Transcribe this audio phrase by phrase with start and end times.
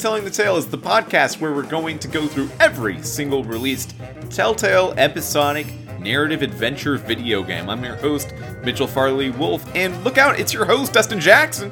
[0.00, 3.94] Telling the Tale is the podcast where we're going to go through every single released
[4.30, 5.66] Telltale episodic
[5.98, 7.68] narrative adventure video game.
[7.68, 8.32] I'm your host,
[8.64, 11.70] Mitchell Farley Wolf, and look out, it's your host, Dustin Jackson.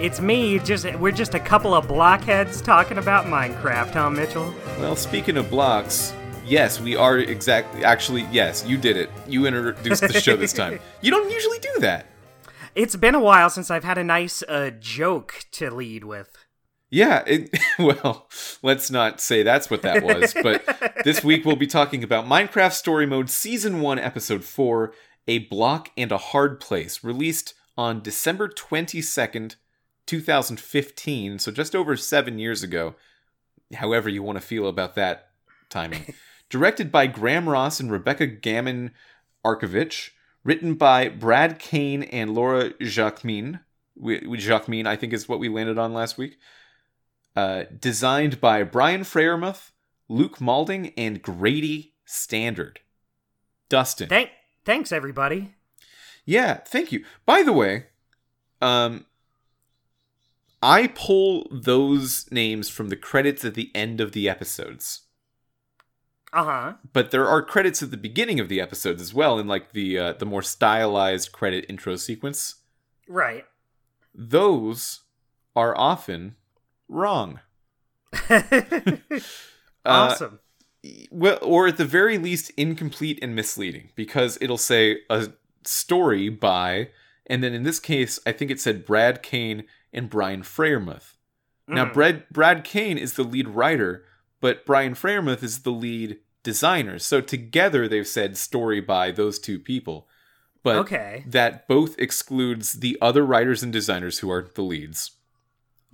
[0.00, 0.58] It's me.
[0.60, 4.54] Just we're just a couple of blockheads talking about Minecraft, huh, Mitchell?
[4.78, 6.14] Well, speaking of blocks,
[6.46, 7.84] yes, we are exactly.
[7.84, 9.10] Actually, yes, you did it.
[9.28, 10.80] You introduced the show this time.
[11.02, 12.06] You don't usually do that.
[12.74, 16.43] It's been a while since I've had a nice uh, joke to lead with.
[16.94, 18.28] Yeah, it, well,
[18.62, 20.64] let's not say that's what that was, but
[21.04, 24.94] this week we'll be talking about Minecraft Story Mode Season 1, Episode 4
[25.26, 29.56] A Block and a Hard Place, released on December 22nd,
[30.06, 32.94] 2015, so just over seven years ago,
[33.74, 35.30] however you want to feel about that
[35.68, 36.14] timing.
[36.48, 38.92] Directed by Graham Ross and Rebecca Gammon
[39.44, 40.10] Arkovich,
[40.44, 43.58] written by Brad Kane and Laura Jacquemin.
[44.00, 46.38] Jacquemin, I think, is what we landed on last week.
[47.36, 49.72] Uh, designed by Brian Freyermuth,
[50.08, 52.80] Luke Malding, and Grady Standard.
[53.68, 54.08] Dustin.
[54.08, 54.30] Thank,
[54.64, 55.54] thanks, everybody.
[56.24, 57.04] Yeah, thank you.
[57.26, 57.86] By the way,
[58.62, 59.06] um,
[60.62, 65.02] I pull those names from the credits at the end of the episodes.
[66.32, 66.72] Uh huh.
[66.92, 69.98] But there are credits at the beginning of the episodes as well, in like the
[69.98, 72.56] uh, the more stylized credit intro sequence.
[73.08, 73.44] Right.
[74.14, 75.00] Those
[75.54, 76.36] are often
[76.88, 77.40] wrong.
[79.84, 80.40] awesome.
[80.84, 85.28] Uh, well, or at the very least, incomplete and misleading because it'll say a
[85.64, 86.90] story by,
[87.26, 91.14] and then in this case, I think it said Brad Kane and Brian Freyermuth.
[91.68, 91.74] Mm.
[91.74, 94.04] Now, Brad Brad Kane is the lead writer,
[94.40, 96.98] but Brian Freyermuth is the lead designer.
[96.98, 100.06] So together, they've said story by those two people.
[100.62, 101.24] But okay.
[101.26, 105.10] that both excludes the other writers and designers who are the leads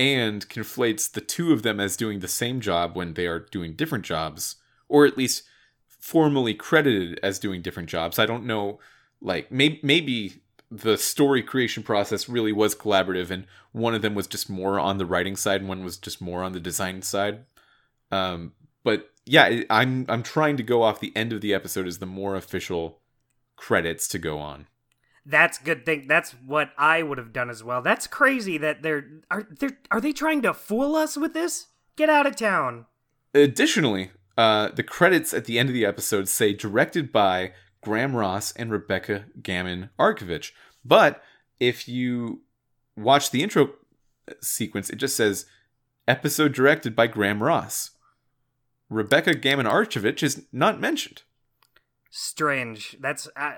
[0.01, 3.75] and conflates the two of them as doing the same job when they are doing
[3.75, 4.56] different jobs,
[4.88, 5.43] or at least
[5.87, 8.19] formally credited as doing different jobs.
[8.19, 8.81] I don't know,
[9.21, 10.41] like maybe maybe
[10.71, 14.97] the story creation process really was collaborative, and one of them was just more on
[14.97, 17.44] the writing side, and one was just more on the design side.
[18.11, 21.99] Um, but yeah, I'm I'm trying to go off the end of the episode as
[21.99, 23.00] the more official
[23.56, 24.67] credits to go on
[25.26, 27.82] that's good thing that's what i would have done as well.
[27.82, 31.69] That's crazy that they're are they are they trying to fool us with this?
[31.97, 32.86] Get out of town.
[33.34, 38.53] Additionally uh, the credits at the end of the episode say directed by graham ross
[38.53, 40.53] and rebecca gammon arkovich.
[40.84, 41.22] But
[41.58, 42.42] if you
[42.97, 43.70] watch the intro
[44.41, 45.47] sequence it just says
[46.10, 47.91] episode directed by graham ross.
[48.88, 51.22] Rebecca gammon arkovich is not mentioned.
[52.10, 52.97] Strange.
[53.00, 53.52] That's uh,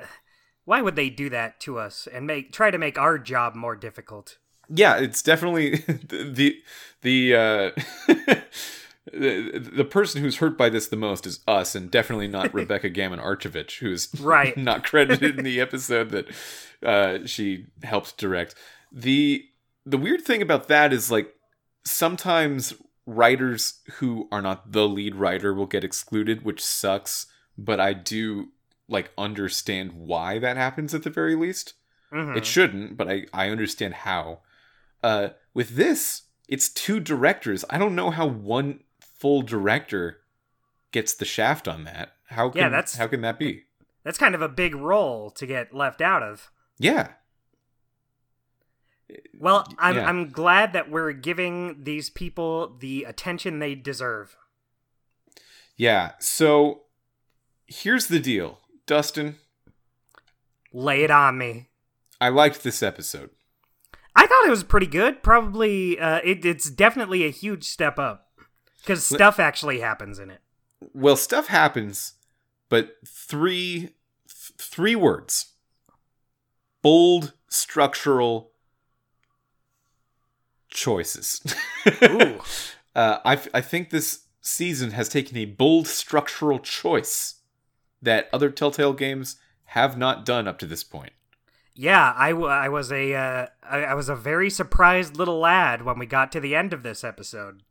[0.64, 3.76] why would they do that to us and make try to make our job more
[3.76, 4.38] difficult?
[4.68, 6.62] Yeah, it's definitely the
[7.02, 7.70] the uh,
[9.12, 12.88] the, the person who's hurt by this the most is us, and definitely not Rebecca
[12.88, 16.28] Gammon Arkovich, who's right not credited in the episode that
[16.84, 18.54] uh, she helped direct.
[18.90, 19.44] the
[19.84, 21.34] The weird thing about that is like
[21.84, 22.74] sometimes
[23.04, 27.26] writers who are not the lead writer will get excluded, which sucks.
[27.58, 28.48] But I do
[28.92, 31.74] like understand why that happens at the very least.
[32.12, 32.36] Mm-hmm.
[32.36, 34.40] It shouldn't, but I I understand how.
[35.02, 37.64] Uh, with this, it's two directors.
[37.68, 40.20] I don't know how one full director
[40.92, 42.12] gets the shaft on that.
[42.26, 43.64] How can, yeah, that's how can that be?
[44.04, 46.50] That's kind of a big role to get left out of.
[46.78, 47.12] Yeah.
[49.38, 50.08] Well, I'm yeah.
[50.08, 54.36] I'm glad that we're giving these people the attention they deserve.
[55.76, 56.12] Yeah.
[56.18, 56.82] So
[57.66, 58.60] here's the deal.
[58.86, 59.36] Dustin?
[60.72, 61.68] Lay it on me.
[62.20, 63.30] I liked this episode.
[64.14, 65.22] I thought it was pretty good.
[65.22, 68.28] Probably, uh, it, it's definitely a huge step up
[68.78, 70.40] because stuff actually happens in it.
[70.92, 72.14] Well, stuff happens,
[72.68, 73.94] but three
[74.28, 75.54] th- three words:
[76.82, 78.52] bold structural
[80.68, 81.40] choices.
[82.02, 82.40] Ooh.
[82.94, 87.41] uh, I I think this season has taken a bold structural choice
[88.02, 91.12] that other Telltale games have not done up to this point.
[91.74, 95.82] Yeah, I, w- I was a uh, I, I was a very surprised little lad
[95.82, 97.62] when we got to the end of this episode.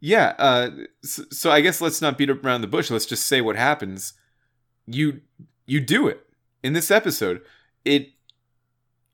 [0.00, 0.70] Yeah, uh,
[1.02, 2.90] so, so I guess let's not beat around the bush.
[2.90, 4.14] Let's just say what happens.
[4.86, 5.20] You
[5.66, 6.26] you do it
[6.64, 7.42] in this episode.
[7.84, 8.08] It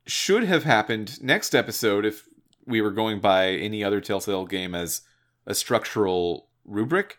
[0.06, 2.26] should have happened next episode if
[2.64, 5.02] we were going by any other Telltale game as
[5.44, 7.18] a structural rubric.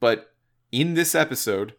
[0.00, 0.34] But
[0.72, 1.74] in this episode,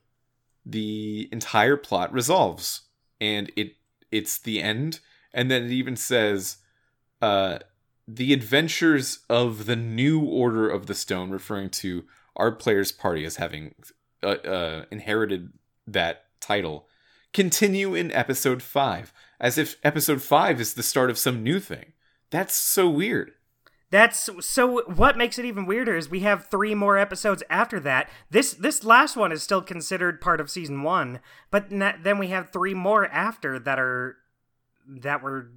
[0.65, 2.81] the entire plot resolves
[3.19, 3.73] and it
[4.11, 4.99] it's the end
[5.33, 6.57] and then it even says
[7.21, 7.59] uh
[8.07, 12.05] the adventures of the new Order of the Stone, referring to
[12.35, 13.75] our player's party as having
[14.21, 15.53] uh, uh, inherited
[15.87, 16.87] that title,
[17.31, 21.93] continue in episode 5, as if episode 5 is the start of some new thing.
[22.29, 23.31] That's so weird.
[23.93, 24.81] That's so.
[24.85, 28.09] What makes it even weirder is we have three more episodes after that.
[28.31, 31.19] This this last one is still considered part of season one,
[31.51, 34.17] but then we have three more after that are
[34.87, 35.51] that were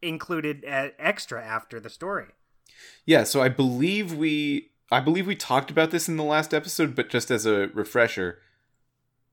[0.00, 2.28] included uh, extra after the story.
[3.04, 6.94] Yeah, so I believe we I believe we talked about this in the last episode,
[6.94, 8.38] but just as a refresher,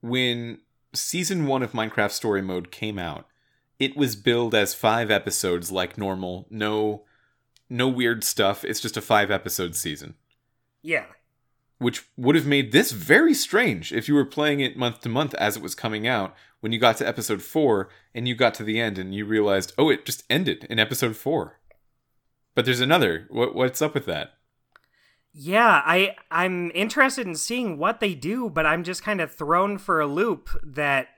[0.01, 0.59] when
[0.93, 3.25] season 1 of Minecraft Story Mode came out,
[3.79, 7.05] it was billed as 5 episodes like normal, no
[7.69, 8.63] no weird stuff.
[8.65, 10.15] It's just a 5 episode season.
[10.81, 11.05] Yeah.
[11.77, 15.33] Which would have made this very strange if you were playing it month to month
[15.35, 18.63] as it was coming out when you got to episode 4 and you got to
[18.63, 21.59] the end and you realized, "Oh, it just ended in episode 4."
[22.55, 23.27] But there's another.
[23.29, 24.33] What what's up with that?
[25.31, 29.77] Yeah, I I'm interested in seeing what they do, but I'm just kind of thrown
[29.77, 31.09] for a loop that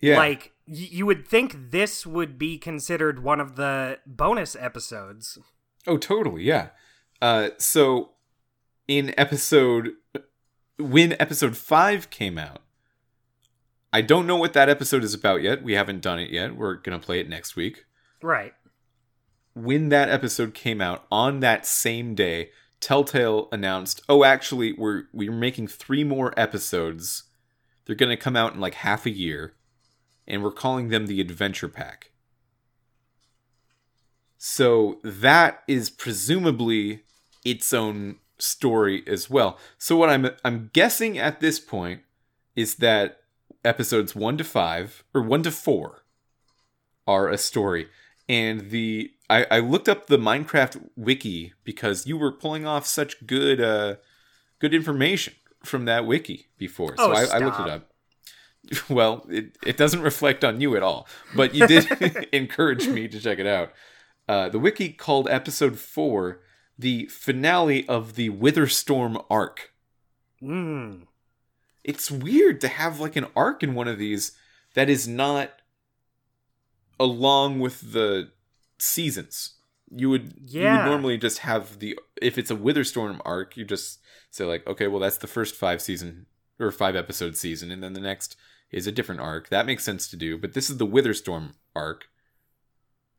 [0.00, 0.18] Yeah.
[0.18, 5.38] like y- you would think this would be considered one of the bonus episodes.
[5.86, 6.68] Oh, totally, yeah.
[7.22, 8.10] Uh, so
[8.88, 9.92] in episode
[10.78, 12.60] when episode five came out,
[13.92, 15.62] I don't know what that episode is about yet.
[15.62, 16.56] We haven't done it yet.
[16.56, 17.84] We're gonna play it next week.
[18.22, 18.54] Right.
[19.54, 22.50] When that episode came out on that same day,
[22.80, 27.24] Telltale announced, "Oh, actually, we're we're making three more episodes.
[27.84, 29.54] They're gonna come out in like half a year,
[30.26, 32.10] and we're calling them the Adventure Pack."
[34.48, 37.02] So that is presumably
[37.44, 39.58] its own story as well.
[39.76, 42.02] So what I'm I'm guessing at this point
[42.54, 43.22] is that
[43.64, 46.04] episodes 1 to 5 or 1 to 4
[47.08, 47.88] are a story
[48.28, 53.26] and the I, I looked up the Minecraft wiki because you were pulling off such
[53.26, 53.96] good uh
[54.60, 55.34] good information
[55.64, 56.96] from that wiki before.
[56.96, 57.90] So Oh, I, I looked it up.
[58.88, 63.18] Well, it, it doesn't reflect on you at all, but you did encourage me to
[63.18, 63.72] check it out.
[64.28, 66.40] Uh, the wiki called episode four
[66.78, 69.72] the finale of the Witherstorm arc.
[70.42, 71.06] Mm.
[71.84, 74.32] It's weird to have like an arc in one of these
[74.74, 75.52] that is not
[76.98, 78.30] along with the
[78.78, 79.54] seasons.
[79.90, 80.84] You would you Yeah.
[80.84, 84.00] would normally just have the if it's a Witherstorm arc, you just
[84.30, 86.26] say like, okay, well that's the first five season
[86.58, 88.36] or five episode season, and then the next
[88.70, 89.48] is a different arc.
[89.48, 92.08] That makes sense to do, but this is the Witherstorm arc.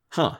[0.09, 0.37] Huh.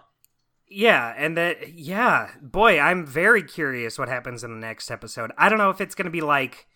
[0.70, 5.32] Yeah, and that yeah, boy, I'm very curious what happens in the next episode.
[5.38, 6.68] I don't know if it's going to be like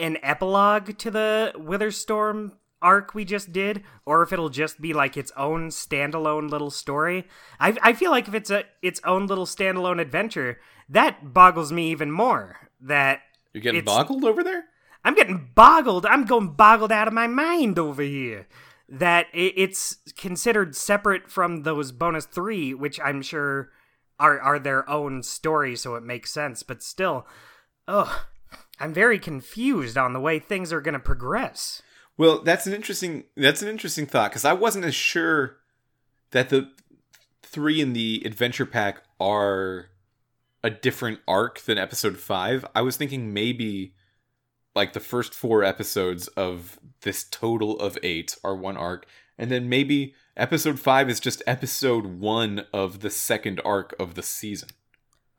[0.00, 2.52] an epilogue to the Witherstorm
[2.82, 7.26] arc we just did or if it'll just be like its own standalone little story.
[7.58, 11.90] I I feel like if it's a its own little standalone adventure, that boggles me
[11.90, 12.70] even more.
[12.80, 13.20] That
[13.52, 14.64] You're getting boggled over there?
[15.04, 16.04] I'm getting boggled.
[16.04, 18.48] I'm going boggled out of my mind over here.
[18.88, 23.70] That it's considered separate from those bonus three, which I'm sure
[24.18, 26.62] are are their own story, so it makes sense.
[26.62, 27.26] But still,
[27.88, 28.26] ugh,
[28.78, 31.82] I'm very confused on the way things are going to progress.
[32.16, 35.56] Well, that's an interesting that's an interesting thought because I wasn't as sure
[36.30, 36.70] that the
[37.42, 39.86] three in the adventure pack are
[40.62, 42.64] a different arc than episode five.
[42.74, 43.94] I was thinking maybe
[44.76, 49.06] like the first four episodes of this total of eight are one arc,
[49.38, 54.22] and then maybe episode five is just episode one of the second arc of the
[54.22, 54.68] season.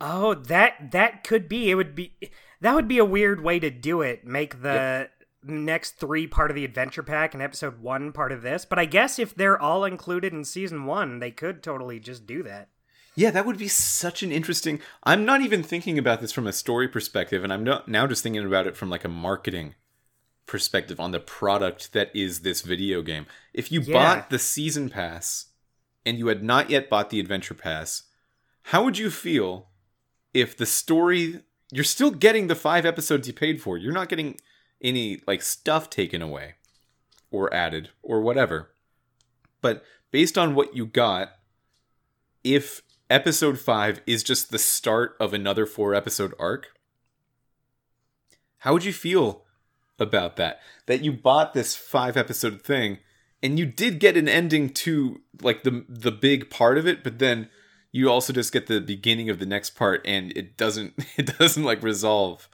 [0.02, 1.70] Oh, that that could be.
[1.72, 2.14] It would be
[2.62, 4.26] that would be a weird way to do it.
[4.26, 5.10] Make the
[5.44, 8.66] next three part of the adventure pack and episode one part of this.
[8.66, 12.44] But I guess if they're all included in season one, they could totally just do
[12.44, 12.70] that.
[13.18, 14.80] Yeah, that would be such an interesting.
[15.04, 18.22] I'm not even thinking about this from a story perspective, and I'm not now just
[18.22, 19.74] thinking about it from like a marketing
[20.46, 23.26] perspective on the product that is this video game.
[23.56, 23.94] If you Yeah.
[23.94, 25.48] bought the season pass
[26.06, 28.04] and you had not yet bought the adventure pass,
[28.66, 29.70] how would you feel
[30.34, 33.78] if the story you're still getting the 5 episodes you paid for.
[33.78, 34.40] You're not getting
[34.82, 36.56] any like stuff taken away
[37.32, 38.72] or added or whatever.
[39.62, 41.32] But based on what you got,
[42.44, 46.68] if episode 5 is just the start of another 4 episode arc,
[48.60, 49.44] how would you feel
[50.00, 50.60] about that?
[50.86, 53.00] That you bought this 5 episode thing
[53.44, 57.20] and you did get an ending to like the the big part of it, but
[57.20, 57.50] then
[57.92, 61.64] you also just get the beginning of the next part and it doesn't it doesn't
[61.64, 62.50] like resolve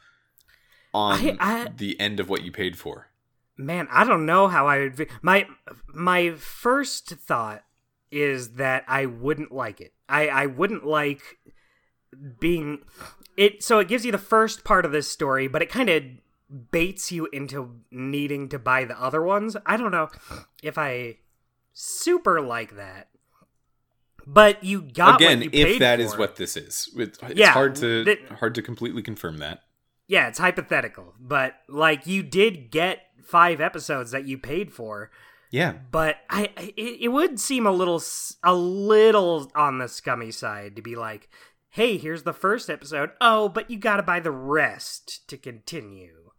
[0.94, 3.08] on I- I- the end of what you paid for.
[3.56, 5.08] Man, I don't know how I would.
[5.22, 5.48] My
[5.88, 7.64] my first thought
[8.12, 9.94] is that I wouldn't like it.
[10.13, 11.22] I I wouldn't like
[12.39, 12.84] being
[13.36, 16.03] it so it gives you the first part of this story, but it kind of
[16.72, 19.58] baits you into needing to buy the other ones.
[19.65, 20.10] I don't know
[20.62, 21.17] if I
[21.74, 23.10] super like that.
[24.25, 26.05] But you got again what you if that for.
[26.05, 26.89] is what this is.
[26.96, 29.63] It- It's Yeah, hard to that- hard to completely confirm that.
[30.08, 35.10] Yeah, it's hypothetical, but like you did get five episodes that you paid for.
[35.54, 38.02] Yeah, But I, I it, it would seem a little
[38.42, 41.30] a little on the scummy side to be like,
[41.70, 43.12] "Hey, here's the first episode.
[43.22, 46.32] Oh, but you got to buy the rest to continue."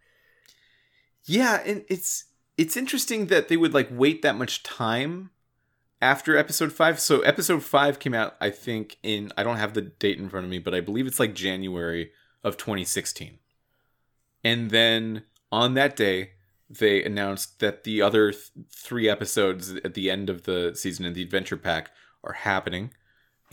[1.22, 2.24] Yeah, and it's
[2.58, 5.30] it's interesting that they would like wait that much time
[6.02, 6.98] after episode 5.
[6.98, 10.42] So episode 5 came out I think in I don't have the date in front
[10.42, 12.10] of me, but I believe it's like January
[12.42, 13.38] of 2016.
[14.42, 16.32] And then on that day
[16.70, 21.12] they announced that the other th- 3 episodes at the end of the season in
[21.12, 21.90] the adventure pack
[22.22, 22.92] are happening.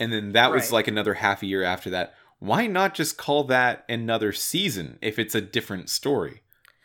[0.00, 2.14] And then that was like another half a year after that.
[2.38, 6.42] Why not just call that another season if it's a different story?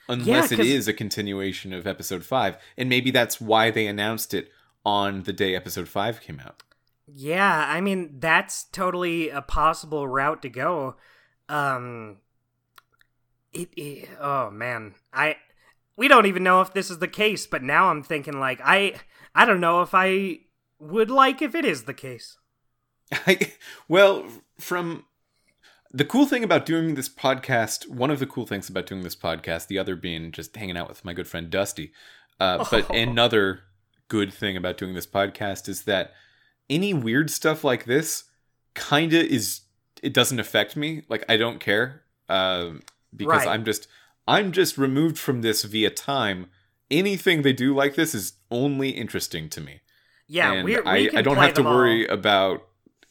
[0.09, 4.33] unless it 'cause- is a continuation of episode 5 and maybe that's why they announced
[4.33, 4.49] it
[4.85, 6.63] on the day episode 5 came out
[7.13, 10.95] Yeah, I mean that's totally a possible route to go.
[11.49, 12.19] Um,
[13.51, 15.35] it, it oh man, I
[15.97, 18.93] we don't even know if this is the case, but now I'm thinking like I
[19.35, 20.39] I don't know if I
[20.79, 22.37] would like if it is the case.
[23.11, 23.53] I,
[23.87, 24.25] well
[24.59, 25.05] from
[25.93, 29.15] the cool thing about doing this podcast one of the cool things about doing this
[29.15, 31.93] podcast the other being just hanging out with my good friend dusty
[32.41, 32.93] uh, but Oh.
[32.93, 33.61] another
[34.09, 36.11] good thing about doing this podcast is that
[36.69, 38.25] any weird stuff like this
[38.73, 39.61] kind of is
[40.03, 42.81] it doesn't affect me like i don't care um,
[43.15, 43.47] because Right.
[43.47, 43.87] i'm just
[44.27, 46.47] i'm just removed from this via time.
[46.89, 49.81] Anything they do like this is only interesting to me.
[50.27, 51.75] Yeah, and we're, we I, I don't have to them all.
[51.75, 52.61] worry about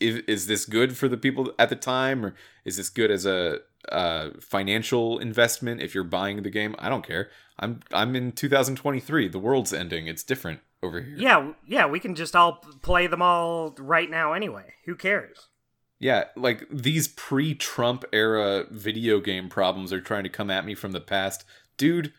[0.01, 3.25] is, is this good for the people at the time or is this good as
[3.27, 3.59] a
[3.91, 6.75] uh, financial investment if you're buying the game?
[6.79, 7.31] I don't care.
[7.59, 10.07] I'm i'm in 2023 the world's ending.
[10.07, 11.17] It's different over here.
[11.17, 14.75] Yeah, yeah, we can just all play them all right now anyway.
[14.87, 15.49] Who cares?
[15.99, 20.93] Yeah like these pre-trump era video game problems are trying to come at me from
[20.93, 21.45] the past
[21.79, 22.13] dude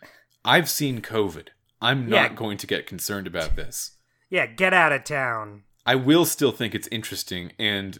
[0.43, 1.49] i've seen covid
[1.81, 2.35] i'm not Yeah.
[2.35, 3.91] going to get concerned about this
[4.29, 5.63] Yeah, get out of town.
[5.85, 7.97] I will still think it's interesting and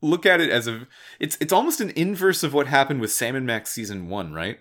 [0.00, 0.86] look at it as a
[1.18, 4.58] it's it's almost an inverse of what happened with Sam and Max season 1, right?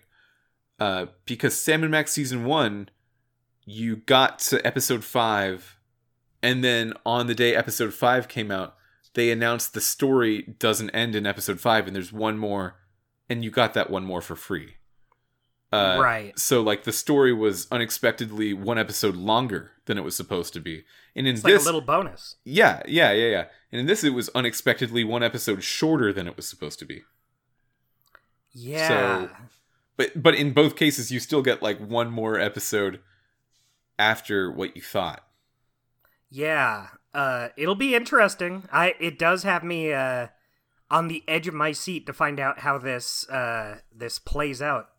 [0.79, 2.89] Uh because Sam and Max season 1
[3.65, 5.77] you got to episode 5
[6.41, 8.75] and then on the day episode 5 came out
[9.13, 12.75] they announced the story doesn't end in episode 5 and there's one more
[13.29, 14.75] and you got that one more for free.
[15.71, 16.37] Uh, right.
[16.37, 20.83] So like the story was unexpectedly one episode longer than it was supposed to be.
[21.15, 22.37] And in It's like this a little bonus.
[22.43, 23.45] yeah, yeah, yeah, yeah.
[23.71, 27.03] And in this, it was unexpectedly one episode shorter than it was supposed to be.
[28.51, 28.87] Yeah.
[28.87, 29.29] so
[29.95, 32.99] But but in both cases, you still get like one more episode
[33.99, 35.23] after what you thought.
[36.31, 36.87] Yeah.
[37.13, 38.67] Uh it'll be interesting.
[38.71, 40.27] I it does have me uh
[40.91, 44.89] on the edge of my seat to find out how this uh this plays out.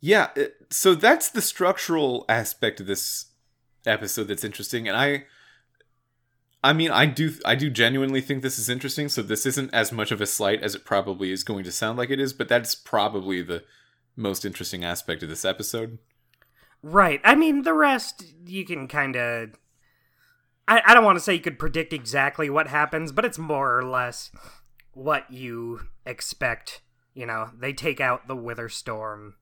[0.00, 0.30] Yeah,
[0.70, 3.26] so that's the structural aspect of this
[3.84, 5.24] episode that's interesting, and I.
[6.64, 9.08] I mean, I do, I do genuinely think this is interesting.
[9.08, 11.96] So this isn't as much of a slight as it probably is going to sound
[11.96, 13.62] like it is, but that's probably the
[14.16, 15.98] most interesting aspect of this episode.
[16.82, 17.20] Right.
[17.22, 19.50] I mean the rest you can kinda
[20.68, 23.78] I, I don't want to say you could predict exactly what happens, but it's more
[23.78, 24.30] or less
[24.92, 26.80] what you expect.
[27.14, 29.36] You know, they take out the Wither Storm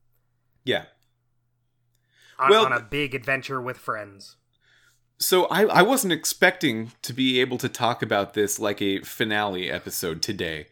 [0.63, 0.85] Yeah,
[2.39, 4.37] on, Well, on a big adventure with friends.
[5.17, 9.71] So I, I wasn't expecting to be able to talk about this like a finale
[9.71, 10.67] episode today.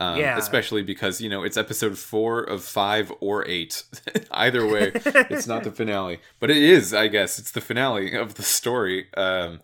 [0.00, 0.36] Um, Yeah.
[0.38, 3.84] Especially because, you know, it's episode four of five or eight.
[4.30, 6.18] Either way, it's not the finale.
[6.40, 7.38] But it is, I guess.
[7.38, 9.06] It's the finale of the story.
[9.16, 9.60] Um,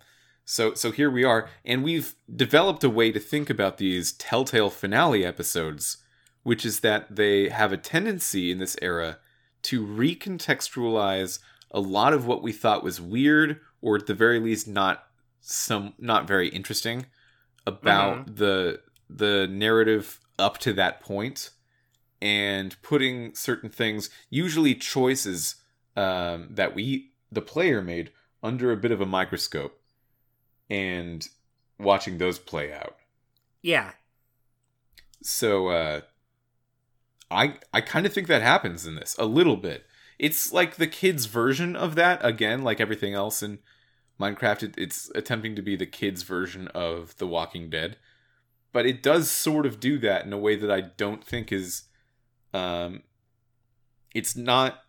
[0.50, 1.48] so so here we are.
[1.64, 5.98] And we've developed a way to think about these telltale finale episodes,
[6.42, 9.18] which is that they have a tendency in this era
[9.62, 11.38] to recontextualize
[11.70, 15.04] a lot of what we thought was weird or at the very least not
[15.40, 17.06] some not very interesting
[17.64, 21.50] about the the narrative up to that point
[22.20, 25.56] and putting certain things usually choices
[25.94, 28.10] um, that we the player made
[28.42, 29.79] under a bit of a microscope
[30.70, 31.28] and
[31.78, 32.96] watching those play out
[33.62, 33.92] Yeah.
[35.22, 36.00] so uh
[37.30, 39.84] i i kind of think that happens in this a little bit
[40.18, 43.58] it's like the kids version of that again like everything else in
[44.20, 47.96] minecraft it, it's attempting to be the kids version of the walking dead
[48.72, 51.84] but it does sort of do that in a way that I don't think is
[52.54, 53.02] um
[54.14, 54.80] it's not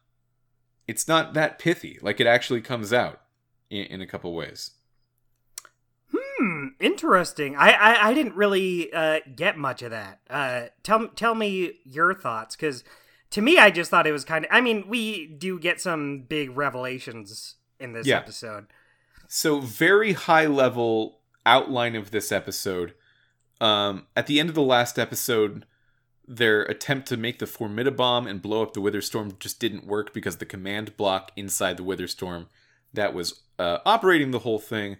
[0.88, 1.98] it's not that pithy.
[2.02, 3.22] Like it actually comes out
[3.70, 4.72] in, in a couple ways.
[6.82, 7.56] Interesting.
[7.56, 10.20] I I, I didn't really uh, get much of that.
[10.30, 12.84] Uh, tell tell me your thoughts, because
[13.32, 14.52] to me, I just thought it was kind of.
[14.52, 18.18] I mean, we do get some big revelations in this Yeah.
[18.18, 18.68] episode.
[19.28, 22.94] So very high level outline of this episode.
[23.62, 25.66] Um, at the end of the last episode,
[26.28, 30.38] their attempt to make the Formidabomb and blow up the Witherstorm just didn't work because
[30.38, 32.48] the command block inside the Witherstorm
[32.94, 34.98] that was uh, operating the whole thing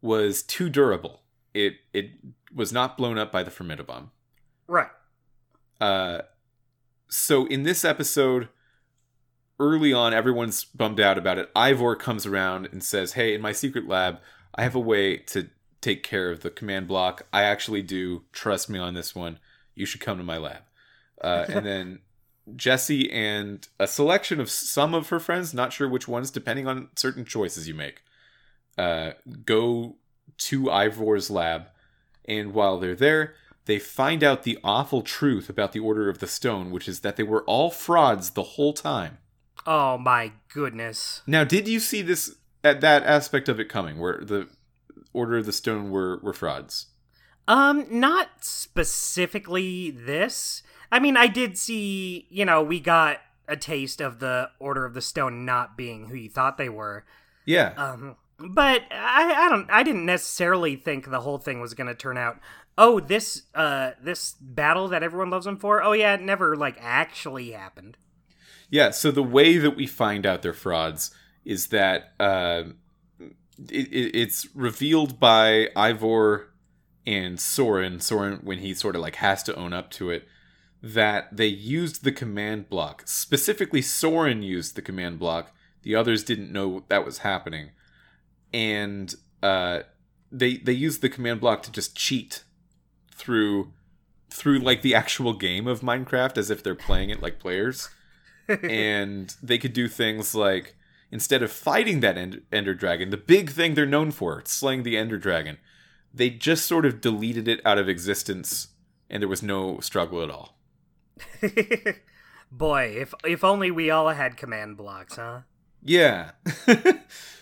[0.00, 1.22] was too durable.
[1.54, 2.10] It it
[2.54, 4.10] was not blown up by the Formidabomb.
[4.66, 4.90] Right.
[5.80, 6.22] Uh,
[7.08, 8.48] so in this episode,
[9.58, 11.50] early on, everyone's bummed out about it.
[11.54, 14.20] Ivor comes around and says, "Hey, in my secret lab,
[14.54, 15.48] I have a way to
[15.80, 17.26] take care of the command block.
[17.32, 18.24] I actually do.
[18.32, 19.38] Trust me on this one.
[19.74, 20.62] You should come to my lab."
[21.20, 22.00] Uh, and then
[22.56, 26.88] Jesse and a selection of some of her friends, not sure which ones, depending on
[26.96, 28.02] certain choices you make,
[28.78, 29.12] uh,
[29.44, 29.96] go
[30.38, 31.66] to Ivor's lab.
[32.24, 36.26] And while they're there, they find out the awful truth about the Order of the
[36.26, 39.18] Stone, which is that they were all frauds the whole time.
[39.66, 41.22] Oh my goodness.
[41.26, 44.48] Now, did you see this at that aspect of it coming, where the
[45.12, 46.86] Order of the Stone were were frauds?
[47.46, 50.62] Um, not specifically this.
[50.92, 54.94] I mean, I did see, you know, we got a taste of the Order of
[54.94, 57.04] the Stone not being who you thought they were.
[57.46, 61.94] Yeah, Um, but I, I don't, I didn't necessarily think the whole thing was to
[61.94, 62.38] turn out.
[62.76, 65.82] Oh, this, uh, this battle that everyone loves them for.
[65.82, 67.96] Oh yeah, it never like actually happened.
[68.70, 68.90] yeah.
[68.90, 71.10] So the way that we find out they're frauds
[71.44, 72.64] is that uh,
[73.20, 76.52] it, it, it's revealed by Ivor
[77.06, 78.00] and Soren.
[78.00, 80.28] Soren, when he sort of like has to own up to it,
[80.82, 83.02] that they used the command block.
[83.06, 85.52] Specifically, Soren used the command block.
[85.82, 87.70] The others didn't know that was happening,
[88.52, 89.80] and uh,
[90.30, 92.44] they they used the command block to just cheat
[93.14, 93.72] through
[94.30, 97.88] through like the actual game of Minecraft as if they're playing it like players.
[98.62, 100.74] and they could do things like
[101.10, 104.96] instead of fighting that End- Ender Dragon, the big thing they're known for, slaying the
[104.96, 105.58] Ender Dragon,
[106.12, 108.68] they just sort of deleted it out of existence,
[109.10, 110.58] and there was no struggle at all.
[112.52, 115.40] Boy, if if only we all had command blocks, huh?
[115.82, 116.32] Yeah.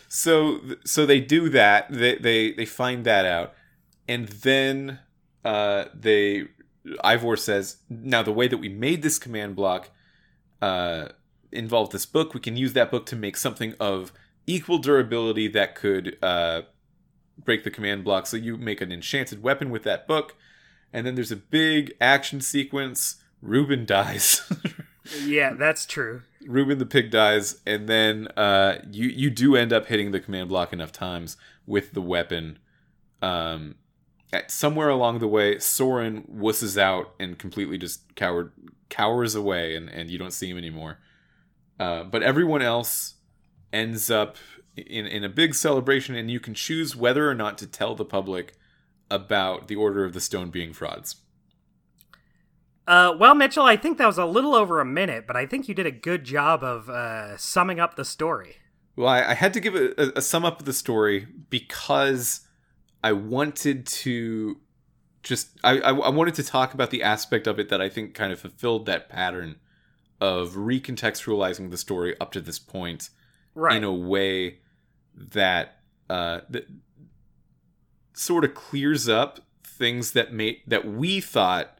[0.09, 1.90] so so they do that.
[1.90, 3.55] They they they find that out,
[4.09, 5.01] and then
[5.45, 6.49] uh, they
[7.03, 9.90] Ivor says, "Now the way that we made this command block
[10.62, 11.09] uh,
[11.53, 12.35] involved this book.
[12.35, 14.12] We can use that book to make something of
[14.47, 16.62] equal durability that could uh,
[17.38, 18.27] break the command block.
[18.27, 20.37] So you make an enchanted weapon with that book,
[20.92, 23.16] and then there's a big action sequence.
[23.42, 24.42] Reuben dies."
[25.25, 26.23] Yeah, that's true.
[26.47, 30.49] Reuben the pig dies, and then uh, you you do end up hitting the command
[30.49, 32.59] block enough times with the weapon.
[33.23, 33.77] Um,
[34.33, 38.53] at somewhere along the way, Soren wusses out and completely just coward
[38.89, 40.99] cowers away, and, and you don't see him anymore.
[41.79, 43.15] Uh, but everyone else
[43.73, 44.37] ends up
[44.77, 48.05] in in a big celebration, and you can choose whether or not to tell the
[48.05, 48.55] public
[49.11, 51.17] about the Order of the Stone being frauds.
[52.87, 55.68] Uh, well, Mitchell, I think that was a little over a minute, but I think
[55.68, 58.57] you did a good job of uh, summing up the story.
[58.94, 62.40] Well, I, I had to give a, a, a sum up of the story because
[63.03, 64.59] I wanted to
[65.22, 68.14] just I, I I wanted to talk about the aspect of it that I think
[68.14, 69.57] kind of fulfilled that pattern
[70.20, 73.11] of recontextualizing the story up to this point
[73.55, 73.77] Right.
[73.77, 74.59] in a way
[75.14, 76.68] that uh that
[78.12, 81.76] sort of clears up things that made that we thought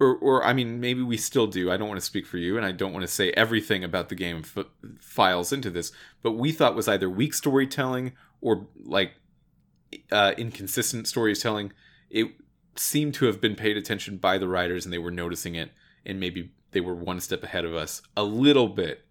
[0.00, 1.70] or, or I mean, maybe we still do.
[1.70, 4.08] I don't want to speak for you, and I don't want to say everything about
[4.08, 4.66] the game f-
[5.00, 5.92] files into this.
[6.22, 9.12] But we thought was either weak storytelling or like
[10.12, 11.72] uh, inconsistent storytelling.
[12.10, 12.28] It
[12.76, 15.70] seemed to have been paid attention by the writers, and they were noticing it,
[16.06, 19.04] and maybe they were one step ahead of us a little bit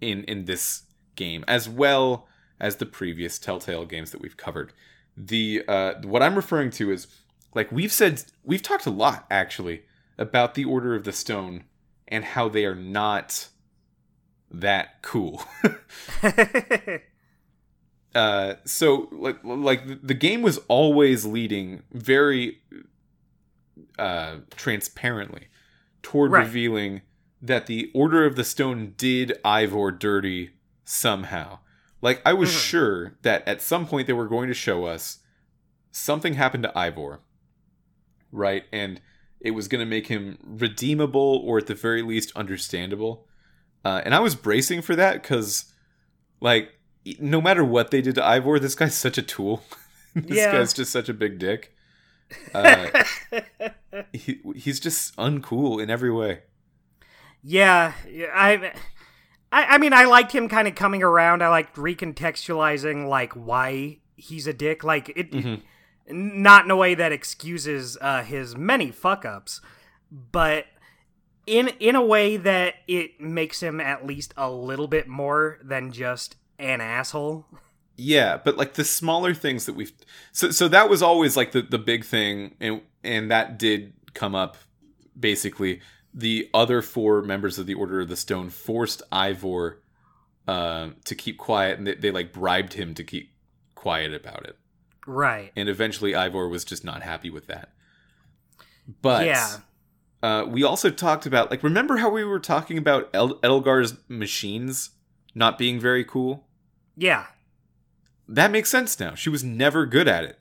[0.00, 0.82] in in this
[1.14, 2.28] game, as well
[2.60, 4.72] as the previous Telltale games that we've covered.
[5.16, 7.06] The uh, what I'm referring to is
[7.54, 9.82] like we've said, we've talked a lot actually
[10.18, 11.64] about the Order of the Stone
[12.08, 13.48] and how they are not
[14.50, 15.42] that cool.
[18.14, 22.58] uh, so like like the game was always leading very
[23.98, 25.48] uh, transparently
[26.02, 26.40] toward Right.
[26.46, 27.02] revealing
[27.40, 30.50] that the Order of the Stone did Ivor dirty
[30.84, 31.58] somehow.
[32.00, 32.58] Like I was Mhm.
[32.68, 35.18] sure that at some point they were going to show us
[35.90, 37.20] something happened to Ivor
[38.30, 38.64] right?
[38.72, 39.00] And
[39.40, 43.26] it was going to make him redeemable or at the very least understandable.
[43.84, 45.72] Uh, and I was bracing for that because,
[46.40, 46.72] like,
[47.20, 49.62] no matter what they did to Ivor, this guy's such a tool.
[50.14, 50.52] this Yeah.
[50.52, 51.72] guy's just such a big dick.
[52.52, 53.04] Uh,
[54.12, 56.40] he, he's just uncool in every way.
[57.42, 57.92] Yeah,
[58.34, 58.72] I,
[59.52, 61.42] I, I mean, I liked him kind of coming around.
[61.42, 64.82] I liked recontextualizing like why he's a dick.
[64.84, 65.62] Like it, Mhm.
[66.10, 69.60] Not in a way that excuses uh, his many fuck ups,
[70.10, 70.66] but
[71.46, 75.92] in in a way that it makes him at least a little bit more than
[75.92, 77.46] just an asshole.
[77.96, 79.92] Yeah, but like the smaller things that we've
[80.32, 84.34] so so that was always like the the big thing, and and that did come
[84.34, 84.56] up.
[85.18, 85.80] Basically,
[86.14, 89.82] the other four members of the Order of the Stone forced Ivor
[90.46, 93.32] uh, to keep quiet, and they, they like bribed him to keep
[93.74, 94.56] quiet about it.
[95.08, 95.52] Right.
[95.56, 97.70] And eventually, Ivor was just not happy with that.
[99.00, 99.56] But Yeah.
[100.22, 104.90] uh, we also talked about like remember how we were talking about El- Edelgar's machines
[105.34, 106.46] not being very cool.
[106.96, 107.26] Yeah.
[108.28, 109.14] That makes sense now.
[109.14, 110.38] She was never good at it.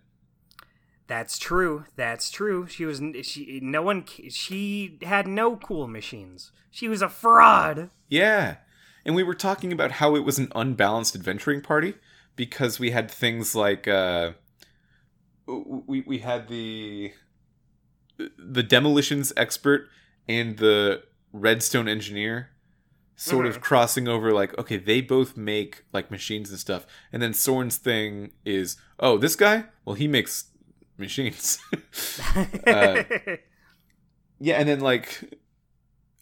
[1.07, 1.85] That's true.
[1.95, 2.67] That's true.
[2.67, 6.51] She was she no one she had no cool machines.
[6.69, 7.89] She was a fraud.
[8.09, 8.57] Yeah.
[9.05, 11.93] And we were talking about how it was an unbalanced adventuring party
[12.35, 14.31] because we had things like uh
[15.47, 17.11] we we had the
[18.37, 19.87] the demolitions expert
[20.27, 22.49] and the redstone engineer
[23.15, 23.61] sort of Mhm.
[23.61, 28.31] crossing over like okay they both make like machines and stuff and then Soren's thing
[28.45, 30.45] is oh this guy well he makes
[30.97, 31.59] machines
[32.67, 33.03] Uh,
[34.39, 35.33] Yeah, and then like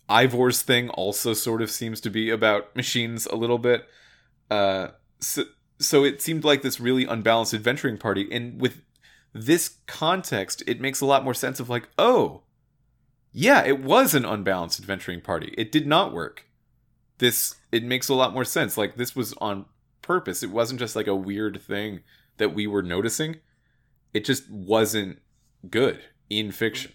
[0.07, 3.87] Ivor's thing also sort of seems to be about machines a little bit.
[4.49, 5.43] Uh, so,
[5.79, 8.81] so it seemed like this really unbalanced adventuring party, and with
[9.37, 12.41] this context, it makes a lot more sense of like, oh,
[13.33, 15.53] yeah, it was an unbalanced adventuring party.
[15.57, 16.45] It did not work.
[17.17, 18.77] This it makes a lot more sense.
[18.77, 19.65] Like this was on
[20.01, 20.41] purpose.
[20.41, 21.99] It wasn't just like a weird thing
[22.37, 23.37] that we were noticing.
[24.13, 25.19] It just wasn't
[25.69, 26.93] good in fiction.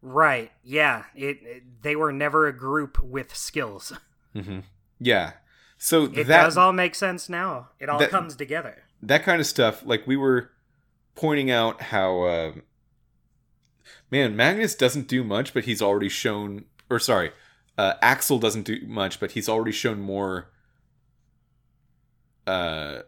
[0.00, 0.52] right.
[0.62, 1.04] Yeah.
[1.16, 3.92] It, it- they were never a group with skills.
[4.32, 4.60] hmm
[5.00, 5.32] Yeah.
[5.78, 7.70] So It that does all make sense now.
[7.80, 8.84] It all that- comes together.
[9.02, 10.51] that kind of stuff, like we were
[11.14, 12.52] pointing out how, uh,
[14.10, 17.32] man, Magnus doesn't do much, but he's already shown, or sorry,
[17.78, 20.50] uh, Axel doesn't do much, but he's already shown more
[22.46, 23.02] uh,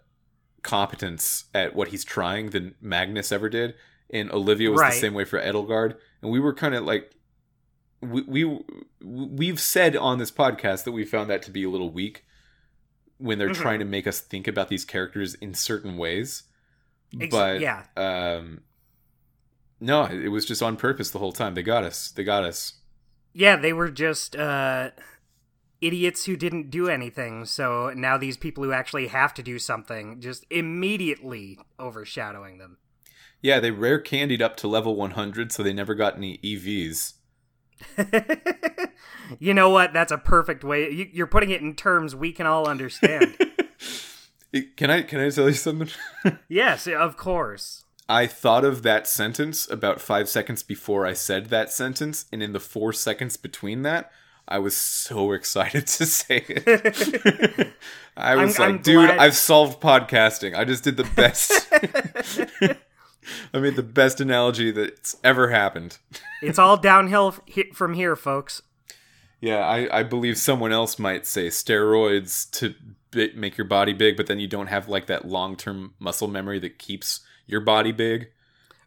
[0.62, 3.74] competence at what he's trying than Magnus ever did.
[4.10, 4.92] And Olivia was Right.
[4.92, 7.10] the same way for Edelgard, and we were kind of like.
[8.00, 8.58] We, we
[9.02, 12.26] we've said on this podcast that we found that to be a little weak
[13.16, 13.54] when they're Mhm.
[13.54, 16.42] trying to make us think about these characters in certain ways.
[17.20, 17.84] Ex- but yeah.
[17.96, 18.62] um,
[19.80, 21.54] no, it was just on purpose the whole time.
[21.54, 22.10] They got us.
[22.10, 22.74] They got us.
[23.32, 24.90] Yeah, they were just uh,
[25.80, 27.44] idiots who didn't do anything.
[27.44, 32.78] So now these people who actually have to do something just immediately overshadowing them.
[33.42, 37.14] Yeah, they rare candied up to level 100, so they never got any EVs.
[39.38, 39.92] you know what?
[39.92, 41.10] That's a perfect way.
[41.12, 43.36] You're putting it in terms we can all understand.
[44.76, 45.88] Can I can I tell you something?
[46.48, 47.84] yes, of course.
[48.08, 52.52] I thought of that sentence about five seconds before I said that sentence, and in
[52.52, 54.10] the four seconds between that,
[54.46, 57.72] I was so excited to say it.
[58.16, 60.54] I was I'm- like, I'm dude, glad- I've solved podcasting.
[60.54, 61.68] I just did the best.
[63.54, 65.96] I made the best analogy that's ever happened.
[66.42, 67.34] It's all downhill
[67.72, 68.60] from here, folks.
[69.40, 72.74] Yeah, I, I believe someone else might say steroids to
[73.34, 76.58] make your body big, but then you don't have like that long term muscle memory
[76.60, 78.28] that keeps your body big.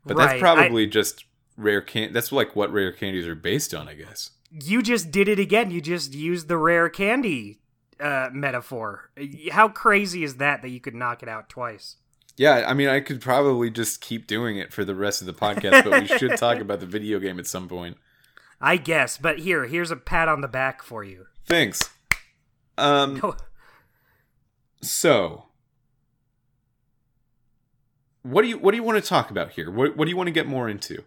[0.06, 1.26] But Right, that's probably just
[1.58, 2.14] rare candy.
[2.14, 4.32] That's like what rare candies are based on, I guess.
[4.52, 5.72] You just did it again.
[5.72, 7.60] You just used the rare candy
[8.00, 9.12] uh, metaphor.
[9.52, 11.98] How crazy is that that you could knock it out twice?
[12.38, 15.34] Yeah, I mean, I could probably just keep doing it for the rest of the
[15.34, 17.98] podcast, but we should talk about the video game at some point.
[18.62, 21.26] I guess, but here, here's a pat on the back for you.
[21.46, 21.90] Thanks.
[22.78, 23.36] Um,
[24.82, 25.46] so
[28.24, 29.72] what do you what do you want to talk about here?
[29.72, 31.04] What what do you want to get more into?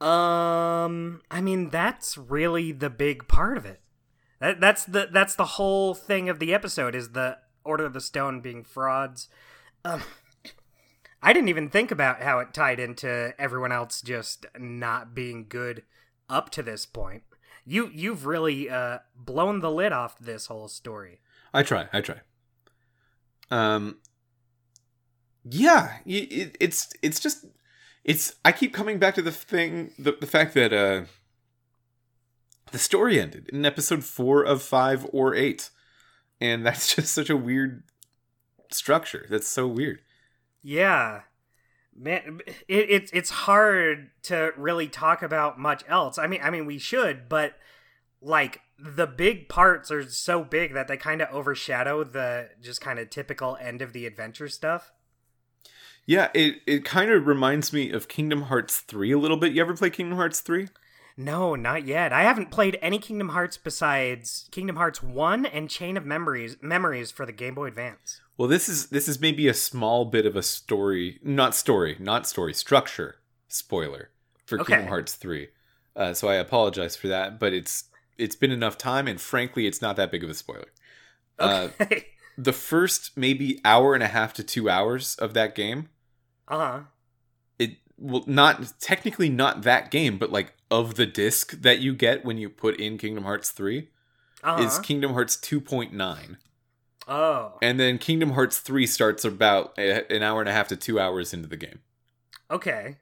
[0.00, 3.80] Um, I mean that's really the big part of it.
[4.40, 8.00] That that's the that's the whole thing of the episode is the Order of the
[8.00, 9.28] Stone being frauds.
[9.84, 10.02] Um,
[11.22, 15.82] I didn't even think about how it tied into everyone else just not being good
[16.28, 17.22] up to this point.
[17.64, 21.20] You you've really uh blown the lid off this whole story.
[21.52, 21.88] I try.
[21.92, 22.20] I try.
[23.50, 23.98] Um.
[25.44, 27.46] Yeah, it, it's it's just
[28.04, 31.06] it's I keep coming back to the thing the, the fact that uh
[32.72, 35.70] the story ended in episode 4 of 5 or 8
[36.40, 37.82] and that's just such a weird
[38.70, 40.00] structure that's so weird
[40.62, 41.22] Yeah.
[41.96, 46.16] Man, it, it it's hard to really talk about much else.
[46.18, 47.54] I mean, I mean, we should, but
[48.22, 52.98] like the big parts are so big that they kind of overshadow the just kind
[52.98, 54.92] of typical end of the adventure stuff.
[56.06, 59.60] yeah it it kind of reminds me of Kingdom Hearts 3 a little bit you
[59.60, 60.68] ever play Kingdom Hearts 3
[61.16, 62.12] No, not yet.
[62.12, 67.10] I haven't played any Kingdom Hearts besides Kingdom Hearts 1 and Chain of Memories Memories
[67.10, 68.20] for the Game Boy Advance.
[68.38, 72.26] Well, this is this is maybe a small bit of a story, not story, not
[72.26, 73.16] story, structure
[73.48, 74.10] spoiler
[74.46, 74.72] for Okay.
[74.72, 75.48] Kingdom Hearts 3.
[75.94, 77.84] Uh, so I apologize for that, but it's
[78.20, 80.66] it's been enough time and frankly, it's not that big of a spoiler.
[81.38, 82.06] Uh, Okay.
[82.38, 85.88] the first maybe hour and a half to 2 hours of that game,
[86.48, 86.80] uh-huh.
[87.58, 92.24] it well not technically not that game, but like of the disc that you get
[92.24, 93.88] when you put in Kingdom Hearts 3
[94.44, 94.62] Uh-huh.
[94.62, 96.36] is Kingdom Hearts 2.9.
[97.08, 97.58] oh.
[97.60, 100.98] And then Kingdom Hearts 3 starts about a, an hour and a half to 2
[101.00, 101.80] hours into the game.
[102.50, 102.96] Okay.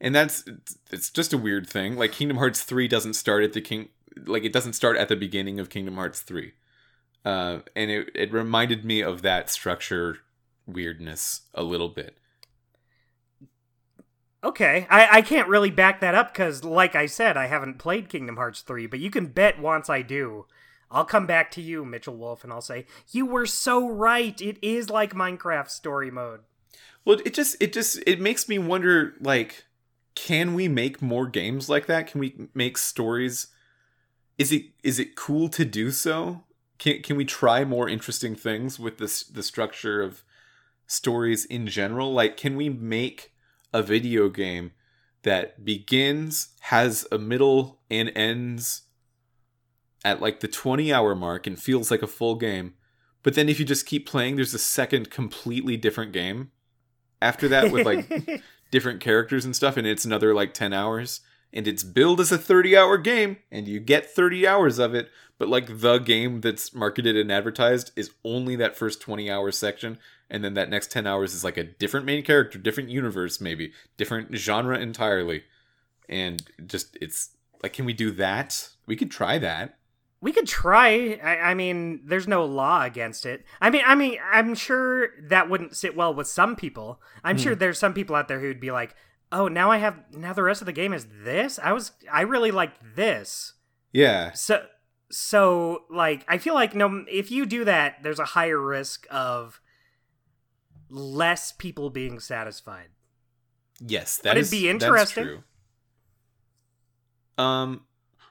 [0.00, 0.44] and that's
[0.92, 3.88] it's just a weird thing like kingdom hearts 3 doesn't start at the king
[4.24, 6.52] like it doesn't start at the beginning of kingdom hearts 3
[7.24, 10.18] uh, and it, it reminded me of that structure
[10.66, 12.18] weirdness a little bit
[14.44, 18.08] Okay, I, I can't really back that up because, like I said, I haven't played
[18.08, 20.46] Kingdom Hearts 3, but you can bet once I do,
[20.88, 24.40] I'll come back to you, Mitchell Wolf, and I'll say, You were so right.
[24.40, 26.40] It is like Minecraft story mode.
[27.04, 29.64] well it just it just it makes me wonder like
[30.14, 33.48] can we make more games like that can we make stories
[34.38, 36.44] is it is it cool to do so?
[36.78, 40.22] Can, can we try more interesting things with this the structure of
[40.86, 42.12] stories in general?
[42.12, 43.32] Like can we make
[43.72, 44.72] a video game
[45.22, 48.82] that begins has a middle and ends
[50.04, 52.74] at like the 20 hour mark and feels like a full game
[53.24, 56.52] but then if you just keep playing there's a second completely different game
[57.20, 61.20] after that with like different characters and stuff and it's another like 10 hours
[61.52, 65.10] and it's billed as a 30 hour game and you get 30 hours of it
[65.38, 69.98] but like the game that's marketed and advertised is only that first 20 hour section
[70.28, 73.72] and then that next 10 hours is like a different main character different universe maybe
[73.96, 75.44] different genre entirely
[76.08, 77.30] and just it's
[77.62, 79.76] like can we do that we could try that
[80.20, 81.20] we could try.
[81.22, 83.44] I, I mean, there's no law against it.
[83.60, 87.00] I mean, I mean, I'm sure that wouldn't sit well with some people.
[87.22, 87.42] I'm hmm.
[87.42, 88.96] sure there's some people out there who'd be like,
[89.38, 91.58] "Oh, now I have now the rest of the game is this.
[91.62, 93.52] I was I really liked this."
[93.92, 94.66] yeah So
[95.10, 99.60] so like I feel like no if you do that there's a higher risk of
[100.88, 102.88] less people being satisfied.
[103.80, 105.24] Yes, that But it'd is- be interesting.
[105.24, 105.42] true.
[107.38, 107.82] Um,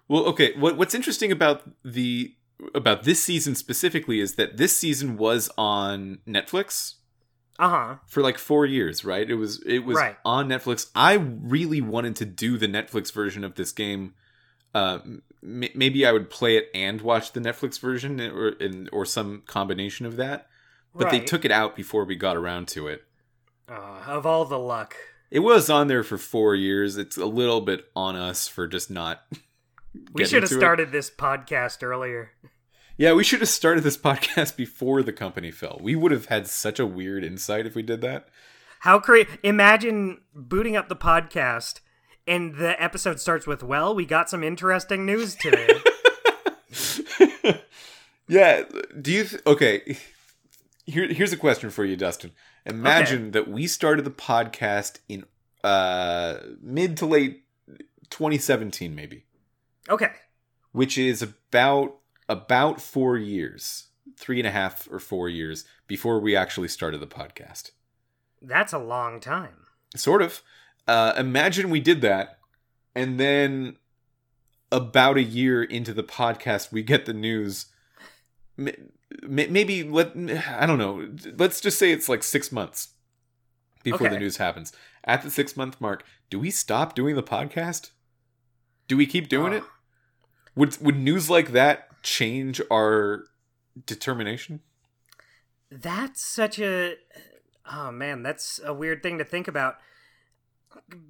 [0.07, 0.53] well, okay.
[0.57, 2.35] What what's interesting about the
[2.73, 6.95] about this season specifically is that this season was on Netflix
[7.57, 7.95] Uh-huh.
[8.05, 9.29] for like four years, right?
[9.29, 10.17] It was it was Right.
[10.25, 10.89] on Netflix.
[10.95, 14.13] I really wanted to do the Netflix version of this game.
[14.73, 19.05] Uh, m- maybe I would play it and watch the Netflix version, or in, or
[19.05, 20.47] some combination of that.
[20.93, 23.03] But they took it out before we got around to it.
[23.69, 24.95] Uh, of all the luck.
[25.31, 26.97] It was on there for four years.
[26.97, 29.25] It's a little bit on us for just not.
[30.13, 30.59] We should have to it.
[30.59, 32.31] started this podcast earlier.
[32.97, 35.79] Yeah, we should have started this podcast before the company fell.
[35.81, 38.27] We would have had such a weird insight if we did that.
[38.79, 39.29] How crazy!
[39.43, 41.79] Imagine booting up the podcast
[42.27, 45.81] and the episode starts with, "Well, we got some interesting news today."
[48.27, 48.63] yeah.
[48.99, 49.23] Do you?
[49.23, 49.97] Th- okay.
[50.85, 52.31] Here, here's a question for you, Dustin.
[52.63, 55.25] Imagine that we started the podcast in
[55.63, 57.43] uh, mid to late
[58.11, 59.25] 2017, maybe,
[59.89, 60.11] okay.
[60.73, 61.97] which is about
[62.29, 67.07] about four years, three and a half or four years before we actually started the
[67.07, 67.71] podcast.
[68.41, 69.65] That's a long time.
[69.95, 70.41] Sort of.
[70.87, 72.37] Uh, imagine we did that,
[72.93, 73.77] and then
[74.71, 77.67] about a year into the podcast, we get the news.
[79.23, 80.11] Maybe let
[80.59, 81.07] I don't know.
[81.37, 82.89] Let's just say it's like six months
[83.83, 84.73] before the news happens.
[85.03, 87.91] At the six month mark, do we stop doing the podcast?
[88.87, 89.57] Do we keep doing Oh.
[89.57, 89.63] it?
[90.55, 93.25] Would would news like that change our
[93.85, 94.61] determination?
[95.69, 96.95] That's such a
[97.69, 99.75] oh man, that's a weird thing to think about.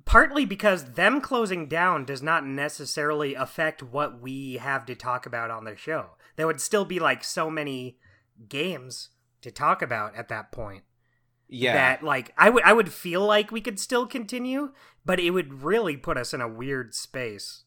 [0.05, 5.51] Partly because them closing down does not necessarily affect what we have to talk about
[5.51, 6.12] on the show.
[6.36, 7.97] There would still be like so many
[8.47, 9.10] games
[9.41, 10.84] to talk about at that point.
[11.47, 11.73] Yeah.
[11.73, 14.71] that like I would I would feel like we could still continue,
[15.05, 17.64] but it would really put us in a weird space.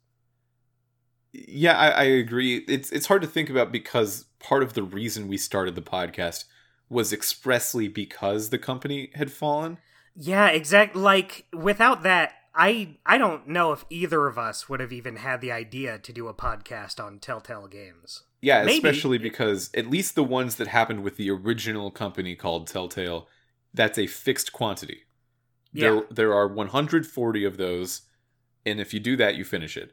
[1.46, 2.64] Yeah, I, I agree.
[2.68, 6.44] It's it's hard to think about because part of the reason we started the podcast
[6.88, 9.78] was expressly because the company had fallen.
[10.16, 10.96] Yeah, exact.
[10.96, 15.40] Like without that, I I don't know if either of us would have even had
[15.40, 18.24] the idea to do a podcast on Telltale Games.
[18.40, 18.76] Yeah, Maybe.
[18.76, 23.26] especially because at least the ones that happened with the original company called Telltale,
[23.74, 25.02] that's a fixed quantity.
[25.72, 25.90] Yeah.
[25.90, 28.02] There there are 140 of those,
[28.64, 29.92] and if you do that, you finish it.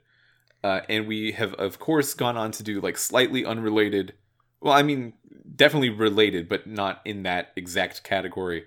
[0.65, 4.15] Uh, and we have, of course, gone on to do like slightly unrelated.
[4.61, 5.13] Well, I mean,
[5.55, 8.65] definitely related, but not in that exact category.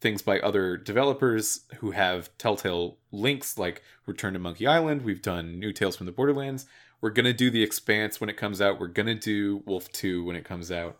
[0.00, 5.02] Things by other developers who have Telltale links, like Return to Monkey Island.
[5.02, 6.66] We've done New Tales from the Borderlands.
[7.00, 8.78] We're gonna do The Expanse when it comes out.
[8.78, 10.98] We're gonna do Wolf Two when it comes out.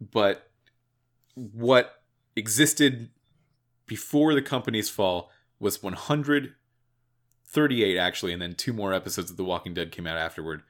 [0.00, 0.48] But
[1.34, 2.04] what
[2.36, 3.10] existed
[3.86, 5.82] before the company's fall was
[7.52, 10.62] 138 actually, and then two more episodes of The Walking Dead came out afterward.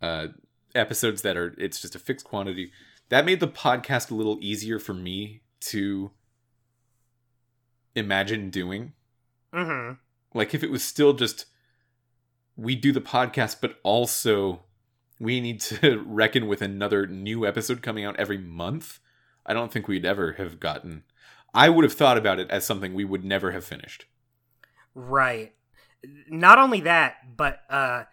[0.00, 0.28] Uh,
[0.74, 2.70] episodes that are it's just a fixed quantity.
[3.08, 6.10] That made the podcast a little easier for me to
[7.94, 8.92] imagine doing.
[9.52, 9.94] Mm-hmm.
[10.34, 11.46] Like if it was still just
[12.56, 14.62] we do the podcast, but also
[15.18, 18.98] we need to reckon with another new episode coming out every month.
[19.44, 21.04] I don't think we'd ever have gotten.
[21.54, 24.06] I would have thought about it as something we would never have finished.
[24.94, 25.52] Right.
[26.28, 28.04] Not only that, but uh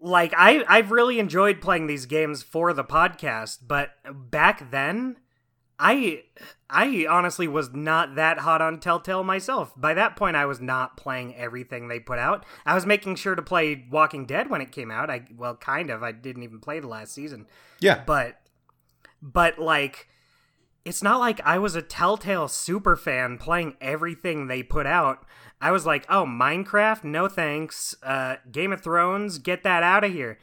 [0.00, 3.90] like I I've really enjoyed playing these games for the podcast, but
[4.30, 5.16] back then
[5.78, 6.24] I
[6.70, 9.72] I honestly was not that hot on Telltale myself.
[9.76, 12.44] By that point I was not playing everything they put out.
[12.66, 15.10] I was making sure to play Walking Dead when it came out.
[15.10, 16.02] I well kind of.
[16.02, 17.46] I didn't even play the last season.
[17.80, 18.40] Yeah, But
[19.22, 20.08] but like
[20.84, 25.26] it's not like I was a Telltale super fan playing everything they put out.
[25.60, 27.94] I was like, "Oh, Minecraft, no thanks.
[28.02, 30.38] Uh, Game of Thrones, get that out of here."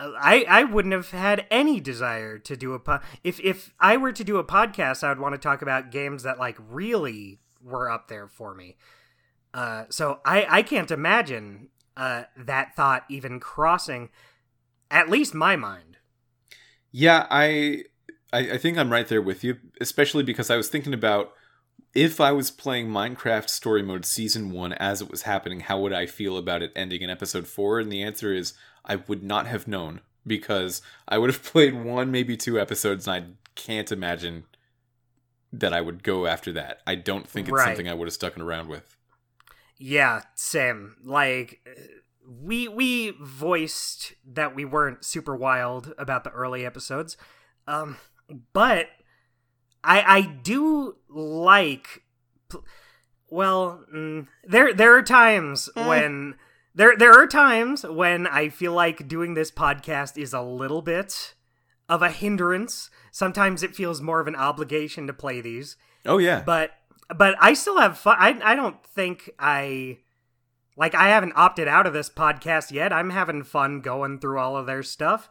[0.00, 3.96] Uh, I I wouldn't have had any desire to do a po- if if I
[3.96, 7.38] were to do a podcast, I would want to talk about games that like really
[7.62, 8.76] were up there for me.
[9.52, 14.10] Uh, so I I can't imagine uh that thought even crossing
[14.90, 15.98] at least my mind.
[16.90, 17.26] yeah.
[17.30, 17.84] I,
[18.32, 21.32] I I think I'm right there with you, especially because I was thinking about
[21.94, 25.92] if I was playing Minecraft Story Mode Season One as it was happening, how would
[25.92, 27.78] I feel about it ending in Episode Four?
[27.80, 28.54] And the answer is
[28.84, 33.14] I would not have known because I would have played one, maybe two episodes, and
[33.24, 34.44] I can't imagine
[35.52, 36.80] that I would go after that.
[36.86, 37.66] I don't think it's Right.
[37.66, 38.96] something I would have stuck around with.
[39.78, 40.96] Yeah, same.
[41.04, 41.60] Like
[42.26, 47.16] we we voiced that we weren't super wild about the early episodes.
[47.68, 47.98] Um
[48.52, 48.88] but
[49.84, 52.02] I I do like
[53.30, 55.88] well, mm, there there are times Eh.
[55.88, 56.34] when
[56.74, 61.34] there there are times when I feel like doing this podcast is a little bit
[61.88, 62.90] of a hindrance.
[63.12, 66.72] Sometimes it feels more of an obligation to play these Oh yeah, but
[67.14, 68.16] but I still have fun.
[68.18, 69.98] I I don't think I
[70.76, 72.92] like I haven't opted out of this podcast yet.
[72.92, 75.28] I'm having fun going through all of their stuff,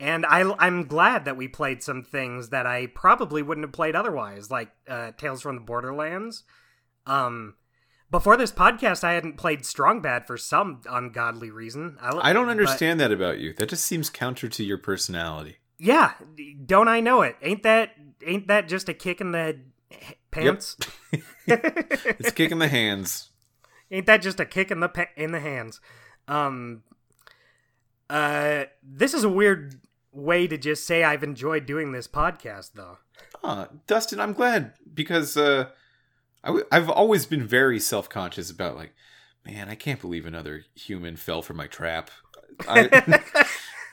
[0.00, 3.96] and I I'm glad that we played some things that I probably wouldn't have played
[3.96, 6.44] otherwise, like uh, Tales from the Borderlands.
[7.06, 7.54] Um,
[8.10, 11.96] before this podcast, I hadn't played Strong Bad for some ungodly reason.
[12.00, 13.52] I don't but- understand that about you.
[13.54, 15.56] That just seems counter to your personality.
[15.78, 16.12] yeah,
[16.64, 17.36] don't I know it?
[17.42, 17.90] Ain't that
[18.26, 19.58] ain't that just a kick in the
[20.30, 20.76] pants?
[21.50, 23.30] It's kicking the hands.
[23.90, 25.80] Ain't that just a kick in the pa- in the hands?
[26.26, 26.82] Um,
[28.10, 29.80] uh, this is a weird
[30.18, 32.98] way to just say I've enjoyed doing this podcast, though.
[33.42, 35.68] Ah, Dustin, I'm glad because uh,
[36.44, 38.94] I w- I've always been very self conscious about like,
[39.46, 42.10] man, I can't believe another human fell for my trap.
[42.68, 43.22] I,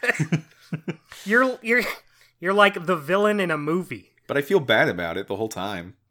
[1.26, 1.84] You're you're
[2.40, 4.12] you're like the villain in a movie.
[4.28, 5.96] but I feel bad about it the whole time.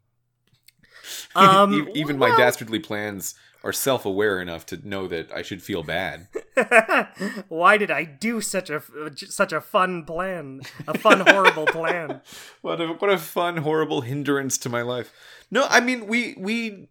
[1.35, 3.35] Um, even my well- dastardly plans
[3.65, 6.27] are self aware enough to know that I should feel bad.
[7.49, 8.83] Why did I do such a
[9.15, 10.61] such a fun plan?
[10.87, 12.21] A fun, horrible plan.
[12.61, 15.11] What a what a fun, horrible hindrance to my life.
[15.49, 16.89] No, I mean we we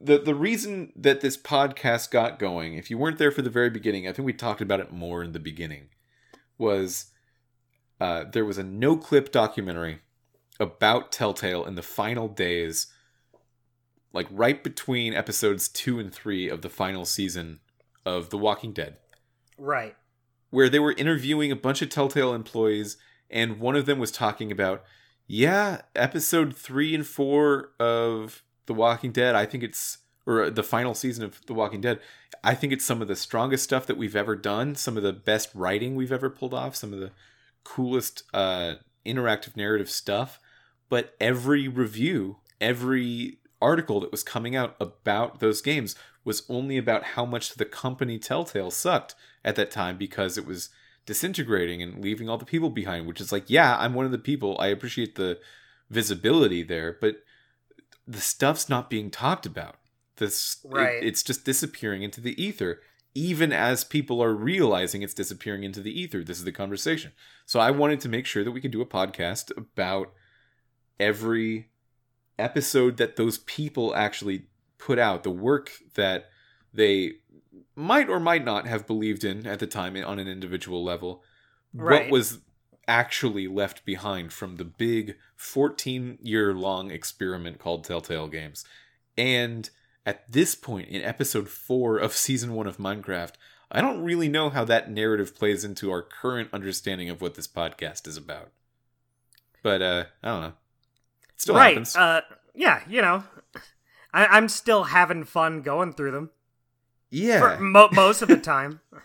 [0.00, 3.70] the the reason that this podcast got going, if you weren't there for the very
[3.70, 5.88] beginning, I think we talked about it more in the beginning,
[6.58, 7.12] was
[8.00, 10.00] uh, there was a Noclip documentary
[10.58, 12.88] about Telltale in the final days,
[14.12, 17.60] like right between episodes two and three of the final season
[18.06, 18.96] of The Walking Dead
[19.58, 19.96] Right.
[20.50, 22.96] where they were interviewing a bunch of Telltale employees,
[23.30, 24.82] and one of them was talking about,
[25.26, 29.34] Yeah, episode three and four of The Walking Dead.
[29.34, 32.00] I think it's or the final season of The Walking Dead.
[32.44, 34.74] I think it's some of the strongest stuff that we've ever done.
[34.74, 36.76] Some of the best writing we've ever pulled off.
[36.76, 37.12] Some of the
[37.64, 38.74] coolest uh,
[39.06, 40.38] interactive narrative stuff.
[40.90, 47.02] But every review, every article that was coming out about those games was only about
[47.04, 50.70] how much the company Telltale sucked at that time because it was
[51.06, 54.18] disintegrating and leaving all the people behind, which is like, yeah, I'm one of the
[54.18, 54.56] people.
[54.60, 55.38] I appreciate the
[55.88, 57.22] visibility there, but
[58.06, 59.76] the stuff's not being talked about.
[60.16, 61.02] This Right.
[61.02, 62.82] it- it's just disappearing into the ether.
[63.14, 67.12] Even as people are realizing it's disappearing into the ether, this is the conversation.
[67.46, 70.12] So I wanted to make sure that we could do a podcast about
[71.00, 71.68] every
[72.38, 74.46] episode that those people actually
[74.78, 76.30] put out, the work that
[76.72, 77.14] they
[77.74, 81.22] might or might not have believed in at the time on an individual level.
[81.74, 82.04] Right.
[82.04, 82.38] What was
[82.88, 88.64] actually left behind from the big 14 year long experiment called Telltale Games.
[89.16, 89.68] And
[90.06, 93.34] at this point in episode 4 of season 1 of Minecraft,
[93.70, 97.46] I don't really know how that narrative plays into our current understanding of what this
[97.46, 98.50] podcast is about.
[99.62, 100.52] But uh I don't know.
[101.38, 101.70] Still right.
[101.70, 101.96] happens.
[101.96, 102.20] Uh,
[102.54, 103.24] yeah, you know,
[104.12, 106.30] I, I'm still having fun going through them
[107.10, 107.40] yeah.
[107.40, 108.80] for mo- most of the time.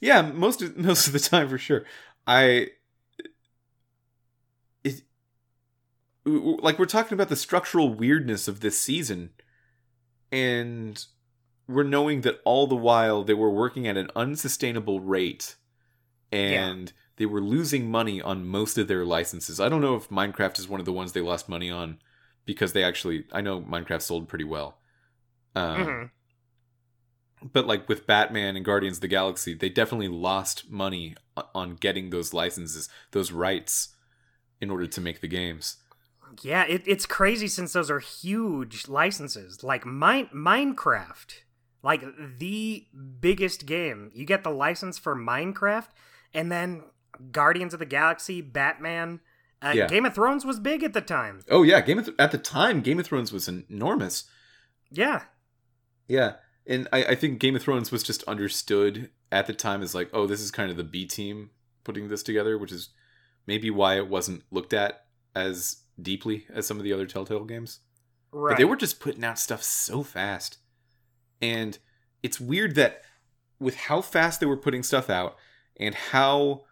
[0.00, 1.84] Yeah, most of most of the time for sure.
[2.26, 2.72] I
[4.82, 5.00] it
[6.26, 9.30] like we're talking about the structural weirdness of this season
[10.30, 11.06] and
[11.66, 15.56] we're knowing that all the while they were working at an unsustainable rate
[16.30, 19.60] and they were losing money on most of their licenses.
[19.60, 21.98] I don't know if Minecraft is one of the ones they lost money on
[22.44, 24.78] because they actually I know Minecraft sold pretty well.
[25.54, 26.10] Um, Mhm.
[27.52, 31.14] but like with Batman and Guardians of the Galaxy, they definitely lost money
[31.54, 33.94] on getting those licenses, those rights,
[34.60, 35.76] in order to make the games.
[36.42, 39.62] Yeah, it, it's crazy since those are huge licenses.
[39.62, 41.42] Like mine, Minecraft,
[41.82, 42.02] like
[42.38, 42.86] the
[43.20, 44.10] biggest game.
[44.14, 45.88] You get the license for Minecraft,
[46.32, 46.82] and then
[47.32, 49.20] Guardians of the Galaxy, Batman.
[49.62, 49.86] Uh, Yeah.
[49.86, 51.40] Game of Thrones was big at the time.
[51.50, 54.24] Oh yeah, Game of Th- at the time, Game of Thrones was enormous.
[54.90, 55.24] Yeah,
[56.06, 56.34] Yeah,
[56.66, 60.10] and I, I think Game of Thrones was just understood at the time as like,
[60.12, 61.50] oh, this is kind of the B team
[61.82, 62.90] putting this together, which is
[63.46, 65.04] maybe why it wasn't looked at
[65.34, 67.80] as deeply as some of the other Telltale games.
[68.32, 68.50] right.
[68.52, 70.58] But they were just putting out stuff so fast.
[71.42, 71.78] And
[72.22, 73.02] it's weird that
[73.58, 75.36] with how fast they were putting stuff out
[75.80, 76.62] and how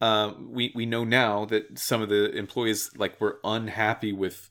[0.00, 4.50] uh, we we know now that some of the employees like were unhappy with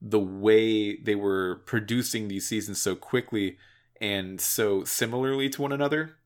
[0.00, 3.58] the way they were producing these seasons so quickly
[4.00, 6.16] and so similarly to one another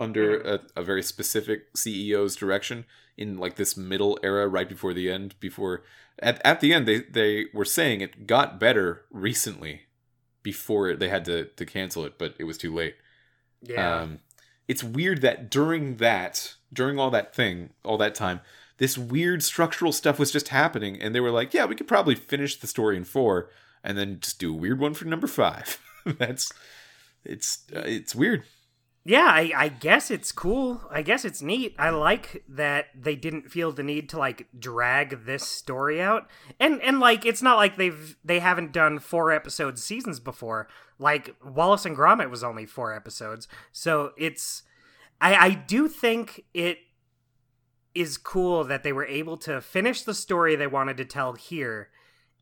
[0.00, 2.84] under a, a very specific CEO's direction
[3.16, 5.82] in like this middle era right before the end before
[6.20, 9.82] at, at the end they, they were saying it got better recently
[10.42, 12.94] before they had to, to cancel it but it was too late
[13.62, 14.00] yeah.
[14.00, 14.20] um,
[14.68, 18.40] it's weird that during that during all that thing all that time
[18.78, 22.14] this weird structural stuff was just happening and they were like yeah we could probably
[22.14, 23.50] finish the story in four
[23.82, 25.80] and then just do a weird one for number five
[26.18, 26.52] that's
[27.24, 28.44] it's uh, it's weird
[29.08, 30.82] yeah, I, I guess it's cool.
[30.90, 31.74] I guess it's neat.
[31.78, 36.28] I like that they didn't feel the need to like drag this story out.
[36.60, 40.68] And and like it's not like they've they haven't done four episode seasons before.
[40.98, 43.48] Like Wallace and Gromit was only four episodes.
[43.72, 44.62] So it's
[45.20, 46.78] I I do think it
[47.94, 51.88] is cool that they were able to finish the story they wanted to tell here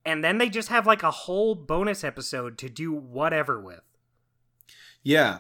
[0.05, 3.81] and then they just have like a whole bonus episode to do whatever with.
[5.03, 5.39] yeah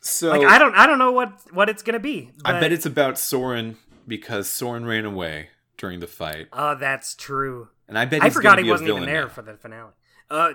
[0.00, 2.30] so Like I don't I don't know what what it's gonna be.
[2.44, 3.76] I bet it's about Soren
[4.06, 7.68] because Soren ran away during the fight, Oh, that's true.
[7.88, 9.28] and I bet I forgot he wasn't even there now.
[9.28, 9.90] for the finale.
[10.30, 10.52] Uh,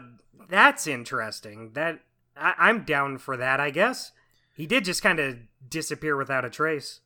[0.49, 1.71] that's interesting.
[1.73, 1.99] That
[2.35, 3.59] I, I'm down for that.
[3.59, 4.13] I guess
[4.53, 5.37] he did just kind of
[5.67, 6.99] disappear without a trace.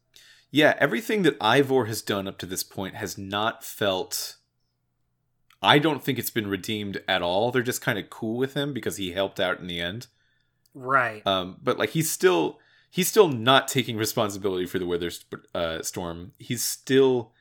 [0.52, 4.38] Yeah, everything that Ivor has done up to this point has not felt.
[5.62, 7.52] I don't think it's been redeemed at all.
[7.52, 10.08] They're just kind of cool with him because he helped out in the end.
[10.74, 11.26] Right.
[11.26, 15.12] Um, but like he's still he's still not taking responsibility for the weather
[15.54, 16.34] uh, storm.
[16.38, 17.32] He's still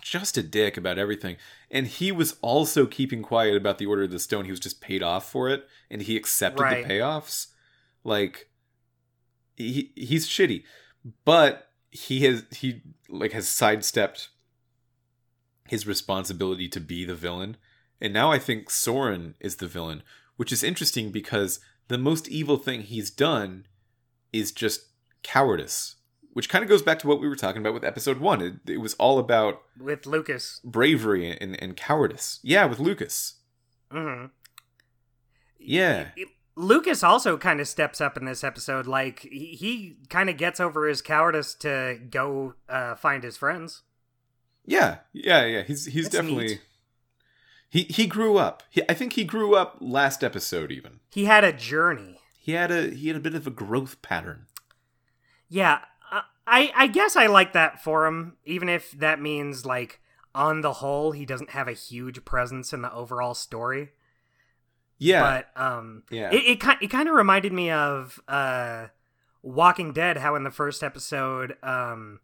[0.00, 1.36] just a dick about everything.
[1.70, 4.46] And he was also keeping quiet about the Order of the Stone.
[4.46, 6.86] He was just paid off for it, and he accepted Right.
[6.86, 7.48] the payoffs.
[8.04, 8.48] Like
[9.56, 10.64] he he's shitty,
[11.24, 14.28] but he has he like has sidestepped
[15.68, 17.56] his responsibility to be the villain.
[18.00, 20.02] And now I think Soren is the villain,
[20.36, 23.66] which is interesting because the most evil thing he's done
[24.32, 24.86] is just
[25.22, 25.96] cowardice.
[26.32, 28.40] which kind of goes back to what we were talking about with episode one.
[28.40, 30.60] It, it was all about with Lucas.
[30.64, 32.40] bravery and, and cowardice.
[32.42, 33.34] Yeah, with Lucas.
[33.90, 34.24] hmm
[35.60, 36.08] Yeah.
[36.54, 38.86] Lucas also kind of steps up in this episode.
[38.86, 43.82] Like he, he kind of gets over his cowardice to go uh, find his friends.
[44.66, 45.62] Yeah, yeah, yeah.
[45.62, 46.60] He's he's That's definitely neat.
[47.68, 48.62] he he grew up.
[48.70, 50.70] He, I think he grew up last episode.
[50.70, 52.18] Even He had a journey.
[52.38, 54.46] he had a he had a bit of a growth pattern.
[55.48, 55.80] Yeah,
[56.10, 60.00] I- I I guess I like that for him, even if that means like
[60.34, 63.90] on the whole he doesn't have a huge presence in the overall story.
[65.02, 66.30] Yeah, But um, Yeah.
[66.30, 68.86] it it, ki- it kind of reminded me of uh,
[69.42, 70.16] Walking Dead.
[70.18, 72.20] How in the first episode, um,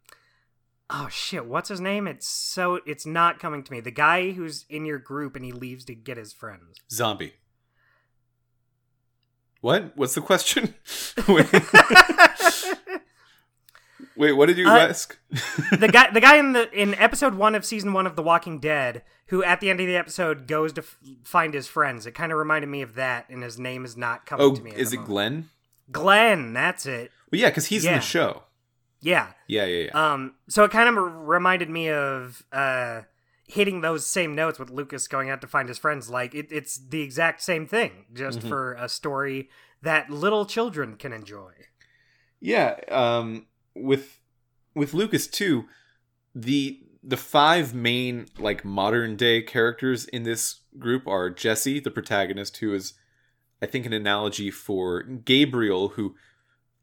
[0.89, 2.07] oh shit, what's his name?
[2.07, 3.79] It's so it's not coming to me.
[3.81, 6.77] The guy who's in your group and he leaves to get his friends.
[6.89, 7.33] zombie.
[9.61, 9.91] What?
[9.97, 10.73] What's the question?
[14.19, 15.17] Wait, what did you Uh, ask?
[15.79, 18.59] the guy the guy in the in episode one of season one of The Walking
[18.59, 22.05] Dead, who at the end of the episode goes to f- find his friends.
[22.05, 24.61] It kind of reminded me of that, and his name is not coming oh, to
[24.61, 24.71] me.
[24.71, 25.07] at is it moment.
[25.09, 25.49] Glenn?
[25.91, 27.11] Glenn, that's it.
[27.31, 28.43] Well, yeah, because he's in the show.
[29.01, 29.27] Yeah.
[29.47, 30.11] Yeah, yeah, yeah.
[30.13, 30.95] Um, so it kind of
[31.27, 33.03] reminded me of uh,
[33.47, 36.09] hitting those same notes with Lucas going out to find his friends.
[36.09, 38.49] Like it, it's the exact same thing, just Mm-hmm.
[38.49, 39.49] for a story
[39.81, 41.53] that little children can enjoy.
[42.41, 43.47] Yeah, um,
[43.81, 44.19] with
[44.75, 45.65] with Lucas too,
[46.35, 52.57] the the five main like modern day characters in this group are Jesse, the protagonist,
[52.57, 52.93] who is,
[53.61, 56.15] I think, an analogy for Gabriel, who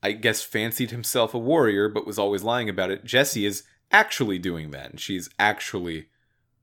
[0.02, 3.04] I guess fancied himself a warrior but was always lying about it.
[3.04, 6.08] Jesse is actually doing that, and she's actually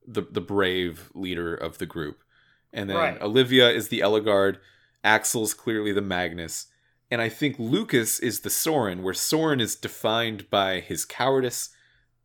[0.06, 2.24] the the brave leader of the group.
[2.72, 3.22] And then Right.
[3.22, 4.58] Olivia is the Ellegaard,
[5.04, 6.68] Axel's clearly the Magnus,
[7.14, 11.70] and I think Lucas is the Soren, where Soren is defined by his cowardice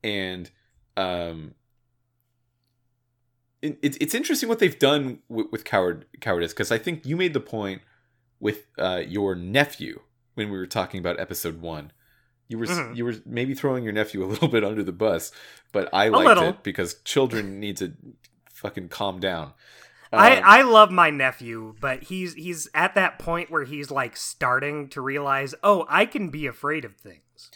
[0.02, 0.50] and
[0.96, 1.54] um
[3.62, 7.16] it, it's it's interesting what they've done with, with coward cowardice because I think you
[7.16, 7.82] made the point
[8.40, 10.00] with uh, your nephew
[10.34, 11.90] when we were talking about episode one.
[12.48, 12.96] You were Mhm.
[12.96, 15.32] you were maybe throwing your nephew a little bit under the bus,
[15.72, 17.92] but I liked it because children need to
[18.52, 19.52] fucking calm down.
[20.12, 24.16] I, Um, I love my nephew, but he's he's at that point where he's like
[24.16, 27.50] starting to realize, oh, I can be afraid of things.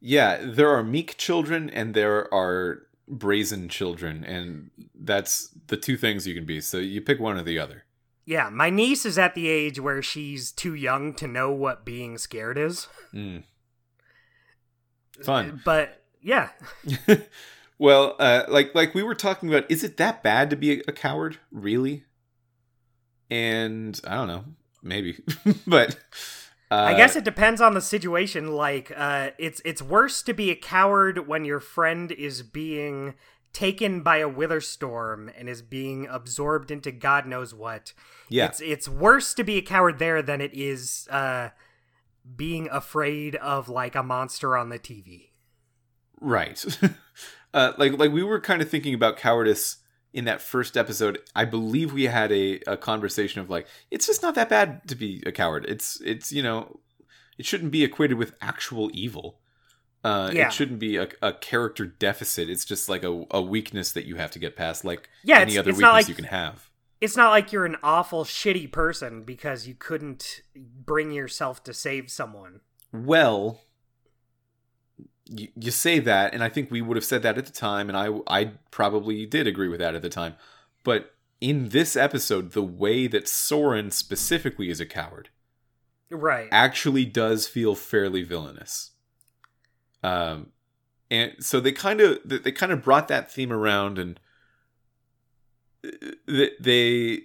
[0.00, 6.26] Yeah, there are meek children and there are brazen children, and that's the two things
[6.26, 6.60] you can be.
[6.60, 7.84] So you pick one or the other.
[8.24, 12.18] Yeah, my niece is at the age where she's too young to know what being
[12.18, 12.88] scared is.
[13.14, 13.44] Mm.
[15.22, 15.62] Fun.
[15.64, 16.50] But yeah,
[17.78, 20.82] well, uh, like like we were talking about, is it that bad to be a,
[20.88, 22.04] a coward, really?
[23.30, 24.44] And I don't know,
[24.82, 25.18] maybe,
[25.66, 25.98] but
[26.70, 28.52] uh, I guess it depends on the situation.
[28.52, 33.14] Like, uh, it's it's worse to be a coward when your friend is being
[33.52, 37.92] taken by a wither storm and is being absorbed into God knows what.
[38.28, 41.50] yeah, It's it's worse to be a coward there than it is uh,
[42.36, 45.30] being afraid of like a monster on the TV.
[46.20, 46.64] Right.
[47.56, 49.78] uh, like like we were kind of thinking about cowardice
[50.12, 51.18] in that first episode.
[51.34, 54.94] I believe we had a, a conversation of like it's just not that bad to
[54.94, 55.64] be a coward.
[55.68, 56.80] It's it's you know
[57.38, 59.40] it shouldn't be equated with actual evil.
[60.04, 60.46] Uh, Yeah.
[60.46, 62.48] It shouldn't be a, a character deficit.
[62.48, 65.52] It's just like a, a weakness that you have to get past, like Yeah, any
[65.52, 66.70] it's- other it's weakness like- you can have.
[67.00, 72.10] It's not like you're an awful shitty person because you couldn't bring yourself to save
[72.10, 72.60] someone.
[72.90, 73.60] Well,
[75.28, 77.88] you, you say that, and I think we would have said that at the time,
[77.88, 80.34] and I I probably did agree with that at the time.
[80.84, 85.30] But in this episode, the way that Soren specifically is a coward
[86.10, 86.48] Right.
[86.52, 88.92] actually does feel fairly villainous.
[90.02, 90.52] Um,
[91.10, 94.20] and so they kind of they kind of brought that theme around, and
[95.84, 95.90] uh,
[96.26, 97.22] they, they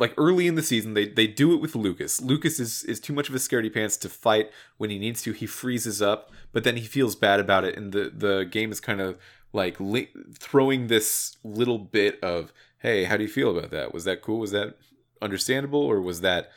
[0.00, 2.20] like early in the season they they do it with Lucas.
[2.20, 5.32] Lucas is is too much of a scaredy pants to fight when he needs to.
[5.32, 8.80] He freezes up, but then he feels bad about it, and the the game is
[8.80, 9.16] kind of
[9.52, 13.92] like li- throwing this little bit of hey, how do you feel about that?
[13.94, 14.40] Was that cool?
[14.40, 14.76] Was that
[15.22, 16.50] understandable, or was that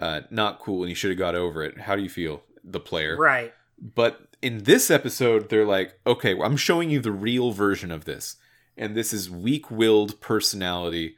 [0.00, 1.80] uh, not cool and you should have got over it?
[1.80, 3.16] How do you feel, the player?
[3.16, 3.52] Right.
[3.80, 8.36] But in this episode, they're like, okay, I'm showing you the real version of this.
[8.76, 11.16] And this is weak willed personality,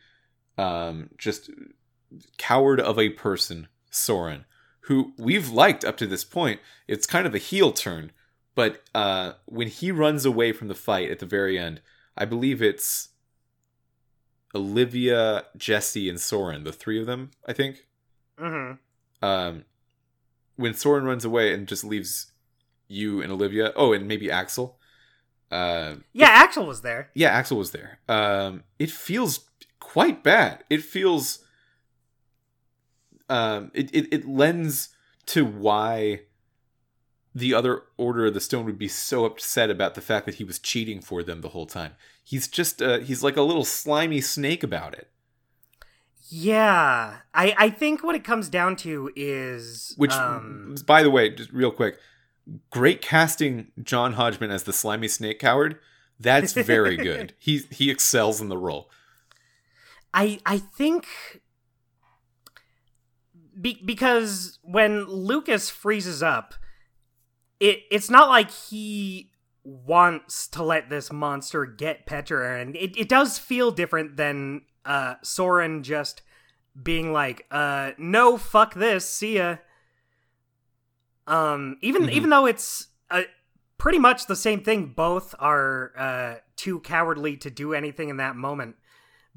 [0.58, 1.50] um, just
[2.38, 4.44] coward of a person, Soren,
[4.82, 6.60] who we've liked up to this point.
[6.86, 8.12] It's kind of a heel turn.
[8.54, 11.82] But uh, when he runs away from the fight at the very end,
[12.16, 13.10] I believe it's
[14.54, 17.86] Olivia, Jesse, and Soren, the three of them, I think
[18.38, 18.72] hmm
[19.22, 19.64] um,
[20.56, 22.32] when Soren runs away and just leaves
[22.86, 23.72] you and Olivia.
[23.74, 24.78] Oh, and maybe Axel.
[25.50, 27.10] Uh, Yeah, Axel was there.
[27.14, 27.98] yeah, Axel was there.
[28.08, 29.45] Um, it feels
[29.96, 30.62] quite bad.
[30.68, 31.38] It feels.
[33.30, 34.90] Um, it, it it lends
[35.26, 36.20] to why
[37.34, 40.44] the other Order of the Stone would be so upset about the fact that he
[40.44, 41.92] was cheating for them the whole time.
[42.22, 45.08] He's just uh, he's like a little slimy snake about it.
[46.28, 51.30] Yeah, I I think what it comes down to is Which, um, by the way,
[51.30, 51.98] just real quick,
[52.68, 55.78] great casting John Hodgman as the slimy snake coward.
[56.20, 57.32] That's very good.
[57.38, 58.90] he he excels in the role.
[60.16, 61.06] I I think
[63.60, 66.54] be- because when Lucas freezes up,
[67.60, 69.30] it it's not like he
[69.62, 75.14] wants to let this monster get Petra, and it, it does feel different than uh
[75.22, 76.22] Soren just
[76.80, 79.56] being like, uh, no, fuck this, see ya.
[81.26, 82.10] Um, even Mhm.
[82.12, 83.22] even though it's uh,
[83.78, 88.36] pretty much the same thing, both are uh too cowardly to do anything in that
[88.36, 88.76] moment.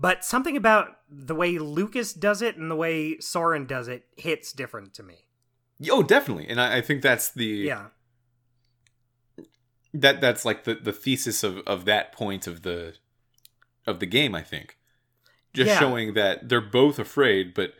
[0.01, 4.53] But something about the way Lucas does it and the way Soren does it hits
[4.53, 5.25] different to me.
[5.89, 7.87] Oh, definitely, and I, I think that's the Yeah.
[9.93, 12.95] that that's like the the thesis of of that point of the
[13.87, 14.35] of the game.
[14.35, 14.77] I think
[15.53, 15.79] just Yeah.
[15.79, 17.73] showing that they're both afraid, but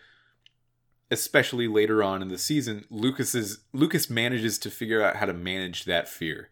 [1.12, 5.34] especially later on in the season, Lucas is Lucas manages to figure out how to
[5.34, 6.50] manage that fear,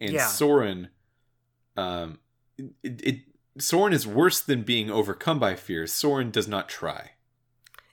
[0.00, 0.26] and Yeah.
[0.26, 0.88] Soren,
[1.76, 2.18] um,
[2.58, 3.20] it, it
[3.58, 5.86] Soren is worse than being overcome by fear.
[5.86, 7.12] Soren does not try.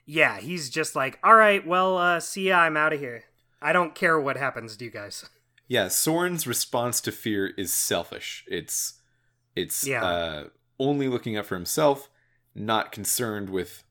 [0.04, 3.24] Yeah, he's just like, all right, well, uh, see ya, I'm out of here.
[3.60, 5.28] I don't care what happens to you guys.
[5.68, 8.44] Yeah, Soren's response to fear is selfish.
[8.46, 9.00] It's
[9.56, 10.04] it's Yeah.
[10.04, 10.44] uh,
[10.78, 12.10] only looking out for himself,
[12.54, 13.82] not concerned with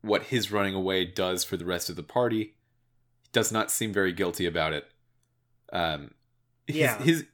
[0.00, 2.54] what his running away does for the rest of the party.
[3.22, 4.90] He does not seem very guilty about it.
[5.72, 6.14] Um,
[6.66, 6.98] his, Yeah.
[6.98, 7.26] his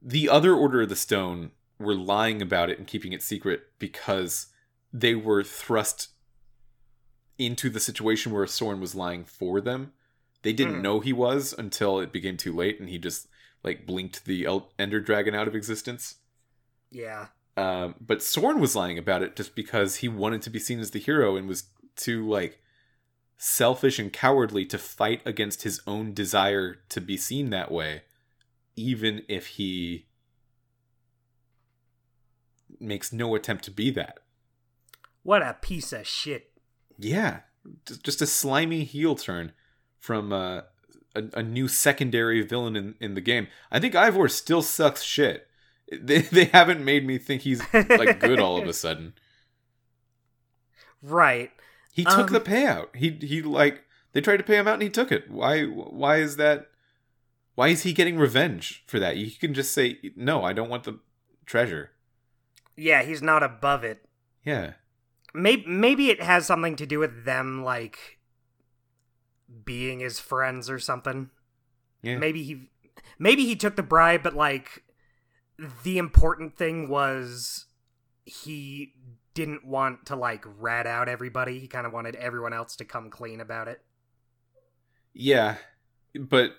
[0.00, 4.46] the other Order of the Stone were lying about it and keeping it secret because
[4.92, 6.08] they were thrust
[7.38, 9.92] into the situation where Soren was lying for them.
[10.42, 10.82] They didn't Mhm.
[10.82, 13.28] know he was until it became too late, and he just
[13.62, 16.16] like blinked the El- Ender Dragon out of existence.
[16.90, 17.28] Yeah.
[17.56, 20.92] Um, but Soren was lying about it just because he wanted to be seen as
[20.92, 21.64] the hero and was
[21.96, 22.62] too like
[23.38, 28.02] selfish and cowardly to fight against his own desire to be seen that way,
[28.76, 30.05] even if he
[32.80, 34.18] makes no attempt to be that.
[35.22, 36.50] What a piece of shit.
[36.98, 37.40] Yeah,
[37.86, 39.52] just, just a slimy heel turn
[39.98, 40.62] from uh,
[41.14, 43.48] a, a new secondary villain in, in the game.
[43.70, 45.48] I think Ivor still sucks shit.
[45.92, 49.14] They, they haven't made me think he's like good all of a sudden.
[51.02, 51.50] Right.
[51.92, 52.94] He took Um, the payout.
[52.94, 55.30] He he like they tried to pay him out and he took it.
[55.30, 56.68] Why why is that?
[57.54, 59.16] Why is he getting revenge for that?
[59.16, 60.42] You can just say no.
[60.44, 60.98] I don't want the
[61.46, 61.90] treasure.
[62.76, 64.04] Yeah, he's not above it.
[64.44, 64.72] Yeah.
[65.34, 68.18] Maybe maybe it has something to do with them like
[69.64, 71.30] being his friends or something.
[72.02, 72.18] Yeah.
[72.18, 72.70] Maybe he
[73.18, 74.84] maybe he took the bribe but like
[75.84, 77.66] the important thing was
[78.24, 78.92] he
[79.34, 81.58] didn't want to like rat out everybody.
[81.58, 83.82] He kind of wanted everyone else to come clean about it.
[85.12, 85.56] Yeah.
[86.18, 86.52] But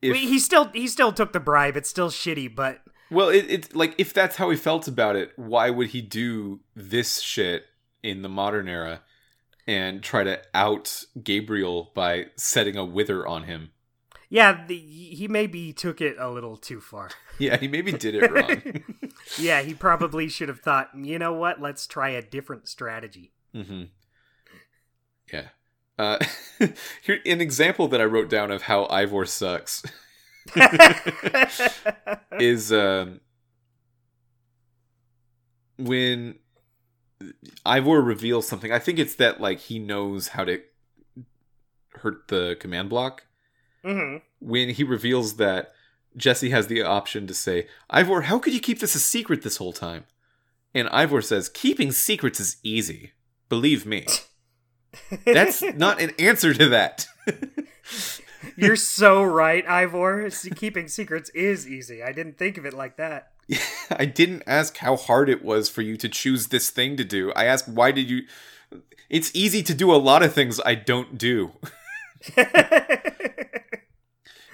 [0.00, 1.76] if he still he still took the bribe.
[1.76, 2.80] It's still shitty, but
[3.10, 6.60] Well, it, it's like if that's how he felt about it, why would he do
[6.74, 7.66] this shit
[8.02, 9.02] in the modern era
[9.66, 13.70] and try to out Gabriel by setting a wither on him?
[14.34, 17.10] yeah, the, he maybe took it a little too far.
[17.36, 18.84] Yeah, he maybe did it wrong.
[19.40, 21.60] yeah, he probably should have thought, you know what?
[21.60, 23.32] Let's try a different strategy.
[23.52, 23.86] hmm
[25.32, 25.48] Yeah.
[25.98, 26.18] Uh,
[27.02, 29.82] here, an example that I wrote down of how Ivor sucks
[32.38, 33.20] is um,
[35.78, 36.36] when
[37.64, 38.72] Ivor reveals something.
[38.72, 40.60] I think it's that like he knows how to
[41.94, 43.24] hurt the command block.
[43.84, 45.72] hmm When he reveals that
[46.16, 49.56] Jesse has the option to say, "Ivor, how could you keep this a secret this
[49.56, 50.04] whole time?"
[50.74, 53.12] And Ivor says, "Keeping secrets is easy.
[53.48, 54.06] Believe me."
[55.24, 57.06] That's not an answer to that.
[58.56, 60.30] You're so right, Ivor.
[60.56, 62.02] Keeping secrets is easy.
[62.02, 63.32] I didn't think of it like that.
[63.90, 67.32] I didn't ask how hard it was for you to choose this thing to do.
[67.34, 68.22] I asked why did you
[69.10, 71.52] It's easy to do a lot of things I don't do.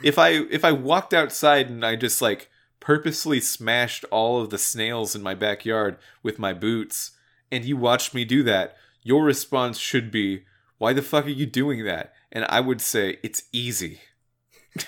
[0.02, 2.48] If I if I walked outside and I just like
[2.80, 7.12] purposely smashed all of the snails in my backyard with my boots
[7.52, 10.44] and you watched me do that, your response should be,
[10.78, 14.00] "Why the fuck are you doing that?" And I would say, "It's easy."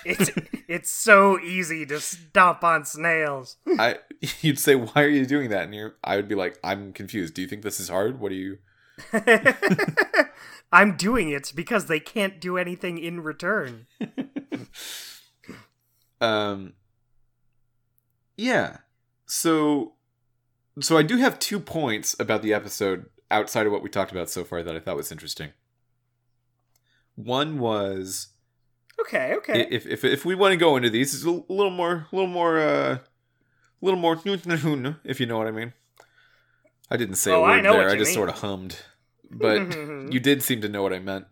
[0.05, 0.31] it's
[0.67, 3.57] it's so easy to stomp on snails.
[3.77, 3.99] I
[4.41, 7.33] you'd say, "Why are you doing that?" And you're, I would be like, "I'm confused.
[7.33, 8.19] Do you think this is hard?
[8.19, 8.59] What do you?"
[10.71, 13.87] I'm doing it because they can't do anything in return.
[16.21, 16.73] um.
[18.37, 18.77] Yeah.
[19.25, 19.93] So,
[20.79, 24.29] so I do have two points about the episode outside of what we talked about
[24.29, 25.51] so far that I thought was interesting.
[27.15, 28.27] One was
[28.99, 29.67] Okay, okay.
[29.69, 32.29] if if if we want to go into these, it's a little more, a little
[32.29, 33.01] more, uh, a
[33.81, 34.19] little more,
[35.03, 35.73] if you know what I mean.
[36.91, 37.89] I didn't say Oh, a I word know there.
[37.89, 38.15] I just mean.
[38.15, 38.77] sort of hummed,
[39.31, 39.75] but
[40.13, 41.25] you did seem to know what I meant.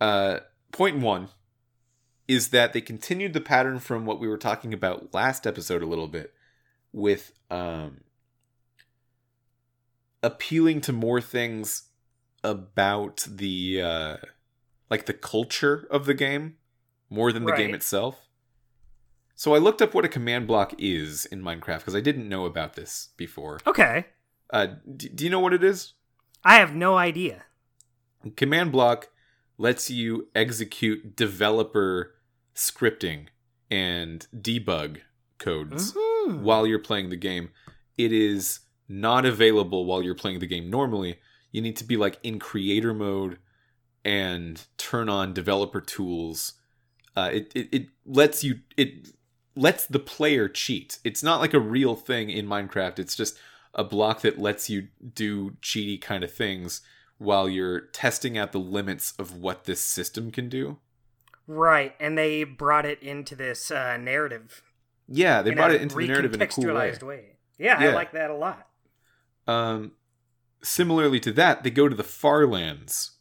[0.00, 0.40] Uh,
[0.72, 1.28] point one
[2.28, 5.86] is that they continued the pattern from what we were talking about last episode a
[5.86, 6.32] little bit
[6.92, 8.00] with um
[10.22, 11.84] appealing to more things
[12.42, 14.16] about the uh
[14.90, 16.56] like the culture of the game
[17.10, 18.20] more than the game itself.
[19.34, 22.46] So I looked up what a command block is in Minecraft because I didn't know
[22.46, 23.60] about this before.
[23.66, 24.06] okay.
[24.50, 25.94] Uh, d- do you know what it is?
[26.44, 27.44] I have no idea.
[28.36, 29.08] Command block
[29.58, 32.14] lets you execute developer
[32.54, 33.26] scripting
[33.70, 34.98] and debug
[35.38, 36.40] codes Mhm.
[36.42, 37.50] while you're playing the game.
[37.98, 41.18] It is not available while you're playing the game normally.
[41.50, 43.38] You need to be like in creator mode
[44.06, 46.52] and turn on developer tools.
[47.16, 49.08] Uh, it, it it lets you it
[49.56, 51.00] lets the player cheat.
[51.02, 53.00] It's not like a real thing in Minecraft.
[53.00, 53.36] It's just
[53.74, 56.82] a block that lets you do cheaty kind of things
[57.18, 60.78] while you're testing out the limits of what this system can do.
[61.48, 64.62] Right, and they brought it into this uh, narrative.
[65.08, 66.96] Yeah, they brought it into the narrative in a cool way.
[67.02, 67.24] way.
[67.58, 67.90] Yeah, Yeah.
[67.90, 68.68] I like that a lot.
[69.48, 69.92] Um,
[70.62, 73.15] similarly to that, they go to the Farlands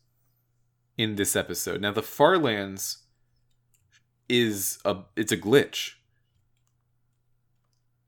[0.97, 1.81] in this episode.
[1.81, 2.99] Now, the Farlands
[4.29, 5.93] is a it's a glitch.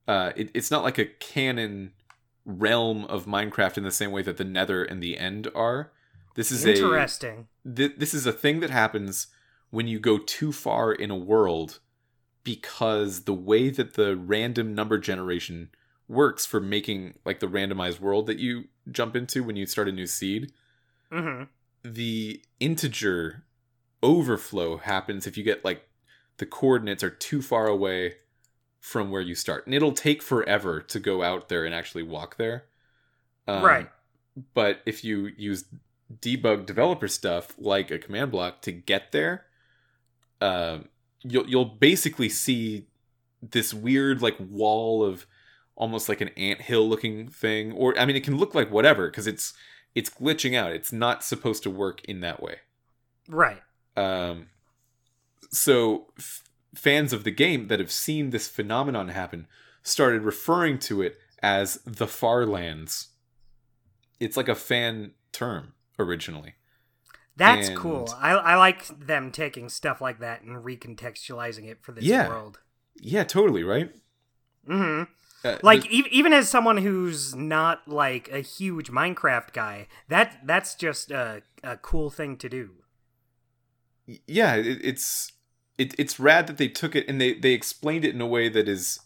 [0.07, 1.91] Uh, it, it's not like a canon
[2.45, 5.91] realm of Minecraft in the same way that the Nether and the End are.
[6.35, 7.47] This is a Interesting.
[7.75, 9.27] th- this is a thing that happens
[9.69, 11.79] when you go too far in a world
[12.43, 15.69] because the way that the random number generation
[16.07, 19.91] works for making like the randomized world that you jump into when you start a
[19.91, 20.53] new seed
[21.11, 21.43] hmm
[21.93, 23.43] the integer
[24.03, 25.88] overflow happens if you get like
[26.38, 28.15] the coordinates are too far away
[28.79, 29.65] from where you start.
[29.65, 32.65] And it'll take forever to go out there and actually walk there.
[33.47, 33.89] Um, right.
[34.53, 35.63] but if you use
[36.21, 39.45] debug developer stuff like a command block to get there
[40.41, 40.89] um,
[41.23, 42.88] you'll you'll basically see
[43.41, 45.25] this weird like wall of
[45.75, 47.71] almost like an anthill looking thing.
[47.71, 49.53] Or i mean it can look like whatever because it's
[49.97, 52.55] it's glitching out it's not supposed to work in that way
[53.27, 53.61] Right.
[53.95, 54.47] um,
[55.51, 56.43] so f-
[56.75, 59.47] fans of the game that have seen this phenomenon happen
[59.81, 63.09] started referring to it as the Farlands.
[64.19, 66.55] It's like a fan term originally.
[67.35, 68.09] That's And- cool.
[68.17, 72.27] I, I like them taking stuff like that and recontextualizing it for this Yeah.
[72.27, 72.59] world.
[72.99, 73.93] Yeah, totally, right?
[74.65, 75.03] hmm
[75.43, 80.39] Uh, Like the- e- even as someone who's not like a huge Minecraft guy, that
[80.45, 82.71] that's just a, a cool thing to do.
[84.25, 85.31] yeah, it, it's
[85.77, 88.49] it, it's rad that they took it and they they explained it in a way
[88.49, 88.99] that is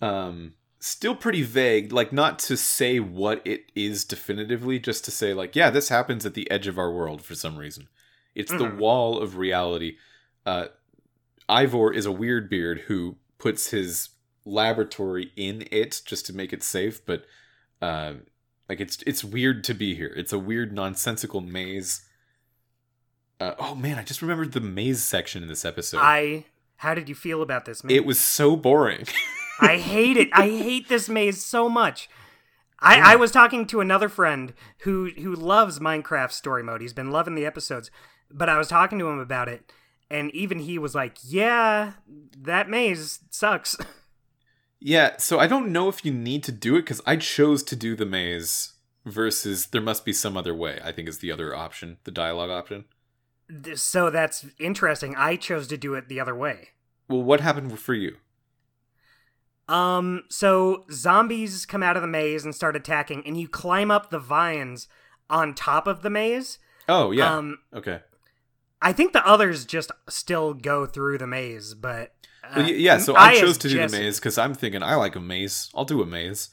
[0.00, 5.32] um still pretty vague like not to say what it is definitively just to say
[5.32, 7.88] like yeah this happens at the edge of our world for some reason
[8.34, 8.78] it's the Mhm.
[8.78, 9.96] wall of reality
[10.44, 10.66] uh
[11.48, 14.08] ivor is a weird beard who puts his
[14.44, 17.24] laboratory in it just to make it safe but
[17.80, 18.14] uh,
[18.68, 22.02] like it's it's weird to be here it's a weird nonsensical maze
[23.40, 27.08] uh, oh man i just remembered the maze section in this episode I how did
[27.08, 27.96] you feel about this maze?
[27.96, 29.06] it was so boring
[29.62, 30.28] I hate it.
[30.32, 32.08] I hate this maze so much.
[32.80, 33.08] I, Yeah.
[33.08, 36.80] I was talking to another friend who who loves Minecraft story mode.
[36.80, 37.90] He's been loving the episodes,
[38.30, 39.72] but I was talking to him about it,
[40.10, 41.92] and even he was like, "Yeah,
[42.36, 43.76] that maze sucks."
[44.84, 47.76] Yeah, so I don't know if you need to do it because I chose to
[47.76, 48.72] do the maze
[49.04, 52.50] versus there must be some other way, I think is the other option, the dialogue
[52.50, 52.86] option.
[53.76, 55.14] so that's interesting.
[55.16, 56.70] I chose to do it the other way.
[57.08, 58.16] Well, what happened for you?
[59.68, 64.10] Um, so zombies come out of the maze and start attacking, and you climb up
[64.10, 64.88] the vines
[65.30, 66.58] on top of the maze.
[66.88, 67.32] Oh, yeah.
[67.32, 68.00] Um, okay.
[68.80, 72.16] I think the others just still go through the maze, but
[72.56, 74.94] Well, yeah, so I, as chose to do Jesse- the maze because I'm thinking I
[74.96, 75.70] like a maze.
[75.74, 76.50] I'll do a maze.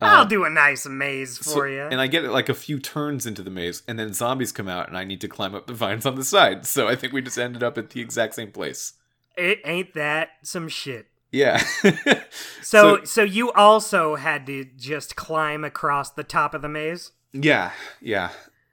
[0.00, 1.82] I'll Uh, do a nice maze so- for you.
[1.82, 4.88] And I get like a few turns into the maze, and then zombies come out,
[4.88, 6.66] and I need to climb up the vines on the side.
[6.66, 8.94] So I think we just ended up at the exact same place.
[9.36, 11.06] It ain't that some shit.
[11.32, 11.62] Yeah.
[12.62, 17.12] So, so you also had to just climb across the top of the maze.
[17.32, 17.70] Yeah,
[18.00, 18.30] yeah.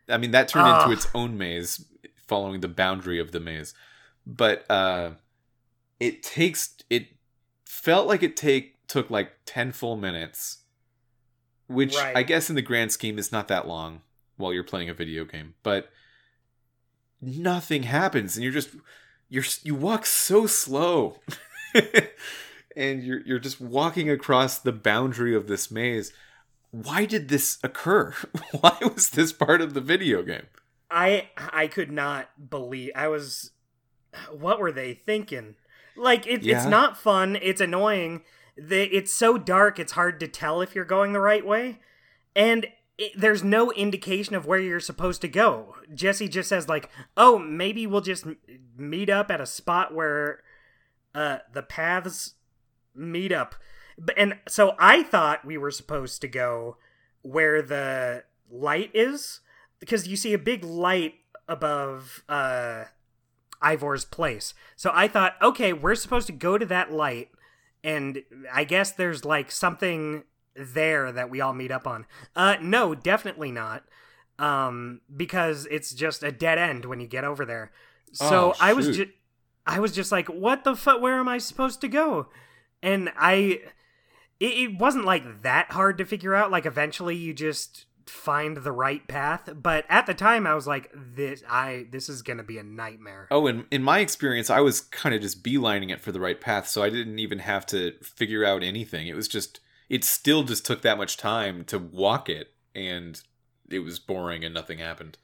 [0.09, 1.85] I mean that turned into its own maze
[2.27, 3.73] following the boundary of the maze.
[4.25, 5.11] But uh
[6.05, 7.07] it takes it
[7.65, 10.59] felt like it take took like 10 full minutes,
[11.67, 12.15] which Right.
[12.15, 14.01] I guess in the grand scheme is not that long
[14.37, 15.89] while you're playing a video game, but
[17.21, 18.69] nothing happens and you're just
[19.29, 21.19] you're you walk so slow.
[22.75, 26.13] and you're you're just walking across the boundary of this maze
[26.73, 28.15] why did this occur?
[28.59, 30.47] Why was this part of the video game?
[30.89, 33.51] I I could not believe I was.
[34.31, 35.55] What were they thinking?
[35.95, 37.37] Like it, it's not fun.
[37.41, 38.23] It's annoying.
[38.57, 39.79] The, it's so dark.
[39.79, 41.79] It's hard to tell if you're going the right way,
[42.35, 42.67] and
[42.97, 45.75] it, there's no indication of where you're supposed to go.
[45.93, 48.37] Jesse just says like, "Oh, maybe we'll just m-
[48.77, 50.41] meet up at a spot where
[51.15, 52.35] uh, the paths
[52.95, 53.55] meet up."
[53.97, 56.77] But and so I thought we were supposed to go
[57.21, 59.39] where the light is
[59.79, 61.15] because you see a big light
[61.47, 62.85] above uh
[63.63, 64.53] Ivor's place.
[64.75, 67.29] So I thought, okay, we're supposed to go to that light
[67.83, 68.21] and
[68.53, 70.23] I guess there's like something
[70.55, 72.05] there that we all meet up on.
[72.35, 73.83] Uh no, definitely not.
[74.37, 77.71] Um because it's just a dead end when you get over there.
[78.11, 79.09] So Oh, I was just
[79.65, 82.27] I was just like, what the fuck where am I supposed to go?
[82.81, 83.61] And I
[84.39, 86.51] it, it wasn't like that hard to figure out.
[86.51, 89.49] Like eventually you just find the right path.
[89.55, 93.27] But at the time I was like, this I this is gonna be a nightmare.
[93.31, 96.39] Oh, and in my experience, I was kind of just beelining it for the right
[96.39, 99.07] path, so I didn't even have to figure out anything.
[99.07, 103.21] It was just, it still just took that much time to walk it, and
[103.69, 105.17] it was boring and nothing happened.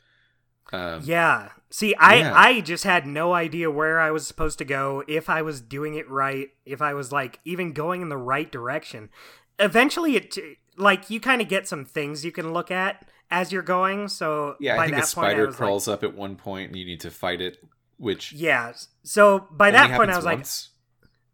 [0.72, 1.50] Um, Yeah.
[1.70, 2.34] See, I Yeah.
[2.36, 5.96] I just had no idea where I was supposed to go, if I was doing
[5.96, 9.10] it right, if I was like even going in the right direction.
[9.58, 10.38] Eventually it
[10.80, 14.56] like you kind of get some things you can look at as you're going, so
[14.60, 17.02] yeah, by I think that a spider crawls up at one point, and you need
[17.02, 17.58] to fight it,
[17.98, 18.74] which yeah.
[19.04, 20.46] So by that point I was like.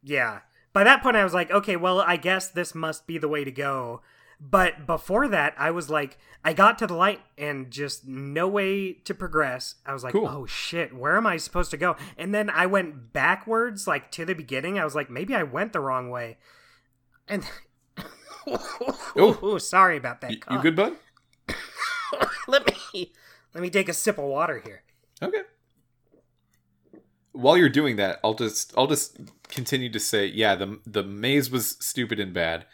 [0.05, 0.41] Yeah.
[0.71, 3.43] By that point, I was like, okay, well, I guess this must be the way
[3.43, 4.01] to go.
[4.39, 8.91] But before that, I was like, I got to the light and just no way
[8.91, 9.75] to progress.
[9.85, 10.27] I was like, Cool.
[10.27, 11.95] oh shit, where am I supposed to go?
[12.17, 14.77] And then I went backwards, like to the beginning.
[14.77, 16.37] I was like, maybe I went the wrong way.
[17.27, 17.45] And.
[19.17, 19.39] Oh.
[19.43, 20.31] Ooh, sorry about that.
[20.31, 20.93] Y- you good, bud?
[22.47, 23.13] let me
[23.53, 24.83] let me take a sip of water here.
[25.21, 25.41] Okay.
[27.31, 29.17] While you're doing that, I'll just I'll just
[29.49, 32.65] continue to say, yeah, the the maze was stupid and bad.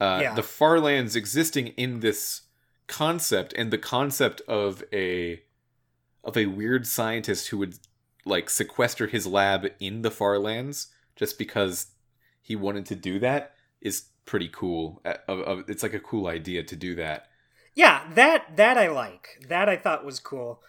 [0.00, 0.34] Uh, Yeah.
[0.34, 2.42] The Farlands existing in this
[2.86, 5.42] concept and the concept of a
[6.24, 7.78] of a weird scientist who would
[8.24, 11.86] like sequester his lab in the Farlands just because
[12.42, 15.02] he wanted to do that is pretty cool.
[15.04, 17.26] Uh, It's like a cool idea to do that.
[17.74, 19.44] Yeah, that that I like.
[19.48, 20.62] That I thought was cool.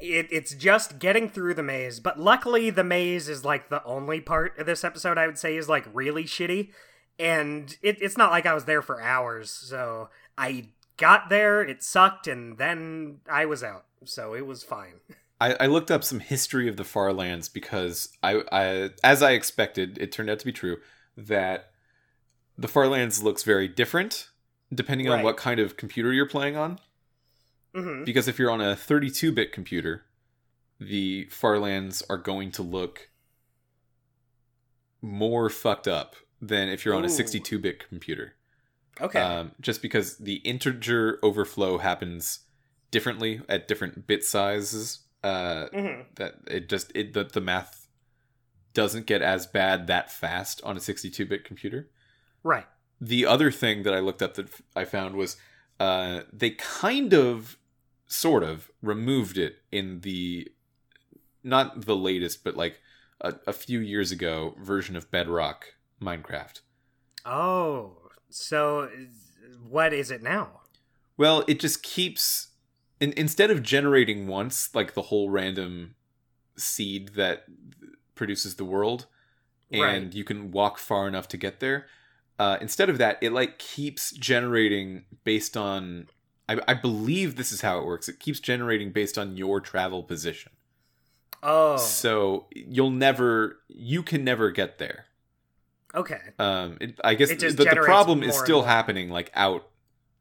[0.00, 4.20] It, it's just getting through the maze, but luckily the maze is like the only
[4.20, 6.70] part of this episode I would say is like really shitty,
[7.18, 9.50] and it, it's not like I was there for hours.
[9.50, 10.08] So
[10.38, 13.84] I got there, it sucked, and then I was out.
[14.04, 15.00] So it was fine.
[15.40, 19.98] I, I looked up some history of the Farlands because I, I, as I expected,
[19.98, 20.78] it turned out to be true
[21.16, 21.71] that
[22.62, 24.28] the Farlands looks very different
[24.72, 26.78] depending on what kind of computer you're playing on.
[27.74, 30.04] hmm Because if you're on a 32-bit computer,
[30.80, 33.10] the Farlands are going to look
[35.02, 38.34] more fucked up than if you're on a 62-bit computer.
[39.00, 39.20] Okay.
[39.20, 42.40] Um, just because the integer overflow happens
[42.90, 45.00] differently at different bit sizes.
[45.24, 47.86] Uh, hmm that it just it the, the math
[48.74, 51.88] doesn't get as bad that fast on a 62-bit computer
[52.42, 52.66] Right.
[53.00, 55.36] the other thing that i looked up that I found was
[55.80, 57.56] uh they kind of
[58.06, 60.48] sort of removed it in the
[61.42, 62.80] not the latest but like
[63.20, 65.64] a, a few years ago version of bedrock
[66.00, 66.60] minecraft
[67.24, 67.96] Oh,
[68.30, 68.88] so
[69.68, 70.60] what is it now?
[71.16, 72.48] well it just keeps
[73.00, 75.94] in, instead of generating once like the whole random
[76.56, 77.44] seed that
[78.14, 79.06] produces the world
[79.72, 80.14] and Right.
[80.14, 81.86] you can walk far enough to get there
[82.42, 86.08] uh, instead of that it like keeps generating based on
[86.48, 88.08] I, I believe this is how it works.
[88.08, 90.52] It keeps generating based on your travel position.
[91.42, 95.06] Oh, so you'll never you can never get there.
[95.94, 96.20] Okay.
[96.38, 99.68] um it, i guess the, the problem is still happening like out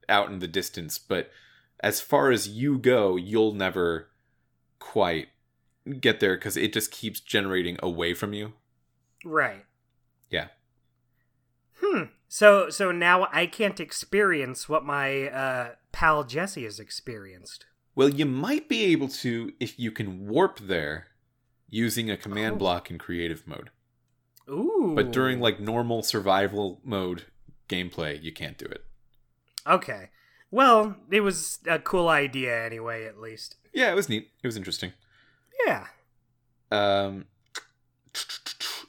[0.10, 1.32] out in the distance but
[1.80, 4.10] as far as you go you'll never
[4.80, 5.30] quite
[6.00, 8.54] get there because it just keeps generating away from you.
[9.24, 9.66] Right.
[11.92, 12.04] Hmm.
[12.28, 17.66] So so now I can't experience what my uh, pal Jesse has experienced.
[17.96, 21.08] Well, you might be able to if you can warp there
[21.70, 22.60] using a command Oh.
[22.60, 23.70] block in creative mode.
[24.50, 24.94] Ooh.
[24.96, 27.26] But during like normal survival mode
[27.68, 28.86] gameplay, you can't do it.
[29.68, 30.10] Okay.
[30.50, 33.56] Well, it was a cool idea anyway, at least.
[33.74, 34.30] Yeah, it was neat.
[34.44, 34.92] It was interesting.
[35.66, 35.88] Yeah.
[36.72, 37.26] Um,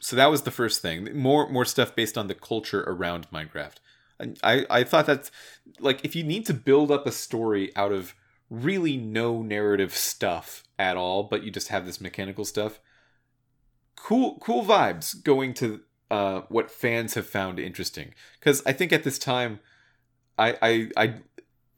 [0.02, 1.16] so that was the first thing.
[1.16, 3.76] More more stuff based on the culture around Minecraft.
[4.18, 5.30] And I I thought that's
[5.78, 8.14] like if you need to build up a story out of
[8.50, 12.80] really no narrative stuff at all, but you just have this mechanical stuff.
[13.96, 15.80] Cool cool vibes going to
[16.10, 19.60] uh, what fans have found interesting because I think at this time
[20.38, 21.14] I I I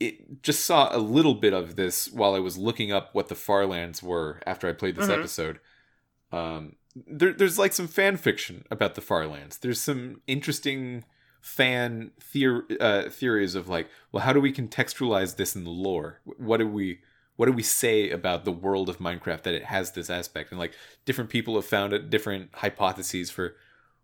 [0.00, 3.34] it just saw a little bit of this while I was looking up what the
[3.34, 5.18] Farlands were after I played this Mhm.
[5.18, 5.60] episode.
[6.32, 9.58] Um, there, there's like some fan fiction about the Farlands.
[9.58, 11.04] There's some interesting
[11.40, 16.20] fan theor- uh, theories of like, well, how do we contextualize this in the lore?
[16.24, 17.00] What do we
[17.36, 20.52] what do we say about the world of Minecraft that it has this aspect?
[20.52, 20.72] And like
[21.04, 23.56] different people have found it, different hypotheses for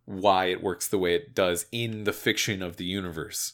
[0.04, 3.52] why it works the way it does in the fiction of the universe.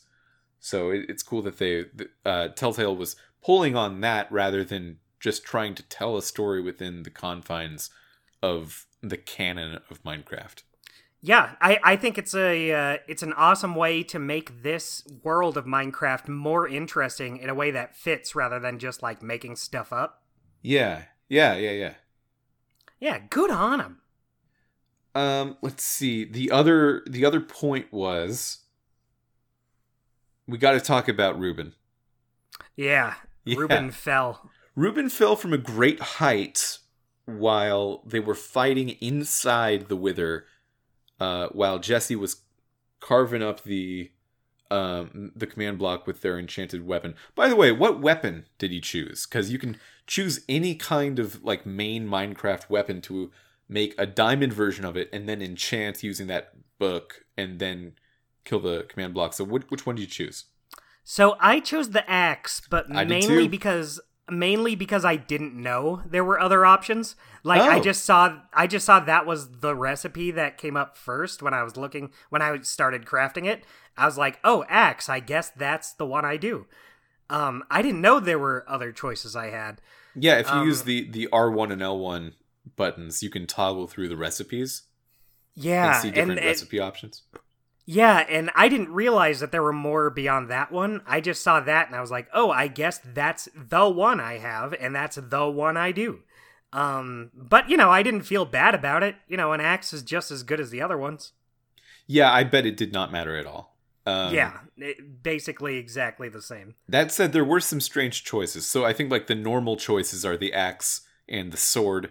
[0.60, 1.84] So it, it's cool that they
[2.24, 7.02] uh, Telltale was pulling on that rather than just trying to tell a story within
[7.02, 7.90] the confines
[8.46, 10.62] of the canon of Minecraft.
[11.20, 15.56] Yeah, I, I think it's a uh, it's an awesome way to make this world
[15.56, 19.92] of Minecraft more interesting in a way that fits rather than just like making stuff
[19.92, 20.22] up.
[20.62, 21.94] Yeah, yeah, yeah, yeah.
[23.00, 24.00] Yeah, good on him.
[25.14, 26.24] Um, let's see.
[26.24, 28.58] The other the other point was
[30.46, 31.74] we got to talk about Reuben.
[32.76, 33.56] Yeah, Yeah.
[33.58, 34.50] Reuben fell.
[34.76, 36.78] Reuben fell from a great height
[37.26, 40.46] while they were fighting inside the Wither,
[41.20, 42.42] uh, while Jesse was
[43.00, 44.10] carving up the
[44.70, 47.14] um, the command block with their enchanted weapon.
[47.36, 49.24] By the way, what weapon did he choose?
[49.26, 53.30] Because you can choose any kind of like main Minecraft weapon to
[53.68, 57.92] make a diamond version of it, and then enchant using that book, and then
[58.44, 59.34] kill the command block.
[59.34, 60.44] So, which, which one do you choose?
[61.08, 64.00] So I chose the axe, but I mainly because
[64.30, 67.14] mainly because I didn't know there were other options.
[67.44, 67.82] Like I Oh.
[67.82, 71.62] just saw I just saw that was the recipe that came up first when I
[71.62, 73.64] was looking when I started crafting it.
[73.96, 76.66] I was like, "Oh, axe, I guess that's the one I do."
[77.30, 79.80] Um I didn't know there were other choices I had.
[80.14, 82.32] Yeah, if you Um, use the the R1 and L1
[82.74, 84.82] buttons, you can toggle through the recipes
[85.54, 87.22] Yeah, and see different and, and- recipe options.
[87.88, 91.02] Yeah, and I didn't realize that there were more beyond that one.
[91.06, 94.38] I just saw that and I was like, "Oh, I guess that's the one I
[94.38, 96.22] have and that's the one I do."
[96.72, 99.14] Um, but you know, I didn't feel bad about it.
[99.28, 101.32] You know, an axe is just as good as the other ones.
[102.08, 103.76] Yeah, I bet it did not matter at all.
[104.04, 106.74] Um, yeah, it, basically exactly the same.
[106.88, 108.66] That said, there were some strange choices.
[108.66, 112.10] So I think like the normal choices are the axe and the sword.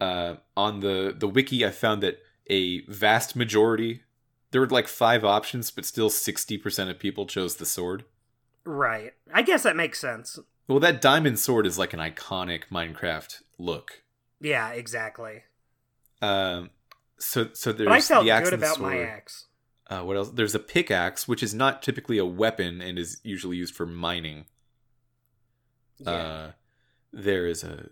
[0.00, 4.02] Uh, on the the wiki, I found that a vast majority
[4.52, 8.04] there were like five options, but still sixty percent of people chose the sword.
[8.64, 9.12] Right.
[9.34, 10.38] I guess that makes sense.
[10.68, 14.02] Well, that diamond sword is like an iconic Minecraft look.
[14.40, 15.42] Yeah, exactly.
[16.20, 16.70] Um,
[17.18, 19.46] so so there's But I felt the axe good about my axe.
[19.88, 20.30] Uh, what else?
[20.30, 24.46] There's a pickaxe, which is not typically a weapon and is usually used for mining.
[25.98, 26.10] Yeah.
[26.10, 26.52] Uh,
[27.12, 27.88] there is a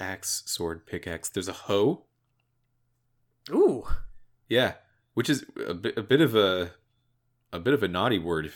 [0.00, 1.28] axe, sword, pickaxe.
[1.28, 2.04] There's a hoe.
[3.50, 3.86] Ooh.
[4.48, 4.74] Yeah,
[5.18, 6.70] which is a bit, a bit of a
[7.52, 8.52] a bit of a naughty word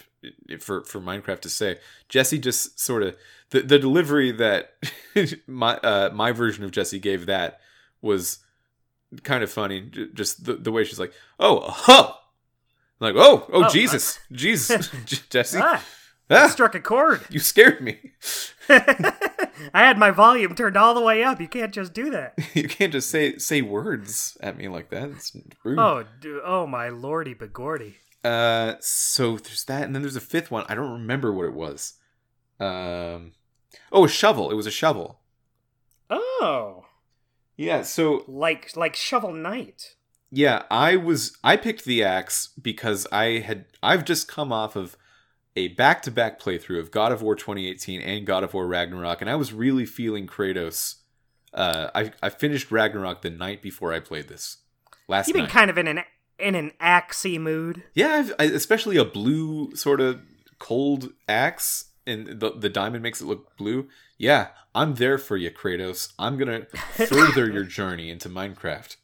[0.60, 1.78] for for Minecraft to say.
[2.08, 3.16] Jesse just sort of
[3.50, 4.74] the the delivery that
[5.48, 7.58] my uh, my version of Jesse gave that
[8.00, 8.38] was
[9.24, 9.80] kind of funny.
[9.80, 12.14] J- Just the, the way she's like, "Oh, hoe."
[13.00, 14.88] I'm like, "Oh, oh, Oh, Jesus, Jesus,
[15.30, 15.82] Jesse, Ah,
[16.30, 17.22] ah, struck a chord.
[17.28, 18.12] you scared me."
[19.74, 21.40] I had my volume turned all the way up.
[21.40, 22.34] You can't just do that.
[22.54, 25.10] you can't just say say words at me like that.
[25.10, 25.78] It's rude.
[25.78, 26.04] Oh,
[26.44, 27.94] oh my lordy begordy.
[28.24, 30.64] Uh, so there's that, and then there's a fifth one.
[30.68, 31.94] I don't remember what it was.
[32.60, 33.32] Um,
[33.90, 34.50] oh, a shovel.
[34.50, 35.20] It was a shovel.
[36.10, 36.84] Oh,
[37.56, 37.82] Yeah.
[37.82, 39.96] So like like Shovel Knight.
[40.30, 44.96] yeah, I was I picked the axe because I had I've just come off of
[45.56, 49.36] a back-to-back playthrough of God of War 2018 and God of War Ragnarok, and I
[49.36, 50.96] was really feeling Kratos.
[51.52, 54.58] Uh, I I finished Ragnarok the night before I played this
[55.08, 55.52] last You've been night.
[55.52, 56.00] kind of in an
[56.38, 57.82] in an axey mood.
[57.94, 60.20] Yeah, I've, I, especially a blue sort of
[60.58, 63.88] cold axe, and the the diamond makes it look blue.
[64.16, 66.12] Yeah, I'm there for you, Kratos.
[66.18, 68.96] I'm gonna further your journey into Minecraft.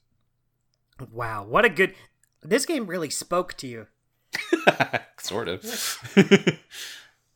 [1.12, 1.94] Wow, what a good.
[2.42, 3.86] This game really spoke to you.
[5.18, 5.64] sort of.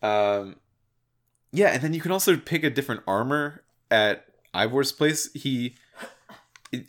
[0.03, 0.57] um,
[1.53, 5.33] yeah, and then you can also pick a different armor at Ivor's place.
[5.35, 5.75] He,
[6.73, 6.87] it,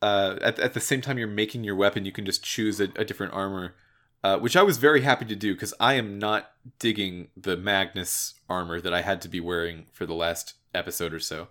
[0.00, 2.88] uh, at at the same time you're making your weapon, you can just choose a,
[2.96, 3.74] a different armor,
[4.22, 8.34] uh, which I was very happy to do because I am not digging the Magnus
[8.48, 11.48] armor that I had to be wearing for the last episode or so.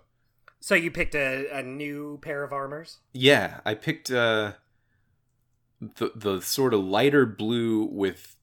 [0.60, 2.98] So you picked a, a new pair of armors?
[3.12, 4.52] Yeah, I picked uh
[5.80, 8.34] the the sort of lighter blue with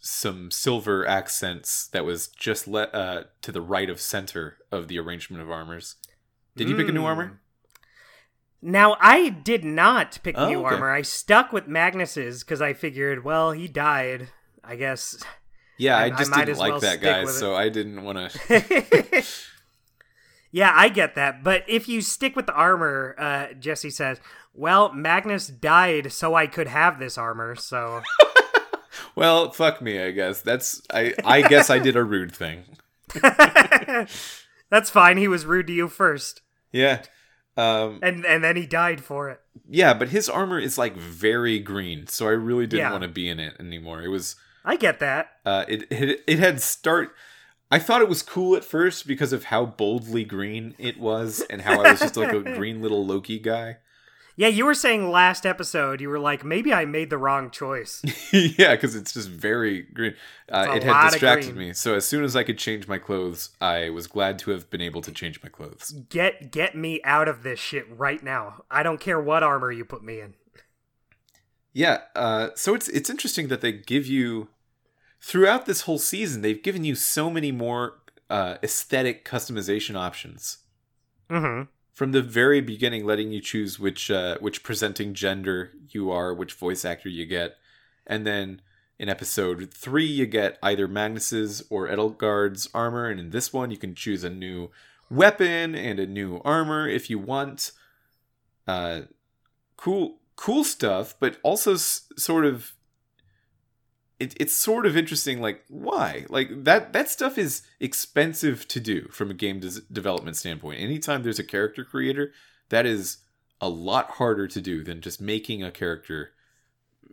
[0.00, 4.98] some silver accents that was just let uh to the right of center of the
[4.98, 5.96] arrangement of armors.
[6.54, 7.06] Did you pick a new Mm.
[7.06, 7.40] armor?
[8.62, 10.74] Now, I did not pick Oh, new okay.
[10.74, 10.90] armor.
[10.90, 14.28] I stuck with Magnus's because I figured, well, he died.
[14.64, 15.22] I guess.
[15.78, 18.30] Yeah, I, I- I just might didn't like well that guy, so I didn't want
[18.32, 19.24] to.
[20.50, 21.42] yeah, I get that.
[21.44, 24.20] But if you stick with the armor, uh, Jesse says,
[24.54, 27.54] well, Magnus died so I could have this armor.
[27.56, 28.02] So.
[29.16, 30.40] well, fuck me, I guess.
[30.42, 31.12] That's I.
[31.24, 32.64] I guess I did a rude thing.
[34.70, 35.16] That's fine.
[35.16, 36.42] He was rude to you first.
[36.72, 37.02] Yeah.
[37.56, 39.40] Um, And, and then he died for it.
[39.68, 42.90] yeah, but his armor is like very green, so I really didn't Yeah.
[42.90, 44.02] want to be in it anymore.
[44.02, 45.28] It was I get that.
[45.46, 47.12] uh, it, it it had start.
[47.70, 51.62] I thought it was cool at first because of how boldly green it was, and
[51.62, 53.78] how I was just like a green little Loki guy.
[54.38, 58.02] Yeah, you were saying last episode, you were like, maybe I made the wrong choice.
[58.32, 60.14] yeah, because it's just very green.
[60.50, 61.72] Uh, it had distracted me.
[61.72, 64.82] So as soon as I could change my clothes, I was glad to have been
[64.82, 65.92] able to change my clothes.
[66.10, 68.64] Get get me out of this shit right now.
[68.70, 70.34] I don't care what armor you put me in.
[71.72, 74.48] Yeah, uh, so it's it's interesting that they give you
[75.26, 76.42] throughout this whole season.
[76.42, 77.98] They've given you so many more
[78.30, 80.58] uh, aesthetic customization options.
[81.28, 81.62] Mm-hmm.
[81.92, 86.52] from the very beginning letting you choose which uh, which presenting gender you are which
[86.54, 87.56] voice actor you get
[88.06, 88.62] and then
[88.96, 93.76] in episode 3 you get either magnus's or Ellegaard's armor and in this one you
[93.76, 94.70] can choose a new
[95.10, 97.72] weapon and a new armor if you want
[98.68, 99.00] uh
[99.76, 102.75] cool cool stuff but also s- sort of
[104.18, 106.26] it, it's sort of interesting like why?
[106.28, 110.80] Like that that stuff is expensive to do from a game des- development standpoint.
[110.80, 112.32] Anytime there's a character creator
[112.68, 113.18] that is
[113.60, 116.32] a lot harder to do than just making a character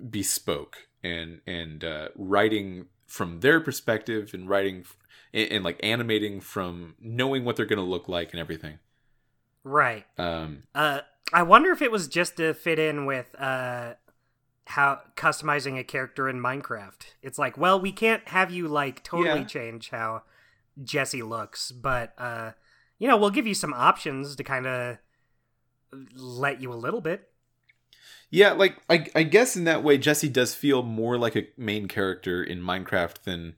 [0.09, 4.97] bespoke and and uh, writing from their perspective and writing f-
[5.33, 8.79] and, and like animating from knowing what they're going to look like and everything.
[9.63, 10.05] Right.
[10.17, 11.01] um Uh,
[11.31, 13.93] I wonder if it was just to fit in with uh,
[14.65, 17.01] how customizing a character in Minecraft.
[17.21, 19.45] It's like, well, we can't have you like totally Yeah.
[19.45, 20.23] change how
[20.83, 22.51] Jesse looks, but uh,
[22.97, 24.97] you know, we'll give you some options to kind of
[26.15, 27.29] let you a little bit.
[28.29, 31.87] Yeah, like I, I guess in that way, Jesse does feel more like a main
[31.87, 33.55] character in Minecraft than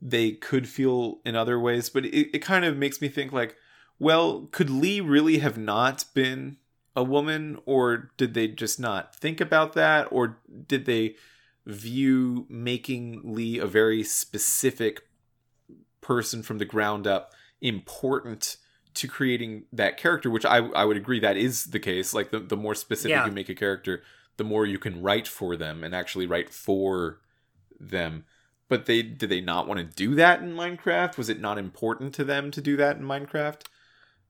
[0.00, 1.88] they could feel in other ways.
[1.88, 3.56] But it, it kind of makes me think like,
[3.98, 6.58] well, could Lee really have not been
[6.94, 11.16] a woman, or did they just not think about that, or did they
[11.66, 15.02] view making Lee a very specific
[16.00, 18.56] person from the ground up important
[18.94, 22.12] to creating that character, which I I would agree that is the case.
[22.12, 23.26] Like the, the more specific Yeah.
[23.26, 24.02] you make a character,
[24.36, 27.20] the more you can write for them and actually write for
[27.80, 28.24] them.
[28.68, 31.16] But they did they not want to do that in Minecraft?
[31.16, 33.62] Was it not important to them to do that in Minecraft?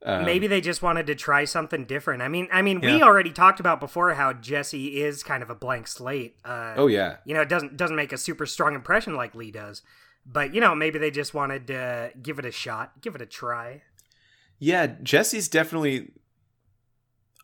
[0.04, 2.22] Um, Maybe they just wanted to try something different.
[2.22, 5.54] I mean, I mean, we already talked about before how Jesse is kind of a
[5.54, 6.36] blank slate.
[6.44, 9.52] Uh, Oh yeah, you know, it doesn't doesn't make a super strong impression like Lee
[9.52, 9.82] does.
[10.26, 13.26] But you know, maybe they just wanted to give it a shot, give it a
[13.26, 13.82] try.
[14.58, 14.86] yeah.
[15.02, 16.10] Jesse's definitely,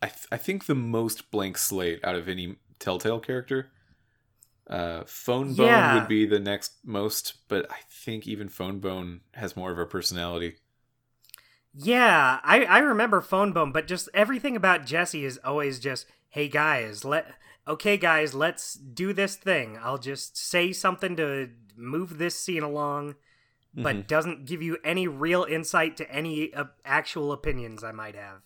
[0.03, 3.71] I th- I think the most blank slate out of any Telltale character.
[4.69, 5.95] Uh, Fone Bone Yeah.
[5.95, 9.87] would be the next most, but I think even Fone Bone has more of a
[9.87, 10.57] personality.
[11.81, 16.49] Yeah, I I remember Fone Bone, but just everything about Jesse is always just, "Hey
[16.49, 17.35] guys, let
[17.69, 19.79] okay guys, let's do this thing.
[19.81, 23.15] I'll just say something to move this scene along."
[23.75, 24.07] But Mhm.
[24.09, 28.41] doesn't give you any real insight to any uh, actual opinions I might have.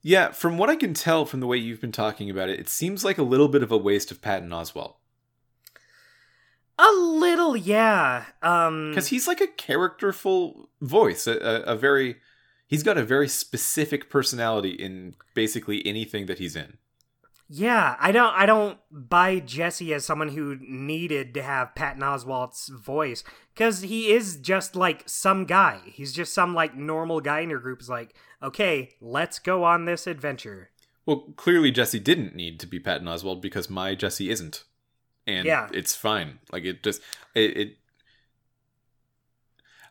[0.00, 2.68] Yeah, from what I can tell from the way you've been talking about it, it
[2.68, 4.94] seems like a little bit of a waste of Patton Oswalt.
[6.78, 8.26] A little, yeah.
[8.40, 12.18] Um, Because he's like a characterful voice, a, a, a very.
[12.68, 16.76] He's got a very specific personality in basically anything that he's in.
[17.48, 22.68] yeah, I don't, I don't buy Jesse as someone who needed to have Patton Oswalt's
[22.68, 23.24] voice
[23.54, 25.80] because he is just like some guy.
[25.86, 27.80] He's just some like normal guy in your group.
[27.80, 30.68] Is like, okay, let's go on this adventure.
[31.06, 34.64] Well, clearly Jesse didn't need to be Patton Oswalt because my Jesse isn't,
[35.26, 35.70] and Yeah.
[35.72, 36.40] it's fine.
[36.52, 37.00] Like it just
[37.34, 37.56] it.
[37.56, 37.76] it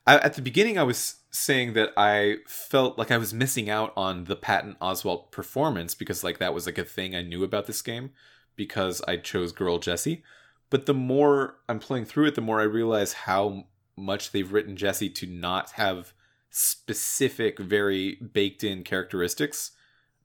[0.05, 3.93] I, at the beginning, I was saying that I felt like I was missing out
[3.95, 7.65] on the Patton Oswalt performance because like that was like a thing I knew about
[7.67, 8.11] this game
[8.55, 10.23] because I chose Girl Jesse.
[10.69, 14.75] But the more I'm playing through it, the more I realize how much they've written
[14.75, 16.13] Jesse to not have
[16.49, 19.71] specific, very baked in characteristics.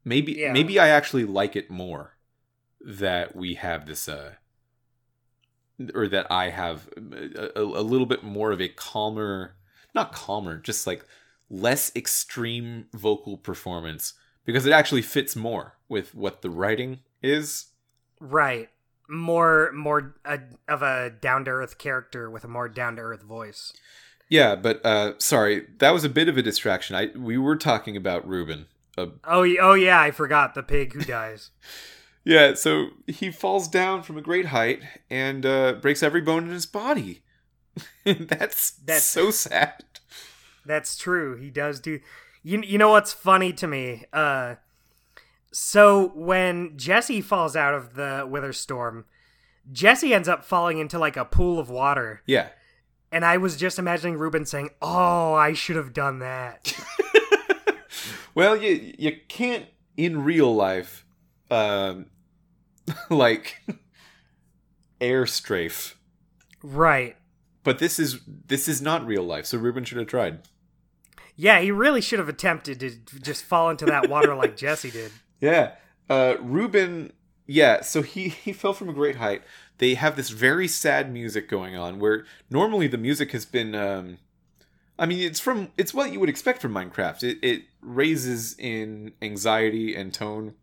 [0.05, 0.53] Maybe Yeah.
[0.53, 2.17] maybe I actually like it more
[2.81, 4.35] that we have this uh
[5.95, 9.57] or that I have a, a, a little bit more of a calmer,
[9.95, 11.05] not calmer, just like
[11.51, 14.15] less extreme vocal performance
[14.45, 17.67] because it actually fits more with what the writing is.
[18.21, 18.71] Right.
[19.09, 20.39] More more uh,
[20.69, 23.73] of a down to earth character with a more down to earth voice.
[24.29, 26.97] Yeah, but uh sorry, that was a bit of a distraction.
[26.97, 28.67] I we were talking about Reuben.
[28.97, 31.51] Uh, Oh, oh yeah, I forgot the pig who dies.
[32.25, 36.51] yeah, so he falls down from a great height and uh breaks every bone in
[36.51, 37.23] his body.
[38.05, 39.85] that's That's- so sad.
[40.65, 41.37] That's true.
[41.37, 41.99] He does do.
[42.43, 44.05] You you know what's funny to me?
[44.13, 44.57] Uh,
[45.53, 49.05] so when Jesse falls out of the Wither Storm,
[49.73, 52.49] Jesse ends up falling into like a pool of water, Yeah.
[53.11, 56.73] and I was just imagining Reuben saying, "Oh, I should have done that."
[58.35, 59.67] well, you you can't
[59.97, 61.05] in real life,
[61.51, 62.07] um,
[63.11, 63.63] like
[65.01, 65.97] air strafe.
[66.63, 67.17] right.
[67.65, 70.41] But this is this is not real life, so Reuben should have tried.
[71.37, 72.91] Yeah, he really should have attempted to
[73.21, 75.13] just fall into that water like Jesse did.
[75.41, 75.73] Yeah,
[76.11, 77.13] uh, Reuben.
[77.47, 79.43] Yeah, so he he fell from a great height.
[79.79, 83.75] They have this very sad music going on, where normally the music has been.
[83.75, 84.19] Um,
[84.99, 87.23] I mean, it's from it's what you would expect from Minecraft.
[87.23, 90.55] It it raises in anxiety and tone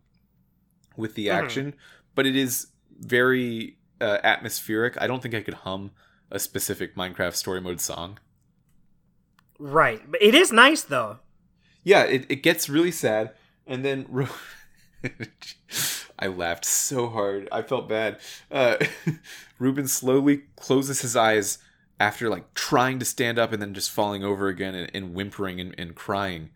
[0.96, 1.32] with the Mhm.
[1.34, 1.74] action,
[2.14, 2.68] but it is
[2.98, 5.00] very uh, atmospheric.
[5.00, 5.90] I don't think I could hum
[6.30, 8.18] a specific Minecraft story mode song.
[9.58, 11.18] Right, but it is nice though.
[11.82, 13.32] Yeah, it, it gets really sad,
[13.66, 14.28] and then Ru-
[16.18, 17.48] I laughed so hard.
[17.50, 18.18] I felt bad.
[18.50, 18.76] Uh,
[19.58, 21.58] Reuben slowly closes his eyes
[21.98, 25.60] after like trying to stand up and then just falling over again and, and whimpering
[25.60, 26.50] and, and crying,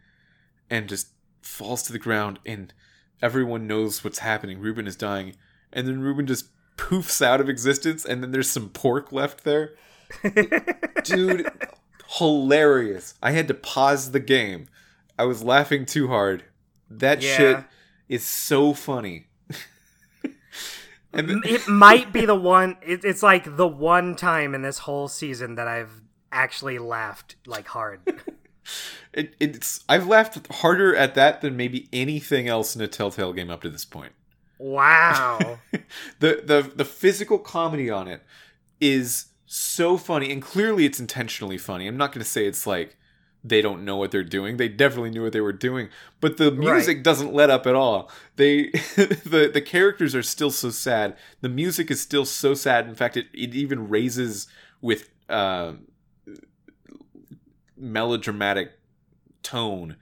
[0.70, 1.08] and just
[1.42, 2.38] falls to the ground.
[2.46, 2.72] And
[3.20, 4.60] everyone knows what's happening.
[4.60, 5.36] Reuben is dying,
[5.72, 9.74] and then Reuben just poofs out of existence, and then there's some pork left there.
[11.04, 11.50] Dude,
[12.18, 13.14] hilarious.
[13.22, 14.66] I had to pause the game.
[15.18, 16.44] I was laughing too hard.
[16.90, 17.36] That Yeah.
[17.36, 17.64] shit
[18.08, 19.26] is so funny.
[21.12, 22.76] and then, it might be the one.
[22.82, 26.02] It, it's like the one time in this whole season that I've
[26.32, 28.00] actually laughed like hard.
[29.12, 33.50] it, it's I've laughed harder at that than maybe anything else in a Telltale game
[33.50, 34.12] up to this point.
[34.58, 35.58] Wow.
[36.20, 38.22] the the the physical comedy on it
[38.80, 41.86] is so funny and clearly it's intentionally funny.
[41.86, 42.96] I'm not going to say it's like
[43.46, 44.56] they don't know what they're doing.
[44.56, 45.90] They definitely knew what they were doing,
[46.20, 48.10] but the music doesn't let up at all.
[48.36, 51.16] They the the characters are still so sad.
[51.42, 52.88] The music is still so sad.
[52.88, 54.46] In fact, it it even raises
[54.80, 55.74] with uh,
[57.76, 58.72] melodramatic
[59.42, 59.96] tone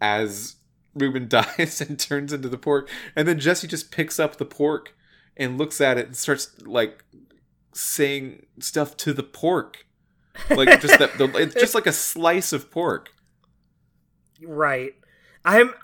[0.00, 0.56] as
[0.98, 4.94] Reuben dies and turns into the pork, and then Jesse just picks up the pork
[5.36, 7.04] and looks at it and starts like
[7.72, 9.86] saying stuff to the pork,
[10.50, 11.16] like just that.
[11.18, 13.10] The, it's just like a slice of pork.
[14.42, 14.94] right.
[15.44, 15.74] I'm.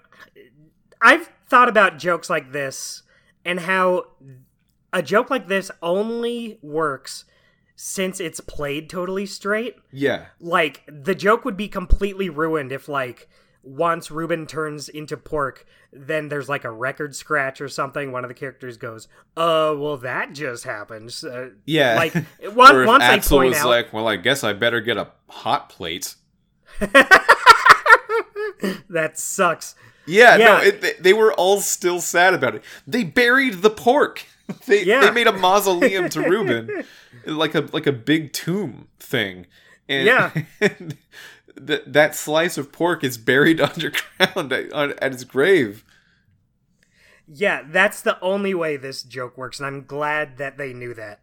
[1.00, 3.02] I've thought about jokes like this
[3.44, 4.04] and how
[4.92, 7.26] a joke like this only works
[7.76, 9.76] since it's played totally straight.
[9.92, 13.28] Yeah, like the joke would be completely ruined if like
[13.64, 18.12] once Reuben turns into pork, then there's like a record scratch or something.
[18.12, 21.94] One of the characters goes, "Uh, well, that just happened." Uh, yeah.
[21.96, 22.14] like
[22.54, 25.68] one, once Axel point was out, like, "Well, I guess I better get a hot
[25.68, 26.14] plate."
[28.88, 29.74] that sucks.
[30.06, 30.44] Yeah, Yeah.
[30.46, 32.62] no, it, they, they were all still sad about it.
[32.86, 34.24] They buried the pork.
[34.66, 35.00] They Yeah.
[35.00, 36.84] they made a mausoleum to Reuben,
[37.24, 39.46] like a like a big tomb thing.
[39.88, 40.32] And, Yeah.
[40.60, 40.98] and
[41.56, 45.84] that that slice of pork is buried underground at, at his grave.
[47.26, 51.20] Yeah, that's the only way this joke works, and I'm glad that they knew that.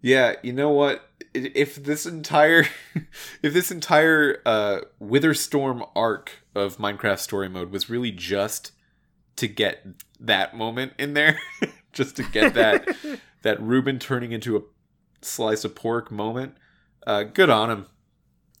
[0.00, 1.08] Yeah, you know what?
[1.34, 2.66] If this entire
[3.42, 8.72] if this entire uh Witherstorm arc of Minecraft story mode was really just
[9.36, 9.86] to get
[10.18, 11.38] that moment in there,
[11.92, 12.88] just to get that
[13.42, 14.62] that Reuben turning into a
[15.22, 16.56] slice of pork moment,
[17.06, 17.86] uh good on him.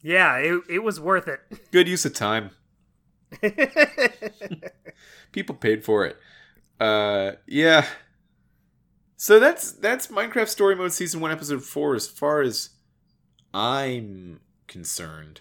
[0.02, 1.40] Yeah, it, it was worth it.
[1.72, 2.50] Good use of time.
[5.32, 6.16] People paid for it.
[6.80, 7.86] Uh, yeah.
[9.16, 11.94] So that's that's Minecraft Story Mode Season One, Episode Four.
[11.96, 12.70] As far as
[13.52, 15.40] I'm concerned,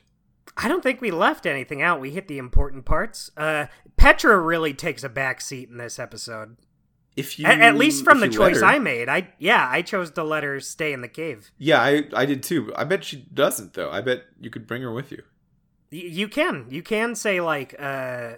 [0.57, 2.01] I don't think we left anything out.
[2.01, 3.29] We hit the important parts.
[3.37, 6.57] Uh, Petra really takes a back seat in this episode.
[7.17, 9.09] If you A- at least from the choice her- I made.
[9.09, 11.51] I yeah, I chose to let her stay in the cave.
[11.57, 12.71] yeah, I I did too.
[12.75, 13.89] I bet she doesn't though.
[13.91, 15.23] I bet you could bring her with you.
[15.91, 18.33] Y- you can you can say like, uh,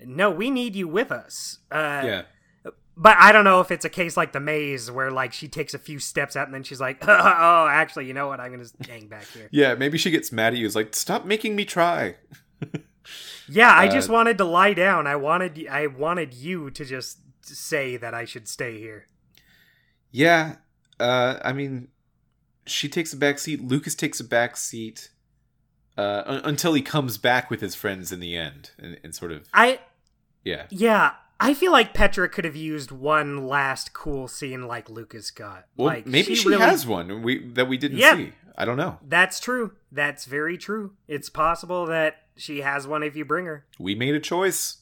[0.00, 1.58] no, we need you with us.
[1.70, 2.22] Uh, yeah,
[2.96, 5.74] But I don't know if it's a case like the maze where like she takes
[5.74, 8.38] a few steps out and then she's like, oh, actually, you know what?
[8.40, 9.48] I'm gonna just hang back here.
[9.50, 9.74] yeah.
[9.74, 10.66] Maybe she gets mad at you.
[10.66, 12.16] Is like, stop making me try.
[13.48, 15.06] Yeah, I Uh, just wanted to lie down.
[15.06, 19.08] I wanted I wanted you to just say that I should stay here.
[20.10, 20.56] Yeah,
[21.00, 21.88] uh, I mean,
[22.66, 23.62] she takes a back seat.
[23.62, 25.10] Lucas takes a back seat
[25.98, 29.32] uh, un- until he comes back with his friends in the end, and, and sort
[29.32, 29.80] of I
[30.44, 30.66] yeah.
[30.70, 35.64] yeah, I feel like Petra could have used one last cool scene like Lucas got.
[35.76, 38.16] Well, like maybe she, really- has one we that we didn't Yeah.
[38.16, 38.32] see.
[38.56, 39.00] I don't know.
[39.04, 39.72] That's true.
[39.90, 40.92] That's very true.
[41.08, 43.66] It's possible that she has one if you bring her.
[43.80, 44.76] We made a choice.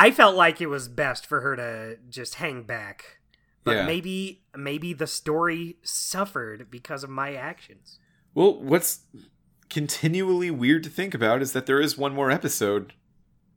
[0.00, 3.18] I felt like it was best for her to just hang back.
[3.64, 3.86] But Yeah.
[3.86, 7.98] maybe maybe the story suffered because of my actions.
[8.34, 9.00] Well, what's
[9.68, 12.94] continually weird to think about is that there is one more episode,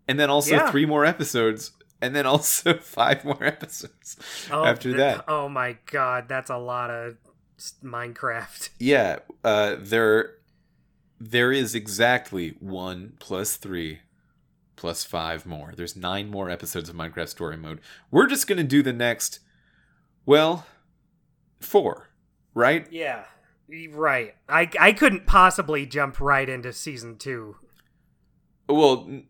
[0.08, 0.72] and then also Yeah.
[0.72, 1.72] three more episodes,
[2.02, 4.18] and then also five more episodes
[4.52, 5.24] after th- that.
[5.28, 7.18] Oh my god, that's a lot of
[7.84, 8.70] Minecraft.
[8.80, 10.36] Yeah, uh, there,
[11.20, 14.00] there is exactly one plus three,
[14.84, 15.72] plus five more.
[15.78, 17.80] There's nine more episodes of Minecraft Story Mode.
[18.12, 19.40] We're just gonna do the next,
[20.26, 20.66] well,
[21.62, 22.10] four,
[22.54, 22.86] right?
[22.92, 23.24] Yeah.
[23.92, 24.36] Right.
[24.50, 27.56] I I couldn't possibly jump right into season 2.
[28.68, 29.28] Well, n-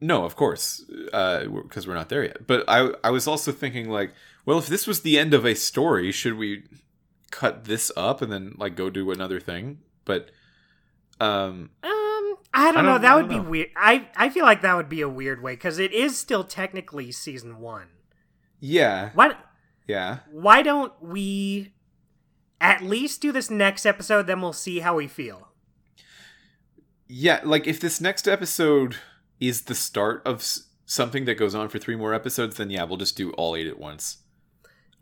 [0.00, 2.44] no, of course, because we're not there yet.
[2.48, 4.12] But I, I was also thinking like,
[4.44, 6.64] well, if this was the end of a story, should we
[7.30, 9.78] cut this up and then like go do another thing?
[10.04, 10.32] But,
[11.20, 11.90] um, Um,
[12.56, 12.88] I don't, I know.
[12.92, 13.50] don't- That would don't be know.
[13.50, 13.68] weird.
[13.76, 17.10] I I feel like that would be a weird way cuz it is still technically
[17.12, 17.88] season 1.
[18.60, 19.36] yeah, Why
[19.86, 20.18] yeah.
[20.30, 21.74] why don't we
[22.60, 25.48] at least do this next episode then we'll see how we feel.
[27.06, 28.96] Yeah, like if this next episode
[29.40, 32.84] is the start of s- something that goes on for three more episodes, then yeah,
[32.84, 34.18] we'll just do all eight at once.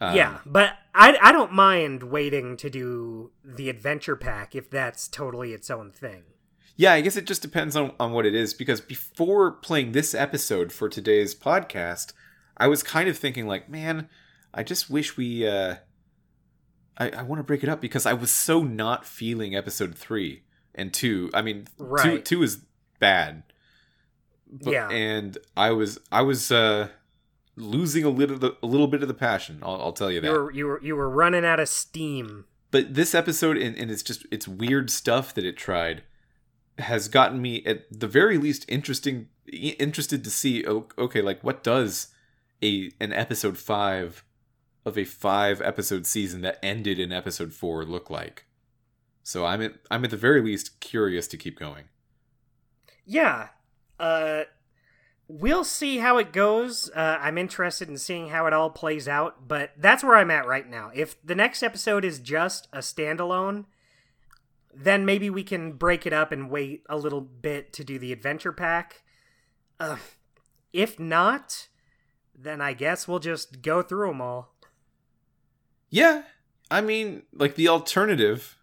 [0.00, 5.06] Um, yeah, but I I don't mind waiting to do the adventure pack if that's
[5.06, 6.24] totally its own thing.
[6.82, 10.16] Yeah, I guess it just depends on, on what it is because before playing this
[10.16, 12.12] episode for today's podcast,
[12.56, 14.08] I was kind of thinking like, man,
[14.52, 15.76] I just wish we uh
[16.98, 20.42] I, I want to break it up because I was so not feeling episode three
[20.74, 21.30] and two.
[21.32, 21.68] I mean
[22.02, 22.64] two two is
[22.98, 23.44] bad.
[24.50, 24.88] But, Yeah.
[24.90, 26.88] And I was I was uh
[27.54, 30.26] losing a little the, a little bit of the passion, I'll, I'll tell you that.
[30.26, 32.46] You were you were you were running out of steam.
[32.72, 36.02] but this episode and, and it's just it's weird stuff that it tried
[36.78, 42.08] has gotten me at the very least interesting interested to see okay like what does
[42.62, 44.24] a an episode 5
[44.84, 48.46] of a 5 episode season that ended in episode 4 look like
[49.22, 51.84] so i'm at i'm at the very least curious to keep going
[53.04, 53.48] Yeah.
[53.98, 54.44] Uh
[55.28, 56.90] we'll see how it goes.
[56.94, 60.46] Uh I'm interested in seeing how it all plays out, but that's where I'm at
[60.46, 60.90] right now.
[60.94, 63.64] If the next episode is just a standalone,
[64.74, 68.12] then maybe we can break it up and wait a little bit to do the
[68.12, 69.02] adventure pack.
[69.80, 69.96] Uh,
[70.72, 71.68] if not,
[72.34, 74.54] then I guess we'll just go through them all.
[75.90, 76.22] yeah
[76.70, 78.56] i mean like the alternative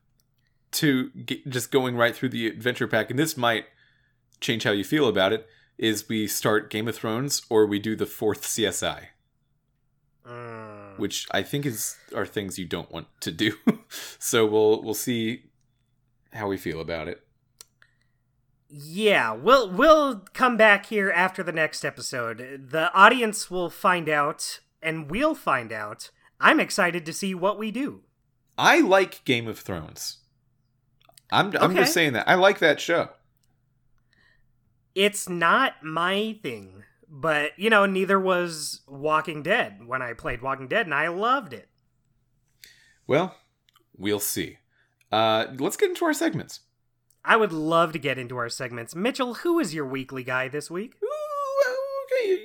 [0.72, 3.66] to g just going right through the adventure pack and this might
[4.42, 7.96] change how you feel about it is we start game of thrones or we do
[7.96, 9.00] the fourth csi
[10.28, 11.00] Mm.
[11.00, 13.54] which i think is are things you don't want to do
[14.20, 15.44] so we'll we'll see
[16.34, 17.24] how we feel about it
[18.70, 22.68] Yeah, we'll we'll come back here after the next episode.
[22.70, 26.12] The audience will find out, and we'll find out.
[26.40, 28.04] I'm excited to see what we do.
[28.58, 30.18] i like game of thrones
[31.32, 31.80] i'm i'm Okay.
[31.82, 33.10] just saying that i like that show
[34.96, 40.68] It's not my thing, but you know, neither was Walking Dead when I played Walking
[40.68, 41.70] Dead, and I loved it.
[43.08, 43.36] well
[43.98, 44.58] we'll see
[45.12, 46.62] uh let's get into our segments
[47.26, 48.96] I would love to get into our segments.
[48.96, 50.94] Mitchell, who is your weekly guy this week?
[51.04, 51.76] Ooh,
[52.06, 52.40] okay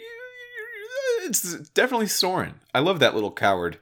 [1.26, 3.78] it's definitely soren i love that little coward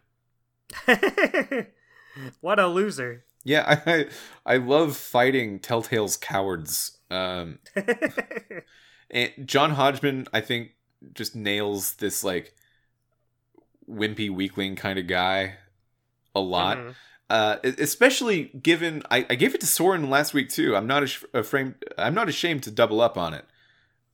[2.41, 3.25] what a loser.
[3.45, 4.07] yeah i
[4.47, 7.59] i love fighting telltale's cowards um
[9.11, 10.71] and john hodgman i think
[11.15, 12.55] just nails this like
[13.91, 15.57] wimpy weakling kind of guy
[16.35, 16.79] a lot.
[16.79, 16.95] Mhm.
[17.33, 20.77] Uh, especially given I, I gave it to Soren last week too.
[20.77, 21.73] I'm not ash- afraid.
[21.97, 23.47] I'm not ashamed to double up on it.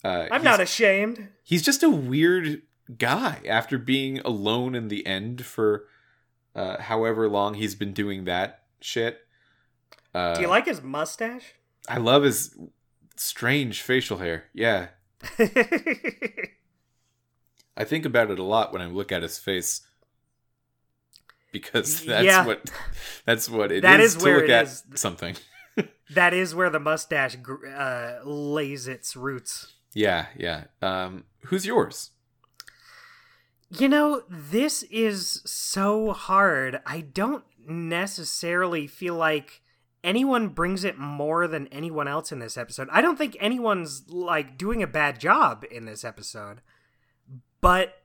[0.04, 1.26] Uh, I'm not ashamed.
[1.42, 2.62] he's just a weird
[2.96, 5.86] guy after being alone in the end for
[6.54, 9.18] uh, however long he's been doing that shit.
[10.14, 11.54] Uh, Do you like his mustache?
[11.88, 12.56] I love his
[13.16, 14.44] strange facial hair.
[14.54, 14.90] Yeah,
[17.76, 19.80] I think about it a lot when I look at his face
[21.52, 22.46] because that's Yeah.
[22.46, 22.70] what
[23.24, 24.84] that's what it is That is to look at is.
[24.94, 25.36] something.
[26.14, 27.36] that is where the mustache
[27.76, 29.74] uh, lays its roots.
[29.94, 30.64] Yeah, yeah.
[30.82, 32.10] Um, who's yours?
[33.70, 36.80] You know, this is so hard.
[36.86, 39.60] I don't necessarily feel like
[40.02, 42.88] anyone brings it more than anyone else in this episode.
[42.90, 46.60] I don't think anyone's like doing a bad job in this episode.
[47.60, 47.97] But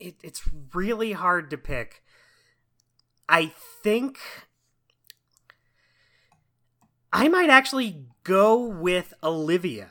[0.00, 0.42] it, it's
[0.74, 2.02] really hard to pick.
[3.28, 3.52] I
[3.82, 4.18] think
[7.12, 9.90] I might actually go with Olivia.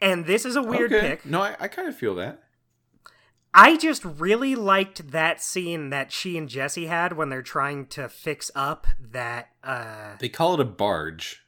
[0.00, 1.08] And this is a weird Okay.
[1.10, 1.26] pick.
[1.26, 2.42] No, I, I kind of feel that.
[3.54, 8.08] I just really liked that scene that she and Jesse had when they're trying to
[8.08, 11.42] fix up that uh They call it a barge.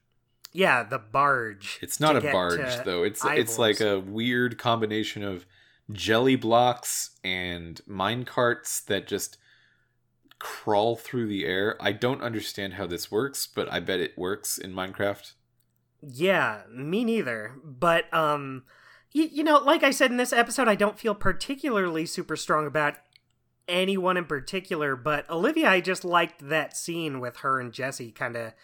[0.52, 1.78] yeah, the barge.
[1.82, 3.04] It's not a barge though.
[3.04, 3.38] It's Ivor's.
[3.38, 5.46] it's like a weird combination of
[5.92, 9.38] jelly blocks and mine carts that just
[10.40, 11.76] crawl through the air.
[11.80, 15.34] I don't understand how this works, but I bet it works in Minecraft.
[16.02, 17.54] Yeah, me neither.
[17.62, 18.64] But um
[19.12, 22.66] you, you know, like I said in this episode, I don't feel particularly super strong
[22.66, 22.94] about
[23.68, 28.36] anyone in particular, but Olivia I just liked that scene with her and Jesse kind
[28.36, 28.54] of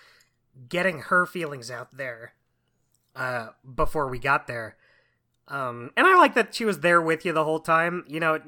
[0.68, 2.32] getting her feelings out there
[3.14, 4.76] uh before we got there.
[5.48, 8.04] Um and I like that she was there with you the whole time.
[8.08, 8.40] You know,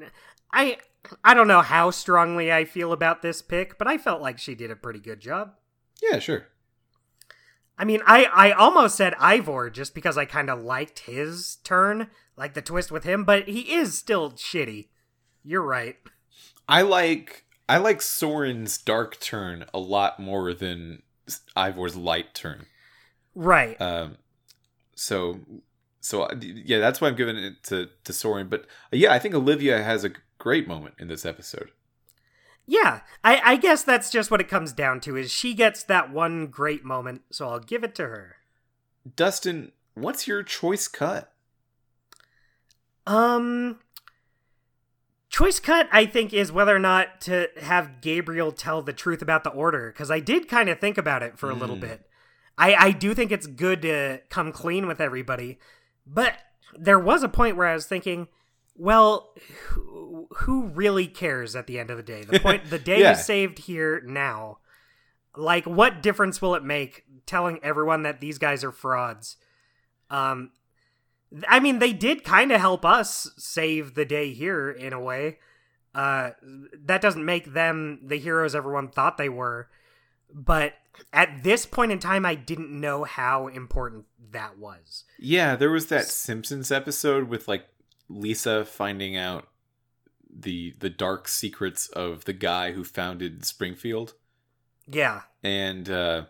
[0.51, 0.77] I
[1.23, 4.55] I don't know how strongly I feel about this pick, but I felt like she
[4.55, 5.53] did a pretty good job.
[6.01, 6.47] Yeah, sure.
[7.77, 12.09] I mean, I, I almost said Ivor just because I kind of liked his turn,
[12.35, 14.89] like the twist with him, but he is still shitty.
[15.43, 15.95] You're right.
[16.67, 21.03] I like I like Soren's dark turn a lot more than
[21.55, 22.65] Ivor's light turn.
[23.33, 23.79] Right.
[23.79, 24.17] Um,
[24.95, 25.39] so,
[26.01, 28.47] so uh, yeah, that's why I'm giving it to to Soren.
[28.47, 28.61] But
[28.93, 31.71] uh, yeah, I think Olivia has a great moment in this episode.
[32.65, 36.11] yeah, I, I guess that's just what it comes down to is she gets that
[36.11, 38.35] one great moment, so I'll give it to her.
[39.15, 41.33] Dustin, what's your choice cut?
[43.07, 43.79] Um
[45.29, 49.43] choice cut I think is whether or not to have Gabriel tell the truth about
[49.43, 51.81] the order cuz I did kind of think about it for a little Mm.
[51.81, 52.05] bit.
[52.57, 55.59] I I do think it's good to come clean with everybody.
[56.11, 56.33] But
[56.73, 58.27] there was a point where I was thinking,
[58.75, 59.33] well,
[59.67, 62.23] who, who really cares at the end of the day?
[62.23, 63.11] The point the day Yeah.
[63.11, 64.57] is saved here now.
[65.35, 69.37] Like what difference will it make telling everyone that these guys are frauds?
[70.09, 70.51] Um
[71.47, 75.37] I mean, they did kind of help us save the day here in a way.
[75.93, 76.31] Uh,
[76.85, 79.69] that doesn't make them the heroes everyone thought they were.
[80.33, 80.73] But
[81.13, 85.03] at this point in time, I didn't know how important that was.
[85.17, 87.65] Yeah, there was that Simpsons episode with like
[88.09, 89.47] Lisa finding out
[90.31, 94.13] the the dark secrets of the guy who founded Springfield,
[94.87, 95.21] Yeah.
[95.43, 96.25] and uh,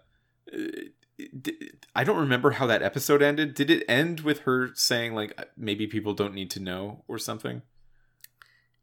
[1.95, 3.53] I don't remember how that episode ended.
[3.53, 7.61] Did it end with her saying like maybe people don't need to know or something?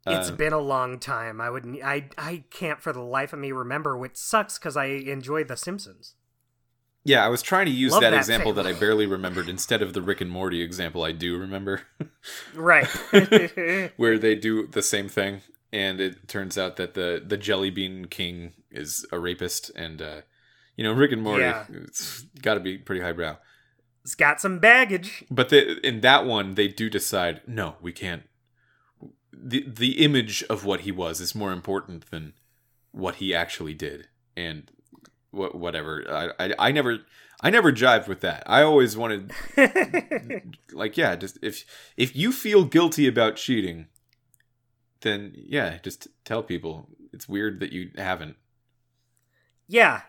[0.07, 1.41] It's Uh, been a long time.
[1.41, 4.87] I would I I can't for the life of me remember, which sucks because I
[4.87, 6.15] enjoy The Simpsons.
[7.05, 8.65] Yeah, I was trying to use that, that example thing.
[8.65, 11.83] that I barely remembered instead of the Rick and Morty example I do remember,
[12.55, 12.87] Right.
[13.97, 15.43] where they do the same thing,
[15.73, 20.20] and it turns out that the the Jelly Bean King is a rapist, and uh,
[20.77, 21.65] you know Rick and Morty, Yeah.
[21.70, 23.37] it's got to be pretty highbrow.
[24.05, 25.24] it's got some baggage.
[25.31, 28.23] But they, in that one, they do decide, no, we can't.
[29.40, 32.32] The The image of what he was is more important than
[32.92, 34.70] what he actually did, and
[35.30, 36.04] wh- whatever.
[36.08, 37.00] I, I I never
[37.40, 38.42] I never jived with that.
[38.46, 39.32] I always wanted
[40.72, 41.64] like yeah just if
[41.96, 43.88] if you feel guilty about cheating
[45.02, 48.36] then yeah just tell people it's weird that you haven't
[49.68, 50.00] Yeah.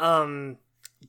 [0.00, 0.58] Um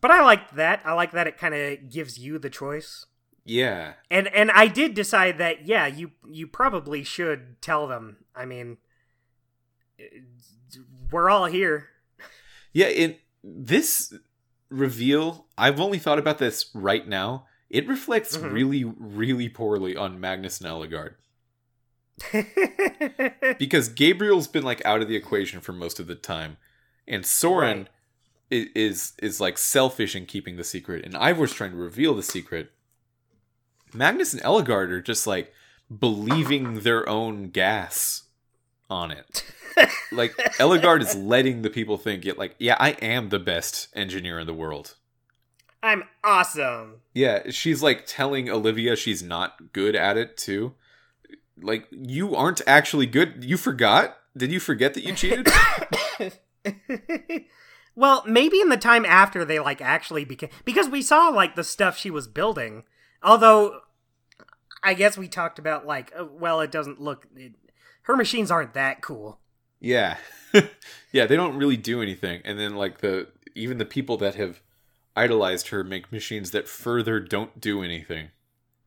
[0.01, 0.81] but I like that.
[0.83, 3.05] I like that it kind of gives you the choice.
[3.45, 8.17] Yeah And and I did decide that yeah, you you probably should tell them.
[8.35, 8.77] I mean
[11.11, 11.89] we're all here.
[12.73, 14.13] yeah in this
[14.69, 18.51] reveal i've only thought about this right now it reflects Mhm.
[18.53, 21.15] really, really poorly on Magnus and Ellegaard.
[23.57, 26.57] because Gabriel's been like out of the equation for most of the time,
[27.07, 27.87] and Soren
[28.51, 28.67] Right.
[28.67, 32.21] i- is is like selfish in keeping the secret, and Ivor's trying to reveal the
[32.21, 32.71] secret.
[33.93, 35.53] Magnus and Ellegaard are just like
[35.99, 38.23] believing their own gas
[38.89, 39.43] on it.
[40.11, 44.39] Like Ellegaard is letting the people think, it like, yeah, I am the best engineer
[44.39, 44.95] in the world.
[45.81, 47.01] I'm awesome.
[47.13, 50.73] Yeah, she's like telling Olivia she's not good at it too.
[51.59, 53.43] Like, you aren't actually good.
[53.43, 54.17] You forgot?
[54.35, 55.47] Did you forget that you cheated?
[57.95, 61.63] well, maybe in the time after they like actually became because we saw like the
[61.63, 62.83] stuff she was building.
[63.23, 63.81] Although
[64.83, 67.53] I guess we talked about like uh, well it doesn't look it,
[68.03, 69.39] her machines aren't that cool.
[69.79, 70.17] yeah.
[71.11, 72.41] yeah, they don't really do anything.
[72.45, 74.61] And then like the even the people that have
[75.15, 78.29] idolized her make machines that further don't do anything.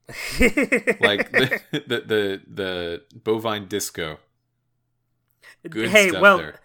[0.39, 4.19] Like the the the, the bovine disco.
[5.69, 6.61] Good hey, well, there.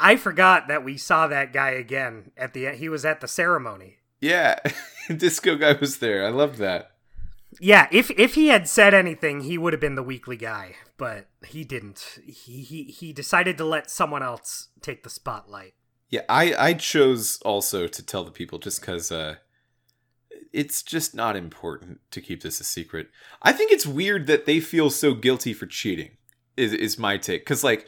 [0.00, 3.98] I forgot that we saw that guy again at the he was at the ceremony.
[4.20, 4.58] Yeah.
[5.16, 6.26] disco guy was there.
[6.26, 6.91] I love that.
[7.60, 11.28] Yeah, if if he had said anything, he would have been the weekly guy, but
[11.46, 12.18] he didn't.
[12.24, 15.74] He he he decided to let someone else take the spotlight.
[16.08, 19.36] Yeah, I I chose also to tell the people just because uh,
[20.52, 23.08] it's just not important to keep this a secret.
[23.42, 26.16] I think it's weird that they feel so guilty for cheating.
[26.56, 27.42] Is is my take?
[27.42, 27.86] Because like,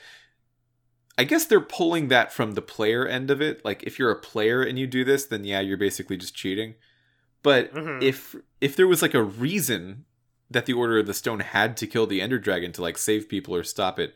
[1.18, 3.64] I guess they're pulling that from the player end of it.
[3.64, 6.74] Like, if you're a player and you do this, then yeah, you're basically just cheating.
[7.44, 8.02] But Mhm.
[8.02, 10.06] if if there was like a reason
[10.50, 13.28] that the Order of the Stone had to kill the Ender Dragon to like save
[13.28, 14.14] people or stop it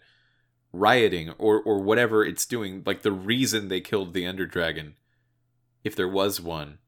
[0.73, 4.97] rioting or or whatever it's doing, like the reason they killed the Ender Dragon,
[5.85, 6.79] if there was one,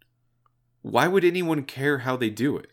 [0.82, 2.70] why would anyone care how they do it?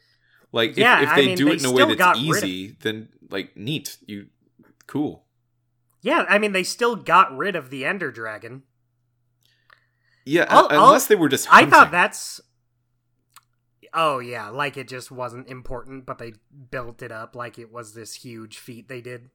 [0.53, 2.41] Like if, Yeah, if I they mean, do they it in a way that's rid
[2.44, 4.27] of- easy, then like neat, you
[4.88, 5.26] cool.
[6.02, 8.64] Yeah, I mean they still got rid of the Ender Dragon.
[10.26, 12.39] Yeah, I'll- un- I'll- unless they were just I thought that's
[13.93, 16.34] Oh yeah, like it just wasn't important, but they
[16.72, 19.30] built it up like it was this huge feat they did.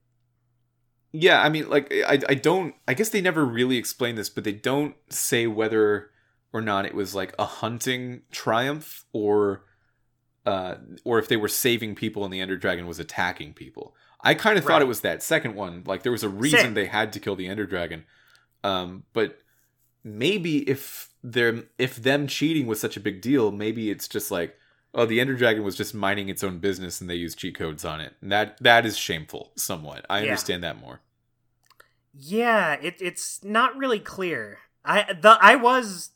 [1.15, 2.73] Yeah, I mean, like, I, I don't.
[2.87, 6.09] I guess they never really explain this, but they don't say whether
[6.51, 9.63] or not it was like a hunting triumph or,
[10.45, 13.95] uh, or if they were saving people and the Ender Dragon was attacking people.
[14.21, 14.81] I kind of thought Right.
[14.83, 15.83] it was that second one.
[15.85, 16.73] Like, there was a reason Same.
[16.73, 18.05] they had to kill the Ender Dragon.
[18.63, 19.37] Um, but
[20.03, 24.57] maybe if they're if them cheating was such a big deal, maybe it's just like,
[24.93, 27.85] oh, the Ender Dragon was just mining its own business and they used cheat codes
[27.85, 28.13] on it.
[28.21, 30.05] And that that is shameful, somewhat.
[30.09, 30.23] I Yeah.
[30.23, 31.01] understand that more.
[32.15, 34.59] Yeah, it, it's not really clear.
[34.85, 36.11] I the I was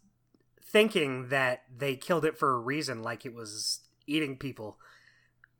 [0.61, 4.77] thinking that they killed it for a reason, like it was eating people.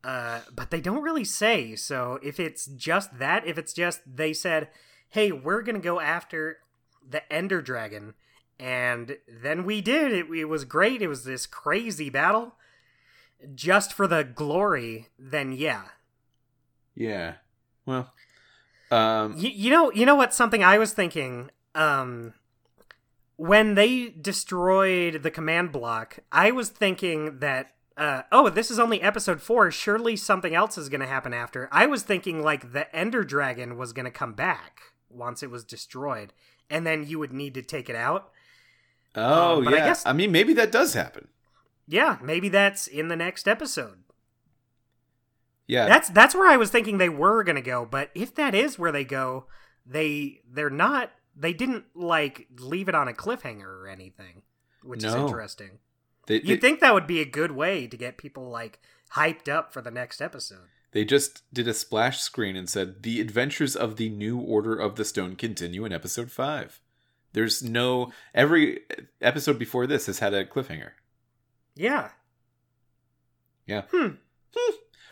[0.04, 1.74] Uh, but they don't really say.
[1.74, 4.68] So if it's just that, if it's just they said,
[5.08, 6.58] "Hey, we're gonna go after
[7.08, 8.14] the Ender Dragon,"
[8.58, 10.12] and then we did.
[10.12, 11.02] It, it was great.
[11.02, 12.54] It was this crazy battle,
[13.54, 15.08] just for the glory.
[15.18, 15.84] Then yeah,
[16.94, 17.34] Yeah.
[17.86, 18.12] Well,
[18.90, 20.34] um, You, you know, you know what?
[20.34, 21.50] Something I was thinking.
[21.74, 22.34] Um,
[23.36, 27.74] when they destroyed the command block, I was thinking that.
[27.96, 29.72] Uh, oh, this is only episode four.
[29.72, 31.68] Surely something else is going to happen after.
[31.72, 34.80] I was thinking like the Ender Dragon was going to come back
[35.10, 36.32] once it was destroyed,
[36.70, 38.30] and then you would need to take it out.
[39.14, 39.96] oh um, but I yeah.
[40.04, 41.28] I, mean, maybe that does happen.
[41.86, 44.04] Yeah, maybe that's in the next episode.
[45.66, 45.86] Yeah.
[45.86, 48.92] That's that's where I was thinking they were gonna go, but if that is where
[48.92, 49.46] they go,
[49.86, 51.12] they they're not.
[51.36, 54.42] They didn't like leave it on a cliffhanger or anything,
[54.82, 55.78] which is interesting.
[56.26, 58.80] they, You'd they, think that would be a good way to get people like
[59.14, 60.68] hyped up for the next episode.
[60.92, 64.96] They just did a splash screen and said the adventures of the new Order of
[64.96, 66.80] the Stone continue in episode five.
[67.32, 68.80] There's no every
[69.20, 70.92] episode before this has had a cliffhanger.
[71.74, 72.10] Yeah.
[73.66, 73.82] Yeah.
[73.92, 74.14] Hmm.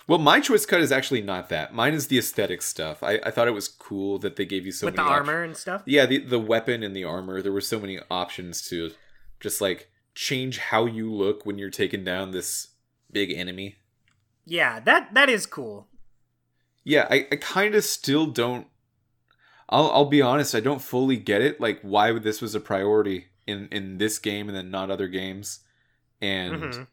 [0.08, 1.74] Well, my choice cut is actually not that.
[1.74, 3.02] Mine is the aesthetic stuff.
[3.02, 5.18] I, I thought it was cool that they gave you so With the many op-
[5.18, 5.82] armor and stuff.
[5.84, 7.42] Yeah, the the weapon and the armor.
[7.42, 8.92] There were so many options to
[9.40, 12.68] just like change how you look when you're taking down this
[13.10, 13.76] big enemy.
[14.46, 15.88] Yeah, that that is cool.
[16.84, 18.68] Yeah, I, I kind of still don't.
[19.68, 20.54] I'll I'll be honest.
[20.54, 21.60] I don't fully get it.
[21.60, 25.08] Like why would this was a priority in in this game and then not other
[25.08, 25.60] games,
[26.20, 26.86] and Mhm.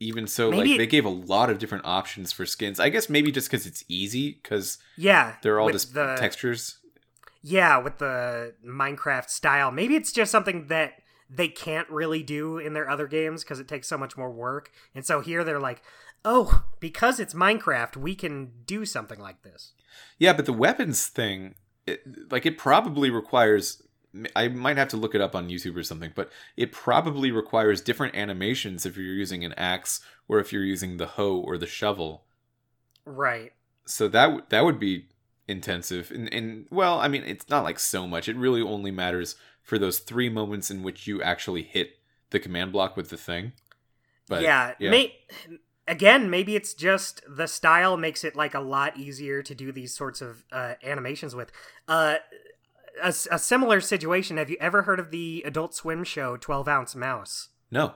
[0.00, 2.78] even so, Maybe like it- they gave a lot of different options for skins.
[2.78, 6.78] I guess maybe just because it's easy because Yeah, they're all just the, textures.
[7.42, 9.70] Yeah, with the Minecraft style.
[9.70, 10.94] Maybe it's just something that
[11.30, 14.70] they can't really do in their other games because it takes so much more work.
[14.94, 15.82] And so here they're like,
[16.24, 19.72] oh, because it's Minecraft, we can do something like this.
[20.18, 21.54] Yeah, but the weapons thing,
[21.86, 23.82] it, like it probably requires.
[24.36, 27.80] I might have to look it up on YouTube or something, but it probably requires
[27.80, 31.66] different animations if you're using an axe or if you're using the hoe or the
[31.66, 32.22] shovel.
[33.04, 33.52] Right.
[33.86, 35.08] So that that would be
[35.48, 36.12] intensive.
[36.12, 38.28] And, and well, I mean, it's not like so much.
[38.28, 41.98] It really only matters for those three moments in which you actually hit
[42.30, 43.52] the command block with the thing.
[44.28, 44.90] But yeah, yeah.
[44.90, 45.16] May,
[45.86, 49.94] again, maybe it's just the style makes it like a lot easier to do these
[49.94, 51.50] sorts of uh, animations with.
[51.88, 52.16] Uh,
[53.02, 54.36] a, a similar situation.
[54.36, 57.48] Have you ever heard of the Adult Swim show Twelve Ounce Mouse?
[57.70, 57.94] No.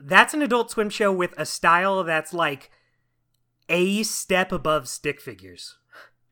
[0.00, 2.70] That's an Adult Swim show with a style that's like
[3.68, 5.76] a step above stick figures.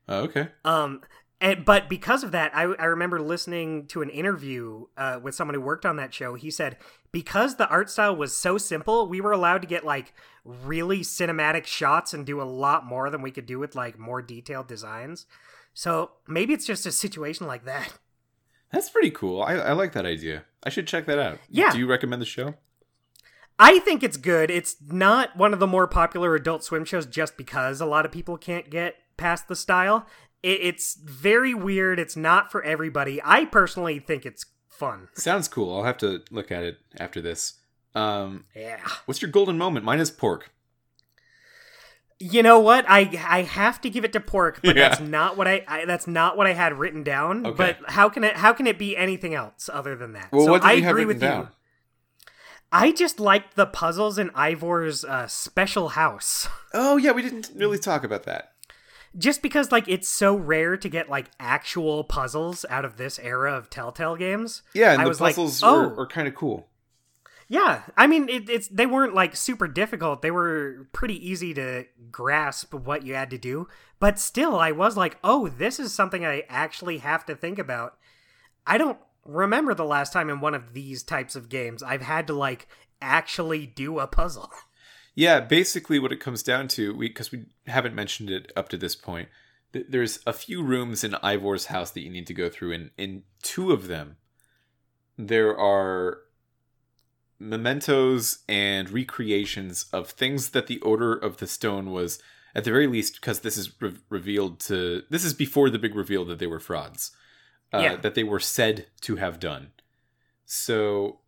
[0.07, 0.49] Oh, okay.
[0.63, 1.01] Um,
[1.39, 5.53] and, but because of that, I, I remember listening to an interview uh, with someone
[5.55, 6.33] who worked on that show.
[6.33, 6.77] He said
[7.11, 11.65] because the art style was so simple, we were allowed to get like really cinematic
[11.65, 15.25] shots and do a lot more than we could do with like more detailed designs.
[15.73, 17.93] So maybe it's just a situation like that.
[18.71, 19.41] That's pretty cool.
[19.41, 20.43] I, I like that idea.
[20.63, 21.39] I should check that out.
[21.49, 21.71] Yeah.
[21.71, 22.55] Do you recommend the show?
[23.59, 24.51] I think it's good.
[24.51, 28.11] It's not one of the more popular adult swim shows just because a lot of
[28.11, 30.05] people can't get past the style.
[30.43, 31.99] It, it's very weird.
[31.99, 33.21] It's not for everybody.
[33.23, 35.09] I personally think it's fun.
[35.13, 35.75] Sounds cool.
[35.75, 37.55] I'll have to look at it after this.
[37.95, 38.79] Um, yeah.
[39.05, 39.85] What's your golden moment?
[39.85, 40.51] Mine is pork.
[42.19, 42.85] You know what?
[42.87, 44.89] I I have to give it to pork, but yeah.
[44.89, 47.45] that's not what I, I, that's not what I had written down.
[47.45, 47.55] Okay.
[47.55, 50.31] But how can it how can it be anything else other than that?
[50.31, 51.43] Well, so what did I you agree with down?
[51.43, 51.49] you.
[52.71, 56.47] I just liked the puzzles in Ivor's uh, special house.
[56.73, 58.53] Oh yeah, we didn't really talk about that.
[59.17, 63.53] Just because like it's so rare to get like actual puzzles out of this era
[63.53, 64.61] of Telltale games.
[64.73, 65.79] Yeah, and I the puzzles like, oh.
[65.79, 66.67] are, are kind of cool.
[67.49, 70.21] Yeah, I mean it, it's they weren't like super difficult.
[70.21, 73.67] They were pretty easy to grasp what you had to do.
[73.99, 77.97] But still, I was like, oh, this is something I actually have to think about.
[78.65, 82.27] I don't remember the last time in one of these types of games I've had
[82.27, 82.67] to like
[83.01, 84.51] actually do a puzzle.
[85.17, 88.77] Yeah, basically what it comes down to, because we, we, haven't mentioned it up to
[88.77, 89.29] this point,
[89.73, 92.91] th- there's a few rooms in Ivor's house that you need to go through, and
[92.99, 94.17] in two of them,
[95.17, 96.19] there are
[97.39, 102.21] mementos and recreations of things that the Order of the Stone was,
[102.53, 105.01] at the very least, because this is re- revealed to.
[105.09, 107.09] This is before the big reveal that they were frauds
[107.73, 107.95] uh, yeah.
[107.95, 109.71] that they were said to have done.
[110.45, 111.21] So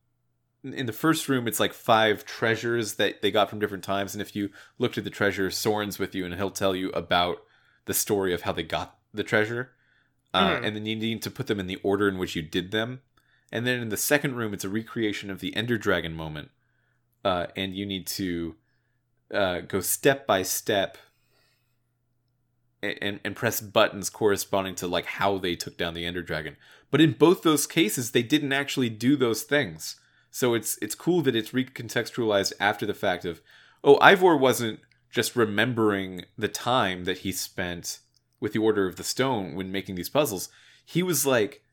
[0.63, 4.21] in the first room, it's like five treasures that they got from different times, and
[4.21, 7.43] if you look at the treasure, Soren's with you, and he'll tell you about
[7.85, 9.71] the story of how they got the treasure,
[10.33, 10.65] uh, mm.
[10.65, 13.01] and then you need to put them in the order in which you did them.
[13.51, 16.51] And then in the second room, it's a recreation of the Ender Dragon moment,
[17.23, 18.55] uh, and you need to
[19.33, 20.97] uh, go step by step
[22.81, 26.57] and, and press buttons corresponding to like how they took down the Ender Dragon.
[26.91, 29.95] But in both those cases, they didn't actually do those things.
[30.31, 33.41] So it's it's cool that it's recontextualized after the fact of,
[33.83, 34.79] oh, Ivor wasn't
[35.09, 37.99] just remembering the time that he spent
[38.39, 40.49] with the Order of the Stone when making these puzzles.
[40.85, 41.63] He was like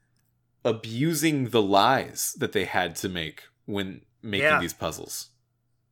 [0.65, 4.61] abusing the lies that they had to make when making yeah.
[4.61, 5.29] these puzzles.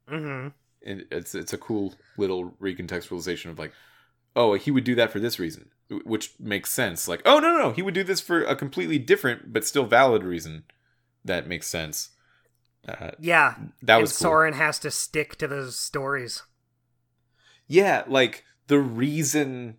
[0.09, 0.49] Mm-hmm.
[0.87, 3.73] And it's it's a cool little recontextualization of like,
[4.37, 5.71] oh, he would do that for this reason,
[6.05, 7.09] which makes sense.
[7.09, 9.87] Like, oh, no, no, no, he would do this for a completely different but still
[9.87, 10.65] valid reason.
[11.25, 12.11] That makes sense.
[12.87, 14.31] Uh, yeah, that was cool.
[14.31, 16.43] Soren has to stick to those stories.
[17.67, 19.79] Yeah, like the reason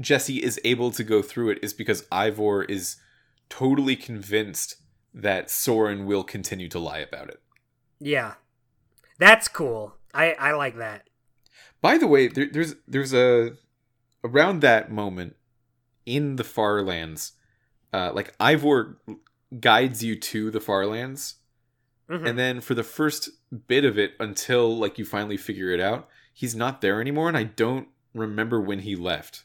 [0.00, 2.96] Jesse is able to go through it is because Ivor is
[3.48, 4.76] totally convinced
[5.14, 7.40] that Soren will continue to lie about it.
[8.00, 8.34] Yeah,
[9.18, 9.94] that's cool.
[10.14, 11.08] I I like that.
[11.80, 13.52] By the way, there, there's there's a
[14.24, 15.36] around that moment
[16.06, 17.32] in the Farlands,
[17.92, 18.98] uh, like Ivor
[19.60, 21.36] guides you to the Farlands,
[22.08, 22.26] mm-hmm.
[22.26, 23.30] and then for the first
[23.66, 27.36] bit of it, until like you finally figure it out, he's not there anymore, and
[27.36, 29.44] I don't remember when he left.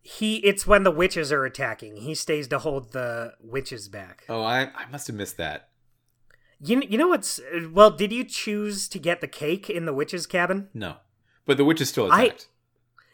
[0.00, 1.98] He it's when the witches are attacking.
[1.98, 4.24] He stays to hold the witches back.
[4.28, 5.68] Oh, I I must have missed that.
[6.60, 7.90] You you know what's well?
[7.90, 10.68] Did you choose to get the cake in the witches' cabin?
[10.74, 10.96] No.
[11.46, 12.48] But the witch is still attacked.
[12.50, 12.57] I,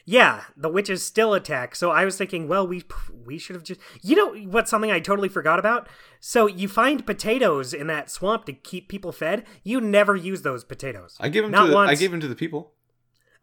[0.05, 1.75] yeah, the witches still attack.
[1.75, 2.85] So I was thinking, well, we
[3.25, 5.89] we should have just You know what's something I totally forgot about?
[6.21, 9.45] So you find potatoes in that swamp to keep people fed.
[9.63, 11.17] You never use those potatoes.
[11.21, 11.91] I give them Not to the, once.
[11.91, 12.73] I gave them to the people.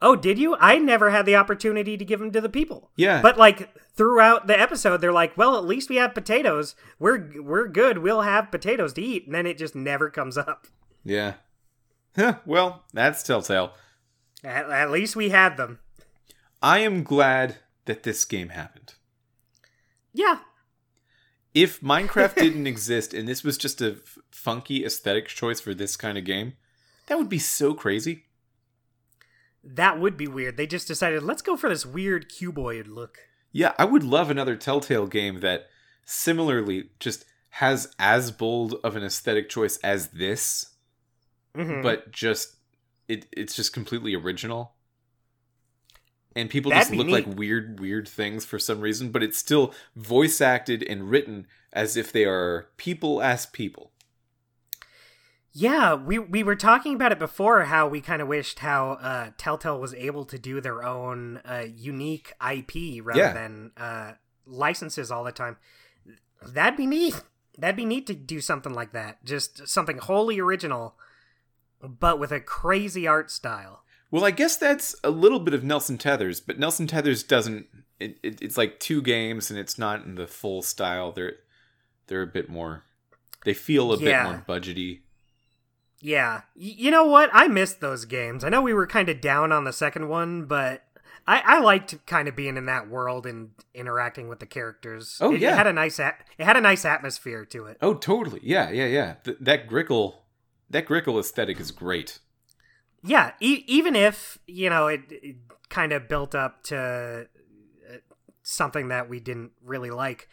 [0.03, 0.55] Oh, did you?
[0.59, 2.89] I never had the opportunity to give them to the people.
[2.95, 3.21] Yeah.
[3.21, 6.75] But like throughout the episode, they're like, "Well, at least we have potatoes.
[6.99, 7.99] We're we're good.
[7.99, 10.67] We'll have potatoes to eat." And then it just never comes up.
[11.03, 11.35] Yeah.
[12.15, 13.73] Huh, well, that's Telltale.
[14.43, 15.79] At, at least we had them.
[16.61, 18.93] I am glad that this game happened.
[20.13, 20.39] Yeah.
[21.53, 25.97] If Minecraft didn't exist and this was just a f- funky aesthetic choice for this
[25.97, 26.53] kind of game,
[27.07, 28.25] that would be so crazy.
[29.63, 30.57] That would be weird.
[30.57, 33.17] They just decided, let's go for this weird cuboid look.
[33.51, 35.67] Yeah, I would love another Telltale game that
[36.05, 37.25] similarly just
[37.55, 40.67] has as bold of an aesthetic choice as this,
[41.53, 41.83] Mhm.
[41.83, 42.55] but just
[43.09, 44.73] it it's just completely original.
[46.35, 49.73] And people That'd just look like weird weird things for some reason, but it's still
[49.95, 53.91] voice acted and written as if they are people as people.
[55.53, 57.63] Yeah, we we were talking about it before.
[57.65, 61.65] How we kind of wished how uh, Telltale was able to do their own uh,
[61.69, 63.33] unique IP rather Yeah.
[63.33, 64.13] than uh,
[64.45, 65.57] licenses all the time.
[66.41, 67.21] That'd be neat.
[67.57, 69.25] That'd be neat to do something like that.
[69.25, 70.95] Just something wholly original,
[71.81, 73.83] but with a crazy art style.
[74.11, 77.67] Well, I guess that's a little bit of Nelson Tethers, but Nelson Tethers doesn't.
[77.99, 81.11] It, it, it's like two games, and it's not in the full style.
[81.11, 81.35] They're
[82.07, 82.83] they're a bit more.
[83.45, 84.23] They feel a Yeah.
[84.23, 84.99] bit more budgety.
[85.99, 87.29] Yeah, y- you know what?
[87.31, 88.43] I missed those games.
[88.43, 90.83] I know we were kind of down on the second one, but
[91.27, 95.17] I, I liked kind of being in that world and interacting with the characters.
[95.21, 95.53] Oh, it, yeah.
[95.53, 97.77] it had a nice at- it had a nice atmosphere to it.
[97.81, 98.39] Oh, totally.
[98.43, 99.13] Yeah, yeah, yeah.
[99.23, 100.15] Th- that Grickle,
[100.71, 102.17] that Grickle aesthetic is great.
[103.03, 105.35] Yeah, e- even if you know it, it
[105.69, 107.27] kind of built up to
[107.89, 107.95] uh,
[108.43, 110.27] something that we didn't really like.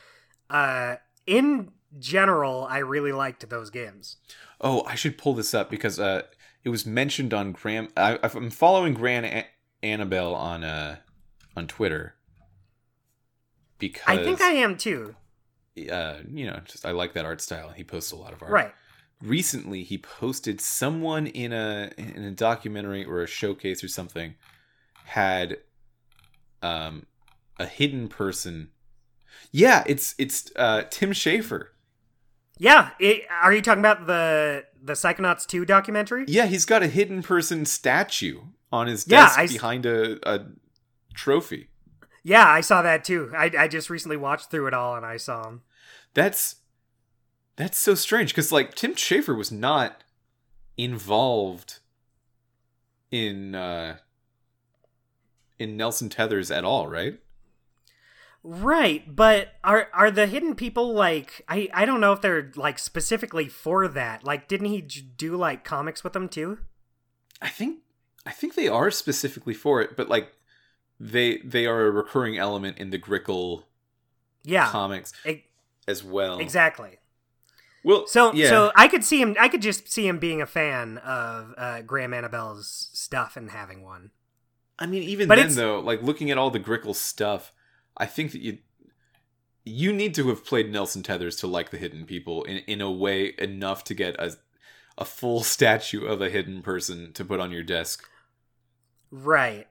[0.50, 0.96] Uh,
[1.26, 4.16] in general, I really liked those games.
[4.60, 6.22] Oh, I should pull this up because uh,
[6.64, 7.88] it was mentioned on Graham.
[7.96, 9.46] I, I'm following Gran A-
[9.82, 10.96] Annable on uh
[11.56, 12.14] on Twitter
[13.78, 15.14] because I think I am too.
[15.90, 17.70] uh you know just I like that art style.
[17.70, 18.50] He posts a lot of art.
[18.52, 18.74] Right.
[19.22, 24.34] Recently he posted someone in a in a documentary or a showcase or something
[25.06, 25.58] had
[26.62, 27.06] um
[27.58, 28.70] a hidden person
[29.50, 31.68] yeah it's it's uh tim schafer
[32.58, 36.24] Yeah, it, are you talking about the the Psychonauts 2 documentary?
[36.28, 38.40] yeah he's got a hidden person statue
[38.70, 40.46] on his Yeah, desk behind a, a
[41.14, 41.68] trophy
[42.22, 43.32] Yeah, I saw that too.
[43.36, 45.62] I, I just recently watched through it all and I saw him.
[46.14, 46.56] that's
[47.58, 50.02] that's so strange because like tim schafer was not
[50.78, 51.80] involved
[53.10, 53.96] in uh
[55.58, 57.18] in nelson tethers at all right
[58.44, 62.78] Right, but are are the hidden people like I I don't know if they're like
[62.78, 64.22] specifically for that.
[64.22, 66.58] Like didn't he do like comics with them too?
[67.42, 67.80] I think
[68.24, 70.32] I think they are specifically for it, but like
[71.00, 73.64] they they are a recurring element in the Grickle
[74.44, 74.68] Yeah.
[74.70, 75.42] comics e-
[75.88, 76.38] as well.
[76.38, 76.98] exactly.
[77.84, 80.46] Well, So yeah, so I could see him I could just see him being a
[80.46, 84.10] fan of uh Graham Annable's stuff and having one.
[84.78, 87.52] I mean, even but then it's- though, like looking at all the Grickle stuff,
[87.96, 88.58] I think that you
[89.64, 92.90] you need to have played Nelson Tethers to like the hidden people in in a
[92.90, 94.34] way enough to get a
[94.96, 98.08] a full statue of a hidden person to put on your desk.
[99.10, 99.66] Right.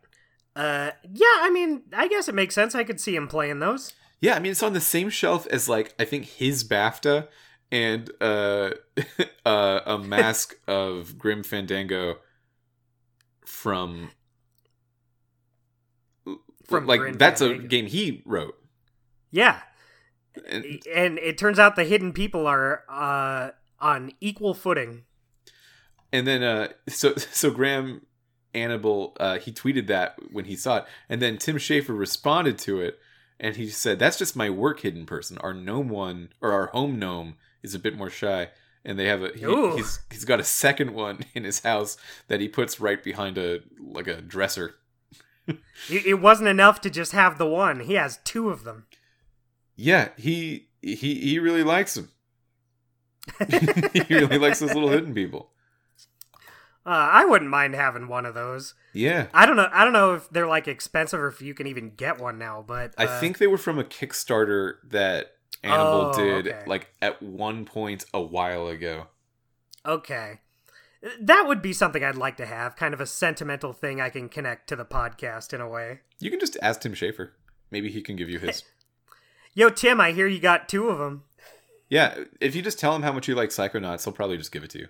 [0.56, 2.74] Uh yeah, I mean, I guess it makes sense.
[2.74, 3.94] I could see him playing those.
[4.20, 7.28] Yeah, I mean it's on the same shelf as like I think his BAFTA
[7.72, 8.72] and uh,
[9.46, 12.18] uh a mask of Grim Fandango
[13.46, 14.12] from
[16.66, 18.56] From like Grim that's a game he wrote.
[19.32, 19.60] Yeah.
[20.50, 25.04] And, And it turns out the hidden people are uh on equal footing.
[26.12, 28.06] and then uh so so Graham
[28.54, 32.82] Annable uh he tweeted that when he saw it and then Tim Schafer responded to
[32.82, 33.00] it
[33.40, 35.38] and he said that's just my work hidden person.
[35.40, 37.36] Our gnome one or our home gnome
[37.68, 38.50] is a bit more shy
[38.88, 39.46] and they have a he,
[39.76, 41.98] he's he's got a second one in his house
[42.30, 44.76] that he puts right behind a like a dresser.
[45.90, 47.82] It it wasn't enough to just have the one.
[47.82, 48.88] He has two of them.
[49.78, 52.10] Yeah, he he he really likes them.
[53.94, 55.52] he really likes those little hidden people.
[56.86, 58.74] Uh, I wouldn't mind having one of those.
[58.94, 59.28] Yeah.
[59.34, 59.70] I don't know.
[59.72, 62.64] I don't know if they're like expensive or if you can even get one now.
[62.66, 66.64] But I uh, think they were from a Kickstarter that Annable Oh, did okay.
[66.68, 69.08] like at one point a while ago.
[69.86, 70.40] okay,
[71.20, 72.76] that would be something I'd like to have.
[72.76, 76.00] Kind of a sentimental thing I can connect to the podcast in a way.
[76.20, 77.30] You can just ask Tim Schafer.
[77.72, 78.64] Maybe he can give you his.
[79.54, 81.24] Yo, Tim, I hear you got two of them.
[81.90, 84.64] yeah, if you just tell him how much you like Psychonauts, he'll probably just give
[84.64, 84.88] it to you.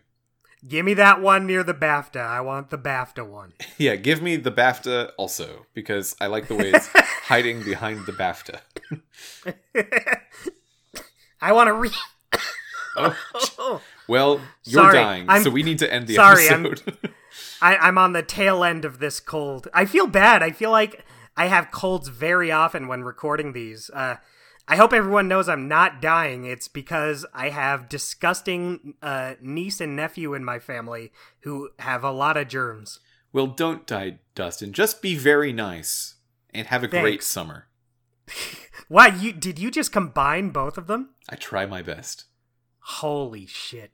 [0.68, 2.20] Give me that one near the BAFTA.
[2.26, 3.54] I want the BAFTA one.
[3.78, 6.88] Yeah, give me the BAFTA also because I like the way it's
[7.26, 8.60] hiding behind the BAFTA.
[11.42, 11.92] I want to read.
[12.96, 17.00] Oh, Well, you're Sorry, dying, I'm- so we need to end the sorry, I'm- episode.
[17.62, 19.68] I, I'm on the tail end of this cold.
[19.74, 20.42] I feel bad.
[20.42, 21.04] I feel like
[21.36, 23.90] I have colds very often when recording these.
[23.94, 24.16] Uh,
[24.68, 26.46] I hope everyone knows I'm not dying.
[26.46, 31.12] It's because I have disgusting uh, niece and nephew in my family
[31.42, 33.00] who have a lot of germs.
[33.34, 34.72] well, don't die, Dustin.
[34.74, 36.16] Just be very nice
[36.54, 37.67] and have a great summer.
[38.88, 41.10] Why you did you just combine both of them?
[41.30, 42.26] I try my best.
[42.80, 43.92] Holy shit.